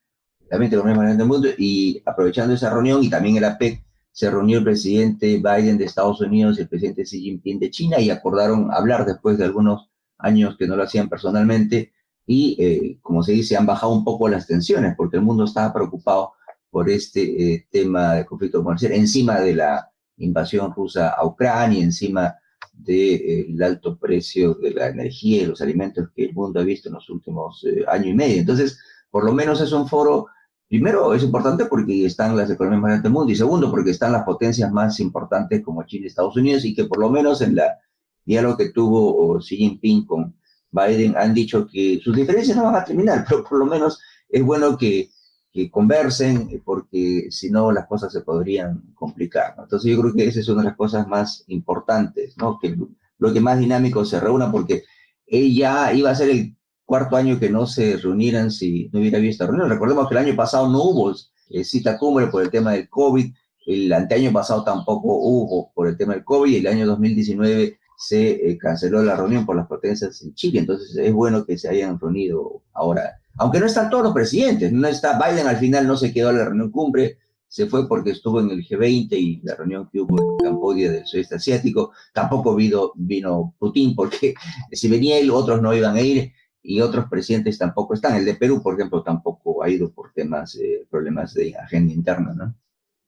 las 0.50 0.60
20 0.60 0.76
economías 0.76 0.98
más 0.98 1.04
grandes 1.06 1.18
del 1.18 1.26
mundo, 1.26 1.48
y 1.56 2.02
aprovechando 2.04 2.52
esa 2.52 2.68
reunión 2.68 3.02
y 3.02 3.08
también 3.08 3.38
el 3.38 3.44
APEC, 3.44 3.82
se 4.12 4.30
reunió 4.30 4.58
el 4.58 4.64
presidente 4.64 5.38
Biden 5.38 5.78
de 5.78 5.86
Estados 5.86 6.20
Unidos 6.20 6.58
y 6.58 6.62
el 6.62 6.68
presidente 6.68 7.04
Xi 7.04 7.18
Jinping 7.18 7.60
de 7.60 7.70
China 7.70 7.98
y 7.98 8.10
acordaron 8.10 8.70
hablar 8.70 9.06
después 9.06 9.38
de 9.38 9.46
algunos 9.46 9.88
años 10.18 10.54
que 10.58 10.66
no 10.66 10.76
lo 10.76 10.82
hacían 10.82 11.08
personalmente 11.08 11.92
y, 12.30 12.56
eh, 12.62 12.98
como 13.00 13.22
se 13.22 13.32
dice, 13.32 13.56
han 13.56 13.64
bajado 13.64 13.90
un 13.90 14.04
poco 14.04 14.28
las 14.28 14.46
tensiones 14.46 14.94
porque 14.96 15.16
el 15.16 15.22
mundo 15.22 15.44
estaba 15.44 15.72
preocupado 15.72 16.34
por 16.68 16.90
este 16.90 17.22
eh, 17.54 17.66
tema 17.70 18.16
de 18.16 18.26
conflicto 18.26 18.62
comercial 18.62 18.92
encima 18.92 19.40
de 19.40 19.54
la 19.54 19.90
invasión 20.18 20.74
rusa 20.74 21.08
a 21.08 21.24
Ucrania, 21.24 21.82
encima 21.82 22.34
del 22.74 23.56
de, 23.56 23.64
alto 23.64 23.98
precio 23.98 24.52
de 24.54 24.72
la 24.72 24.88
energía 24.88 25.42
y 25.42 25.46
los 25.46 25.62
alimentos 25.62 26.10
que 26.14 26.26
el 26.26 26.34
mundo 26.34 26.60
ha 26.60 26.64
visto 26.64 26.90
en 26.90 26.96
los 26.96 27.08
últimos 27.08 27.64
eh, 27.64 27.82
años 27.88 28.08
y 28.08 28.14
medio. 28.14 28.40
Entonces, 28.40 28.78
por 29.10 29.24
lo 29.24 29.32
menos 29.32 29.62
es 29.62 29.72
un 29.72 29.88
foro, 29.88 30.26
primero 30.68 31.14
es 31.14 31.22
importante 31.22 31.64
porque 31.64 32.04
están 32.04 32.36
las 32.36 32.50
economías 32.50 32.82
más 32.82 32.88
grandes 32.90 33.04
del 33.04 33.12
mundo 33.12 33.32
y 33.32 33.36
segundo 33.36 33.70
porque 33.70 33.92
están 33.92 34.12
las 34.12 34.24
potencias 34.24 34.70
más 34.70 35.00
importantes 35.00 35.62
como 35.62 35.82
China 35.84 36.04
y 36.04 36.08
Estados 36.08 36.36
Unidos 36.36 36.66
y 36.66 36.74
que 36.74 36.84
por 36.84 36.98
lo 36.98 37.08
menos 37.08 37.40
en 37.40 37.56
la 37.56 37.78
diálogo 38.26 38.58
que 38.58 38.68
tuvo 38.68 39.38
Xi 39.38 39.56
Jinping 39.56 40.04
con 40.04 40.37
Biden 40.70 41.16
han 41.16 41.34
dicho 41.34 41.66
que 41.66 42.00
sus 42.02 42.14
diferencias 42.14 42.56
no 42.56 42.64
van 42.64 42.76
a 42.76 42.84
terminar, 42.84 43.24
pero 43.28 43.44
por 43.44 43.58
lo 43.58 43.66
menos 43.66 44.00
es 44.28 44.42
bueno 44.42 44.76
que, 44.76 45.10
que 45.52 45.70
conversen, 45.70 46.62
porque 46.64 47.28
si 47.30 47.50
no 47.50 47.72
las 47.72 47.86
cosas 47.86 48.12
se 48.12 48.20
podrían 48.20 48.82
complicar. 48.94 49.54
Entonces 49.58 49.90
yo 49.90 50.00
creo 50.00 50.14
que 50.14 50.28
esa 50.28 50.40
es 50.40 50.48
una 50.48 50.62
de 50.62 50.68
las 50.68 50.76
cosas 50.76 51.08
más 51.08 51.44
importantes, 51.48 52.36
¿no? 52.36 52.58
que 52.60 52.76
lo 53.18 53.32
que 53.32 53.40
más 53.40 53.58
dinámico 53.58 54.04
se 54.04 54.20
reúna, 54.20 54.50
porque 54.50 54.84
ella 55.26 55.92
iba 55.92 56.10
a 56.10 56.14
ser 56.14 56.30
el 56.30 56.56
cuarto 56.84 57.16
año 57.16 57.38
que 57.38 57.50
no 57.50 57.66
se 57.66 57.96
reunieran 57.98 58.50
si 58.50 58.88
no 58.92 59.00
hubiera 59.00 59.18
habido 59.18 59.30
esta 59.30 59.46
reunión. 59.46 59.68
Recordemos 59.68 60.08
que 60.08 60.14
el 60.14 60.26
año 60.26 60.36
pasado 60.36 60.68
no 60.68 60.82
hubo 60.82 61.12
eh, 61.50 61.64
cita 61.64 61.98
cumbre 61.98 62.28
por 62.28 62.42
el 62.42 62.50
tema 62.50 62.72
del 62.72 62.88
COVID, 62.88 63.30
el 63.66 63.92
anteaño 63.92 64.32
pasado 64.32 64.64
tampoco 64.64 65.08
hubo 65.16 65.70
por 65.74 65.88
el 65.88 65.96
tema 65.98 66.14
del 66.14 66.24
COVID, 66.24 66.50
y 66.50 66.56
el 66.56 66.66
año 66.66 66.86
2019 66.86 67.78
se 68.00 68.30
eh, 68.30 68.56
canceló 68.56 69.02
la 69.02 69.16
reunión 69.16 69.44
por 69.44 69.56
las 69.56 69.66
protestas 69.66 70.22
en 70.22 70.32
Chile, 70.32 70.60
entonces 70.60 70.96
es 70.96 71.12
bueno 71.12 71.44
que 71.44 71.58
se 71.58 71.68
hayan 71.68 71.98
reunido 71.98 72.62
ahora, 72.72 73.20
aunque 73.38 73.58
no 73.58 73.66
están 73.66 73.90
todos 73.90 74.04
los 74.04 74.14
presidentes, 74.14 74.70
no 74.70 74.86
está 74.86 75.18
Biden 75.18 75.48
al 75.48 75.56
final 75.56 75.84
no 75.84 75.96
se 75.96 76.12
quedó 76.12 76.28
a 76.28 76.32
la 76.32 76.44
reunión 76.44 76.70
cumbre, 76.70 77.18
se 77.48 77.66
fue 77.66 77.88
porque 77.88 78.10
estuvo 78.10 78.40
en 78.40 78.50
el 78.50 78.64
G20 78.64 79.08
y 79.14 79.40
la 79.42 79.56
reunión 79.56 79.88
que 79.90 80.00
hubo 80.00 80.16
en 80.16 80.44
Camboya 80.44 80.92
del 80.92 81.06
sudeste 81.06 81.34
asiático, 81.34 81.90
tampoco 82.14 82.54
vino, 82.54 82.92
vino 82.94 83.56
Putin 83.58 83.96
porque 83.96 84.34
si 84.70 84.88
venía 84.88 85.18
él 85.18 85.32
otros 85.32 85.60
no 85.60 85.74
iban 85.74 85.96
a 85.96 86.00
ir 86.00 86.32
y 86.62 86.80
otros 86.80 87.06
presidentes 87.10 87.58
tampoco 87.58 87.94
están, 87.94 88.14
el 88.14 88.24
de 88.24 88.36
Perú 88.36 88.62
por 88.62 88.74
ejemplo 88.74 89.02
tampoco 89.02 89.60
ha 89.64 89.68
ido 89.68 89.90
por 89.90 90.12
temas, 90.12 90.54
eh, 90.54 90.86
problemas 90.88 91.34
de 91.34 91.56
agenda 91.56 91.92
interna, 91.92 92.32
¿no? 92.32 92.54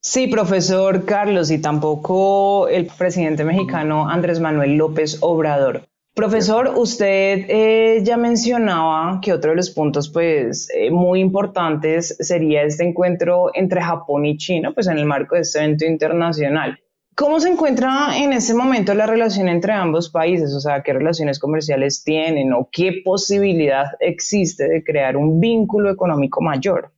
Sí, 0.03 0.25
profesor 0.25 1.05
Carlos, 1.05 1.51
y 1.51 1.61
tampoco 1.61 2.67
el 2.67 2.87
presidente 2.87 3.43
mexicano 3.43 4.09
Andrés 4.09 4.39
Manuel 4.39 4.75
López 4.75 5.19
Obrador. 5.21 5.83
Profesor, 6.15 6.73
usted 6.75 7.45
eh, 7.47 7.99
ya 8.03 8.17
mencionaba 8.17 9.19
que 9.21 9.31
otro 9.31 9.51
de 9.51 9.57
los 9.57 9.69
puntos 9.69 10.09
pues, 10.09 10.71
eh, 10.75 10.89
muy 10.89 11.19
importantes 11.19 12.17
sería 12.19 12.63
este 12.63 12.83
encuentro 12.83 13.51
entre 13.53 13.79
Japón 13.79 14.25
y 14.25 14.37
China, 14.37 14.71
pues 14.73 14.87
en 14.87 14.97
el 14.97 15.05
marco 15.05 15.35
de 15.35 15.41
este 15.41 15.59
evento 15.59 15.85
internacional. 15.85 16.79
¿Cómo 17.15 17.39
se 17.39 17.49
encuentra 17.49 18.17
en 18.17 18.33
ese 18.33 18.55
momento 18.55 18.95
la 18.95 19.05
relación 19.05 19.49
entre 19.49 19.73
ambos 19.73 20.09
países? 20.09 20.51
O 20.55 20.59
sea, 20.59 20.81
¿qué 20.81 20.93
relaciones 20.93 21.37
comerciales 21.37 22.03
tienen 22.03 22.53
o 22.53 22.69
qué 22.71 23.03
posibilidad 23.05 23.85
existe 23.99 24.67
de 24.67 24.83
crear 24.83 25.15
un 25.15 25.39
vínculo 25.39 25.91
económico 25.91 26.41
mayor? 26.41 26.91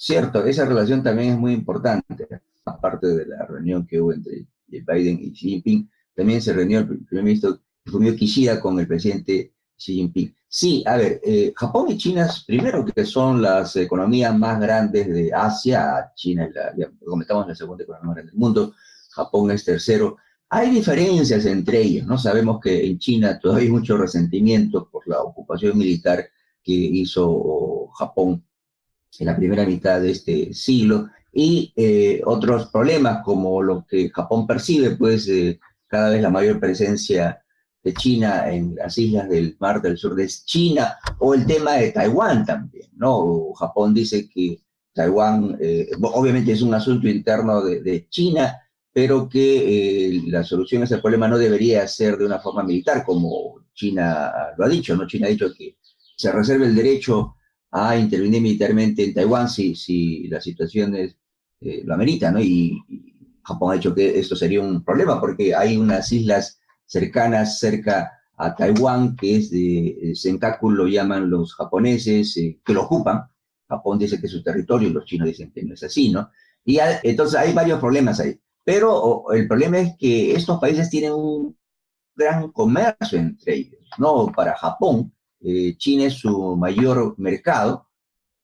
Cierto, 0.00 0.44
esa 0.44 0.64
relación 0.64 1.02
también 1.02 1.32
es 1.32 1.38
muy 1.38 1.52
importante. 1.52 2.28
Aparte 2.64 3.08
de 3.08 3.26
la 3.26 3.44
reunión 3.46 3.84
que 3.84 4.00
hubo 4.00 4.12
entre 4.12 4.46
Biden 4.68 5.18
y 5.20 5.32
Xi 5.32 5.48
Jinping, 5.50 5.90
también 6.14 6.40
se 6.40 6.52
reunió 6.52 6.78
el 6.78 7.04
primer 7.04 7.24
ministro 7.24 7.58
Fumio 7.84 8.14
Kishida 8.14 8.60
con 8.60 8.78
el 8.78 8.86
presidente 8.86 9.54
Xi 9.76 9.94
Jinping. 9.94 10.32
Sí, 10.46 10.84
a 10.86 10.96
ver, 10.98 11.20
eh, 11.24 11.52
Japón 11.56 11.90
y 11.90 11.98
China, 11.98 12.30
primero 12.46 12.84
que 12.84 13.04
son 13.04 13.42
las 13.42 13.74
economías 13.74 14.38
más 14.38 14.60
grandes 14.60 15.08
de 15.08 15.32
Asia, 15.34 16.12
China 16.14 16.48
la, 16.54 16.72
comentamos, 17.04 17.48
la 17.48 17.56
segunda 17.56 17.82
economía 17.82 18.06
más 18.06 18.14
grande 18.14 18.30
del 18.30 18.40
mundo, 18.40 18.74
Japón 19.10 19.50
es 19.50 19.64
tercero. 19.64 20.16
Hay 20.48 20.70
diferencias 20.70 21.44
entre 21.44 21.82
ellos, 21.82 22.06
¿no? 22.06 22.16
Sabemos 22.16 22.60
que 22.60 22.86
en 22.86 23.00
China 23.00 23.36
todavía 23.40 23.64
hay 23.64 23.72
mucho 23.72 23.96
resentimiento 23.96 24.88
por 24.88 25.08
la 25.08 25.20
ocupación 25.22 25.76
militar 25.76 26.24
que 26.62 26.72
hizo 26.72 27.88
Japón 27.98 28.44
en 29.18 29.26
la 29.26 29.36
primera 29.36 29.64
mitad 29.64 30.00
de 30.00 30.10
este 30.10 30.54
siglo, 30.54 31.08
y 31.32 31.72
eh, 31.76 32.20
otros 32.24 32.68
problemas 32.68 33.22
como 33.24 33.62
lo 33.62 33.86
que 33.86 34.10
Japón 34.10 34.46
percibe, 34.46 34.96
pues 34.96 35.28
eh, 35.28 35.60
cada 35.86 36.10
vez 36.10 36.22
la 36.22 36.30
mayor 36.30 36.58
presencia 36.58 37.42
de 37.82 37.94
China 37.94 38.50
en 38.50 38.74
las 38.74 38.98
islas 38.98 39.28
del 39.28 39.56
Mar 39.60 39.80
del 39.80 39.96
Sur 39.96 40.14
de 40.14 40.28
China, 40.28 40.96
o 41.18 41.34
el 41.34 41.46
tema 41.46 41.74
de 41.74 41.92
Taiwán 41.92 42.44
también, 42.44 42.90
¿no? 42.96 43.52
Japón 43.54 43.94
dice 43.94 44.28
que 44.28 44.60
Taiwán, 44.92 45.56
eh, 45.60 45.88
obviamente 46.02 46.52
es 46.52 46.62
un 46.62 46.74
asunto 46.74 47.08
interno 47.08 47.62
de, 47.62 47.82
de 47.82 48.08
China, 48.08 48.56
pero 48.92 49.28
que 49.28 50.20
la 50.26 50.42
solución 50.42 50.82
a 50.82 50.86
ese 50.86 50.98
problema 50.98 51.28
no 51.28 51.38
debería 51.38 51.86
ser 51.86 52.16
de 52.16 52.26
una 52.26 52.40
forma 52.40 52.64
militar, 52.64 53.04
como 53.04 53.60
China 53.72 54.32
lo 54.56 54.64
ha 54.64 54.68
dicho, 54.68 54.96
¿no? 54.96 55.06
China 55.06 55.28
ha 55.28 55.30
dicho 55.30 55.52
que 55.56 55.76
se 56.16 56.32
reserva 56.32 56.66
el 56.66 56.74
derecho 56.74 57.36
a 57.70 57.96
intervenir 57.96 58.40
militarmente 58.40 59.04
en 59.04 59.14
Taiwán 59.14 59.48
si, 59.48 59.74
si 59.74 60.26
la 60.28 60.40
situación 60.40 60.94
es, 60.94 61.16
eh, 61.60 61.82
lo 61.84 61.94
amerita, 61.94 62.30
¿no? 62.30 62.40
Y, 62.40 62.78
Japón 63.42 63.72
ha 63.72 63.76
dicho 63.76 63.94
que 63.94 64.18
esto 64.18 64.36
sería 64.36 64.60
un 64.60 64.84
problema 64.84 65.18
porque 65.18 65.54
hay 65.54 65.78
unas 65.78 66.12
islas 66.12 66.60
cercanas 66.84 67.58
cerca 67.58 68.12
a 68.36 68.54
Taiwán 68.54 69.16
que 69.16 69.36
es 69.36 69.50
de 69.50 70.12
Senkaku, 70.14 70.70
lo 70.70 70.86
llaman 70.86 71.30
los 71.30 71.54
japoneses, 71.54 72.36
eh, 72.36 72.60
que 72.62 72.74
lo 72.74 72.82
ocupan. 72.82 73.22
Japón 73.66 73.98
dice 73.98 74.20
que 74.20 74.26
es 74.26 74.32
su 74.32 74.42
territorio 74.42 74.88
y 74.88 74.92
los 74.92 75.06
chinos 75.06 75.28
dicen 75.28 75.50
que 75.50 75.62
no 75.62 75.72
es 75.72 75.82
así, 75.82 76.10
¿no? 76.10 76.30
Y 76.62 76.78
entonces 77.02 77.40
hay 77.40 77.54
varios 77.54 77.80
problemas 77.80 78.20
ahí. 78.20 78.38
Pero 78.64 79.32
el 79.32 79.48
problema 79.48 79.78
es 79.78 79.96
que 79.96 80.32
estos 80.32 80.60
países 80.60 80.90
tienen 80.90 81.12
un 81.12 81.56
gran 82.14 82.52
comercio 82.52 83.18
entre 83.18 83.54
ellos, 83.54 83.88
¿no? 83.96 84.30
Para 84.30 84.54
Japón, 84.58 85.10
eh, 85.40 85.76
China 85.76 86.04
es 86.04 86.14
su 86.14 86.56
mayor 86.56 87.14
mercado, 87.18 87.86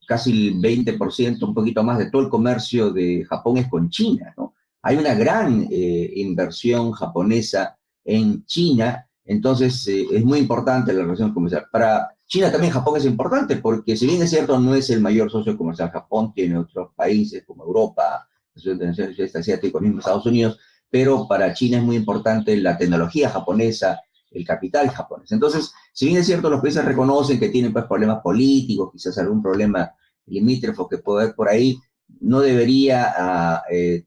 casi 0.06 0.48
el 0.48 0.60
20%, 0.60 1.42
un 1.42 1.54
poquito 1.54 1.82
más 1.82 1.98
de 1.98 2.10
todo 2.10 2.22
el 2.22 2.28
comercio 2.28 2.90
de 2.90 3.24
Japón 3.28 3.58
es 3.58 3.68
con 3.68 3.88
China, 3.90 4.34
¿no? 4.36 4.54
Hay 4.82 4.96
una 4.96 5.14
gran 5.14 5.66
eh, 5.70 6.12
inversión 6.16 6.92
japonesa 6.92 7.78
en 8.04 8.44
China, 8.44 9.08
entonces 9.24 9.88
eh, 9.88 10.04
es 10.12 10.24
muy 10.24 10.38
importante 10.38 10.92
la 10.92 11.02
relación 11.02 11.32
comercial. 11.32 11.66
Para 11.72 12.14
China 12.26 12.52
también 12.52 12.72
Japón 12.72 12.98
es 12.98 13.06
importante 13.06 13.56
porque 13.56 13.96
si 13.96 14.06
bien 14.06 14.20
es 14.20 14.30
cierto 14.30 14.60
no 14.60 14.74
es 14.74 14.90
el 14.90 15.00
mayor 15.00 15.30
socio 15.30 15.56
comercial, 15.56 15.90
Japón 15.90 16.34
tiene 16.34 16.58
otros 16.58 16.90
países 16.94 17.44
como 17.46 17.64
Europa, 17.64 18.28
el 18.54 18.62
Sudeste 18.94 19.38
Asiático, 19.38 19.80
mismo 19.80 20.00
Estados 20.00 20.26
Unidos, 20.26 20.58
pero 20.90 21.26
para 21.26 21.54
China 21.54 21.78
es 21.78 21.82
muy 21.82 21.96
importante 21.96 22.54
la 22.56 22.76
tecnología 22.76 23.30
japonesa, 23.30 24.02
el 24.34 24.44
capital 24.44 24.90
japonés. 24.90 25.32
Entonces, 25.32 25.72
si 25.92 26.06
bien 26.06 26.18
es 26.18 26.26
cierto, 26.26 26.50
los 26.50 26.60
países 26.60 26.84
reconocen 26.84 27.38
que 27.38 27.48
tienen 27.48 27.72
pues, 27.72 27.86
problemas 27.86 28.20
políticos, 28.20 28.90
quizás 28.92 29.16
algún 29.18 29.42
problema 29.42 29.92
limítrofo 30.26 30.88
que 30.88 30.98
puede 30.98 31.22
haber 31.24 31.34
por 31.34 31.48
ahí, 31.48 31.78
no 32.20 32.40
debería, 32.40 33.14
ah, 33.16 33.62
eh, 33.70 34.04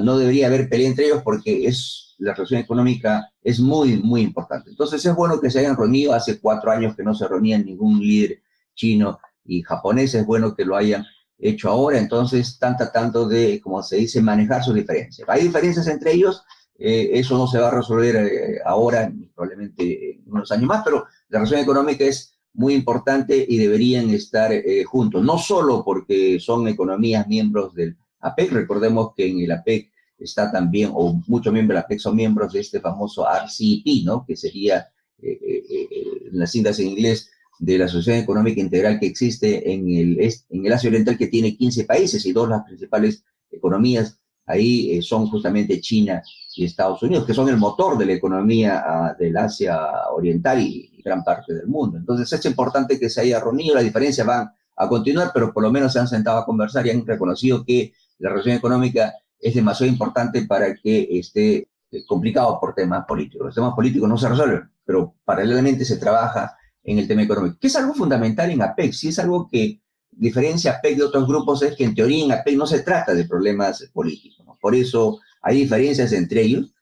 no 0.00 0.18
debería 0.18 0.46
haber 0.46 0.68
pelea 0.68 0.88
entre 0.88 1.06
ellos 1.06 1.22
porque 1.24 1.66
es, 1.66 2.14
la 2.18 2.34
relación 2.34 2.60
económica 2.60 3.32
es 3.42 3.58
muy, 3.58 3.96
muy 3.96 4.22
importante. 4.22 4.70
Entonces, 4.70 5.04
es 5.04 5.14
bueno 5.14 5.40
que 5.40 5.50
se 5.50 5.60
hayan 5.60 5.76
reunido, 5.76 6.12
hace 6.12 6.38
cuatro 6.38 6.70
años 6.70 6.94
que 6.94 7.02
no 7.02 7.14
se 7.14 7.26
reunían 7.26 7.64
ningún 7.64 7.98
líder 7.98 8.42
chino 8.74 9.18
y 9.44 9.62
japonés, 9.62 10.14
es 10.14 10.26
bueno 10.26 10.54
que 10.54 10.64
lo 10.64 10.76
hayan 10.76 11.04
hecho 11.38 11.68
ahora, 11.68 11.98
entonces 11.98 12.48
están 12.48 12.76
tratando 12.76 13.28
de, 13.28 13.60
como 13.60 13.82
se 13.82 13.96
dice, 13.96 14.22
manejar 14.22 14.62
sus 14.62 14.74
diferencias. 14.74 15.28
Hay 15.28 15.42
diferencias 15.42 15.86
entre 15.86 16.12
ellos, 16.12 16.42
eh, 16.78 17.10
eso 17.14 17.38
no 17.38 17.46
se 17.46 17.58
va 17.58 17.68
a 17.68 17.74
resolver 17.74 18.16
eh, 18.16 18.60
ahora, 18.64 19.12
probablemente 19.34 20.12
en 20.12 20.22
unos 20.26 20.50
años 20.52 20.66
más, 20.66 20.82
pero 20.84 21.06
la 21.28 21.38
relación 21.38 21.60
económica 21.60 22.04
es 22.04 22.34
muy 22.52 22.74
importante 22.74 23.44
y 23.48 23.56
deberían 23.58 24.10
estar 24.10 24.52
eh, 24.52 24.84
juntos, 24.84 25.22
no 25.22 25.38
solo 25.38 25.82
porque 25.84 26.38
son 26.40 26.68
economías 26.68 27.26
miembros 27.28 27.74
del 27.74 27.96
APEC, 28.20 28.52
recordemos 28.52 29.12
que 29.14 29.26
en 29.26 29.40
el 29.40 29.52
APEC 29.52 29.90
está 30.18 30.50
también, 30.50 30.90
o 30.92 31.20
muchos 31.26 31.52
miembros 31.52 31.76
del 31.76 31.84
APEC 31.84 31.98
son 31.98 32.16
miembros 32.16 32.52
de 32.52 32.60
este 32.60 32.80
famoso 32.80 33.26
RCEP, 33.26 34.04
¿no? 34.04 34.24
que 34.26 34.36
sería, 34.36 34.88
en 35.18 36.38
las 36.38 36.50
cintas 36.50 36.78
en 36.78 36.88
inglés, 36.88 37.30
de 37.58 37.78
la 37.78 37.86
Asociación 37.86 38.22
Económica 38.22 38.60
Integral 38.60 39.00
que 39.00 39.06
existe 39.06 39.72
en 39.72 39.88
el, 39.88 40.20
en 40.20 40.66
el 40.66 40.72
Asia 40.72 40.88
Oriental, 40.88 41.16
que 41.16 41.28
tiene 41.28 41.56
15 41.56 41.84
países 41.84 42.24
y 42.26 42.32
dos 42.32 42.48
las 42.48 42.64
principales 42.64 43.24
economías 43.50 44.18
ahí 44.46 44.96
eh, 44.96 45.02
son 45.02 45.26
justamente 45.28 45.80
China 45.80 46.22
y 46.54 46.64
Estados 46.64 47.02
Unidos, 47.02 47.26
que 47.26 47.34
son 47.34 47.48
el 47.48 47.56
motor 47.56 47.98
de 47.98 48.06
la 48.06 48.12
economía 48.12 48.84
uh, 48.86 49.22
del 49.22 49.36
Asia 49.36 49.78
Oriental 50.14 50.60
y, 50.60 50.92
gran 51.04 51.22
parte 51.22 51.54
del 51.54 51.68
mundo. 51.68 51.98
Entonces 51.98 52.32
es 52.32 52.44
importante 52.46 52.98
que 52.98 53.08
se 53.08 53.20
haya 53.20 53.38
reunido, 53.38 53.76
las 53.76 53.84
diferencias 53.84 54.26
van 54.26 54.50
a 54.76 54.88
continuar, 54.88 55.30
pero 55.32 55.52
por 55.52 55.62
lo 55.62 55.70
menos 55.70 55.92
se 55.92 56.00
han 56.00 56.08
sentado 56.08 56.38
a 56.38 56.44
conversar 56.44 56.84
y 56.84 56.90
han 56.90 57.06
reconocido 57.06 57.64
que 57.64 57.92
la 58.18 58.30
relación 58.30 58.56
económica 58.56 59.14
es 59.38 59.54
demasiado 59.54 59.92
importante 59.92 60.42
para 60.46 60.74
que 60.74 61.06
esté 61.18 61.68
eh, 61.92 62.04
complicado 62.06 62.58
por 62.58 62.74
temas 62.74 63.04
políticos. 63.06 63.46
Los 63.46 63.54
temas 63.54 63.74
políticos 63.74 64.08
no 64.08 64.18
se 64.18 64.28
resuelven, 64.28 64.68
pero 64.84 65.14
paralelamente 65.24 65.84
se 65.84 65.96
trabaja 65.96 66.56
en 66.82 66.98
el 66.98 67.06
tema 67.06 67.22
económico, 67.22 67.56
que 67.60 67.68
es 67.68 67.76
algo 67.76 67.94
fundamental 67.94 68.50
en 68.50 68.62
APEC, 68.62 68.92
si 68.92 69.08
es 69.08 69.18
algo 69.20 69.48
que 69.48 69.80
diferencia 70.10 70.72
APEC 70.72 70.96
de 70.96 71.04
otros 71.04 71.26
grupos 71.26 71.62
es 71.62 71.76
que 71.76 71.84
en 71.84 71.94
teoría 71.94 72.24
en 72.24 72.32
APEC 72.32 72.56
no 72.56 72.66
se 72.66 72.80
trata 72.80 73.14
de 73.14 73.26
problemas 73.26 73.88
políticos, 73.92 74.35
por 74.66 74.74
eso 74.74 75.20
hay 75.42 75.58
diferencias 75.58 76.12
entre 76.12 76.42
ellos, 76.42 76.74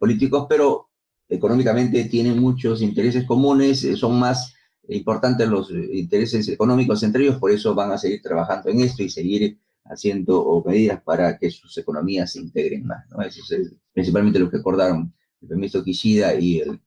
políticos, 0.00 0.46
pero 0.48 0.88
económicamente 1.28 2.06
tienen 2.06 2.40
muchos 2.40 2.82
intereses 2.82 3.24
comunes, 3.24 3.84
eh, 3.84 3.94
son 3.94 4.18
más 4.18 4.52
importantes 4.88 5.46
los 5.46 5.70
intereses 5.70 6.48
económicos 6.48 7.04
entre 7.04 7.22
ellos, 7.22 7.38
por 7.38 7.52
eso 7.52 7.72
van 7.72 7.92
a 7.92 7.98
seguir 7.98 8.20
trabajando 8.20 8.68
en 8.68 8.80
esto 8.80 9.04
y 9.04 9.10
seguir 9.10 9.60
haciendo 9.84 10.60
medidas 10.66 11.00
para 11.04 11.38
que 11.38 11.52
sus 11.52 11.78
economías 11.78 12.32
se 12.32 12.40
integren 12.40 12.84
más. 12.84 13.04
Eso 13.28 13.54
es 13.54 13.72
principalmente 13.92 14.40
lo 14.40 14.50
que 14.50 14.56
acordaron 14.56 15.14
el 15.40 15.54
ministro 15.54 15.84
Kishida 15.84 16.34
y 16.34 16.58
el 16.58 16.80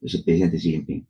vicepresidente 0.00 0.56
Xi 0.56 0.72
Jinping. 0.72 1.06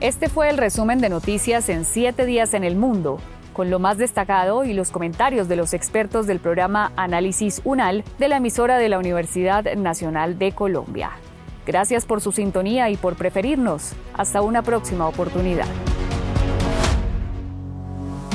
Este 0.00 0.28
fue 0.28 0.50
el 0.50 0.58
resumen 0.58 0.98
de 0.98 1.08
noticias 1.08 1.70
en 1.70 1.86
siete 1.86 2.26
días 2.26 2.52
en 2.52 2.64
el 2.64 2.76
mundo, 2.76 3.18
con 3.56 3.70
lo 3.70 3.78
más 3.78 3.96
destacado 3.96 4.66
y 4.66 4.74
los 4.74 4.90
comentarios 4.90 5.48
de 5.48 5.56
los 5.56 5.72
expertos 5.72 6.26
del 6.26 6.40
programa 6.40 6.92
Análisis 6.94 7.62
UNAL 7.64 8.04
de 8.18 8.28
la 8.28 8.36
emisora 8.36 8.76
de 8.76 8.90
la 8.90 8.98
Universidad 8.98 9.64
Nacional 9.76 10.38
de 10.38 10.52
Colombia. 10.52 11.12
Gracias 11.64 12.04
por 12.04 12.20
su 12.20 12.32
sintonía 12.32 12.90
y 12.90 12.98
por 12.98 13.16
preferirnos. 13.16 13.94
Hasta 14.12 14.42
una 14.42 14.60
próxima 14.60 15.08
oportunidad. 15.08 15.64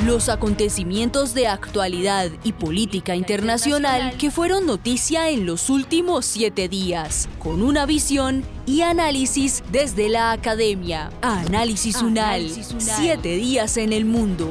Los 0.04 0.28
acontecimientos 0.28 1.34
de 1.34 1.46
actualidad 1.46 2.28
y 2.42 2.52
política 2.54 3.14
internacional 3.14 4.16
que 4.18 4.32
fueron 4.32 4.66
noticia 4.66 5.30
en 5.30 5.46
los 5.46 5.70
últimos 5.70 6.26
siete 6.26 6.68
días, 6.68 7.28
con 7.38 7.62
una 7.62 7.86
visión 7.86 8.42
y 8.66 8.80
análisis 8.80 9.62
desde 9.70 10.08
la 10.08 10.32
academia. 10.32 11.12
Análisis 11.22 12.02
UNAL, 12.02 12.50
siete 12.78 13.36
días 13.36 13.76
en 13.76 13.92
el 13.92 14.04
mundo. 14.04 14.50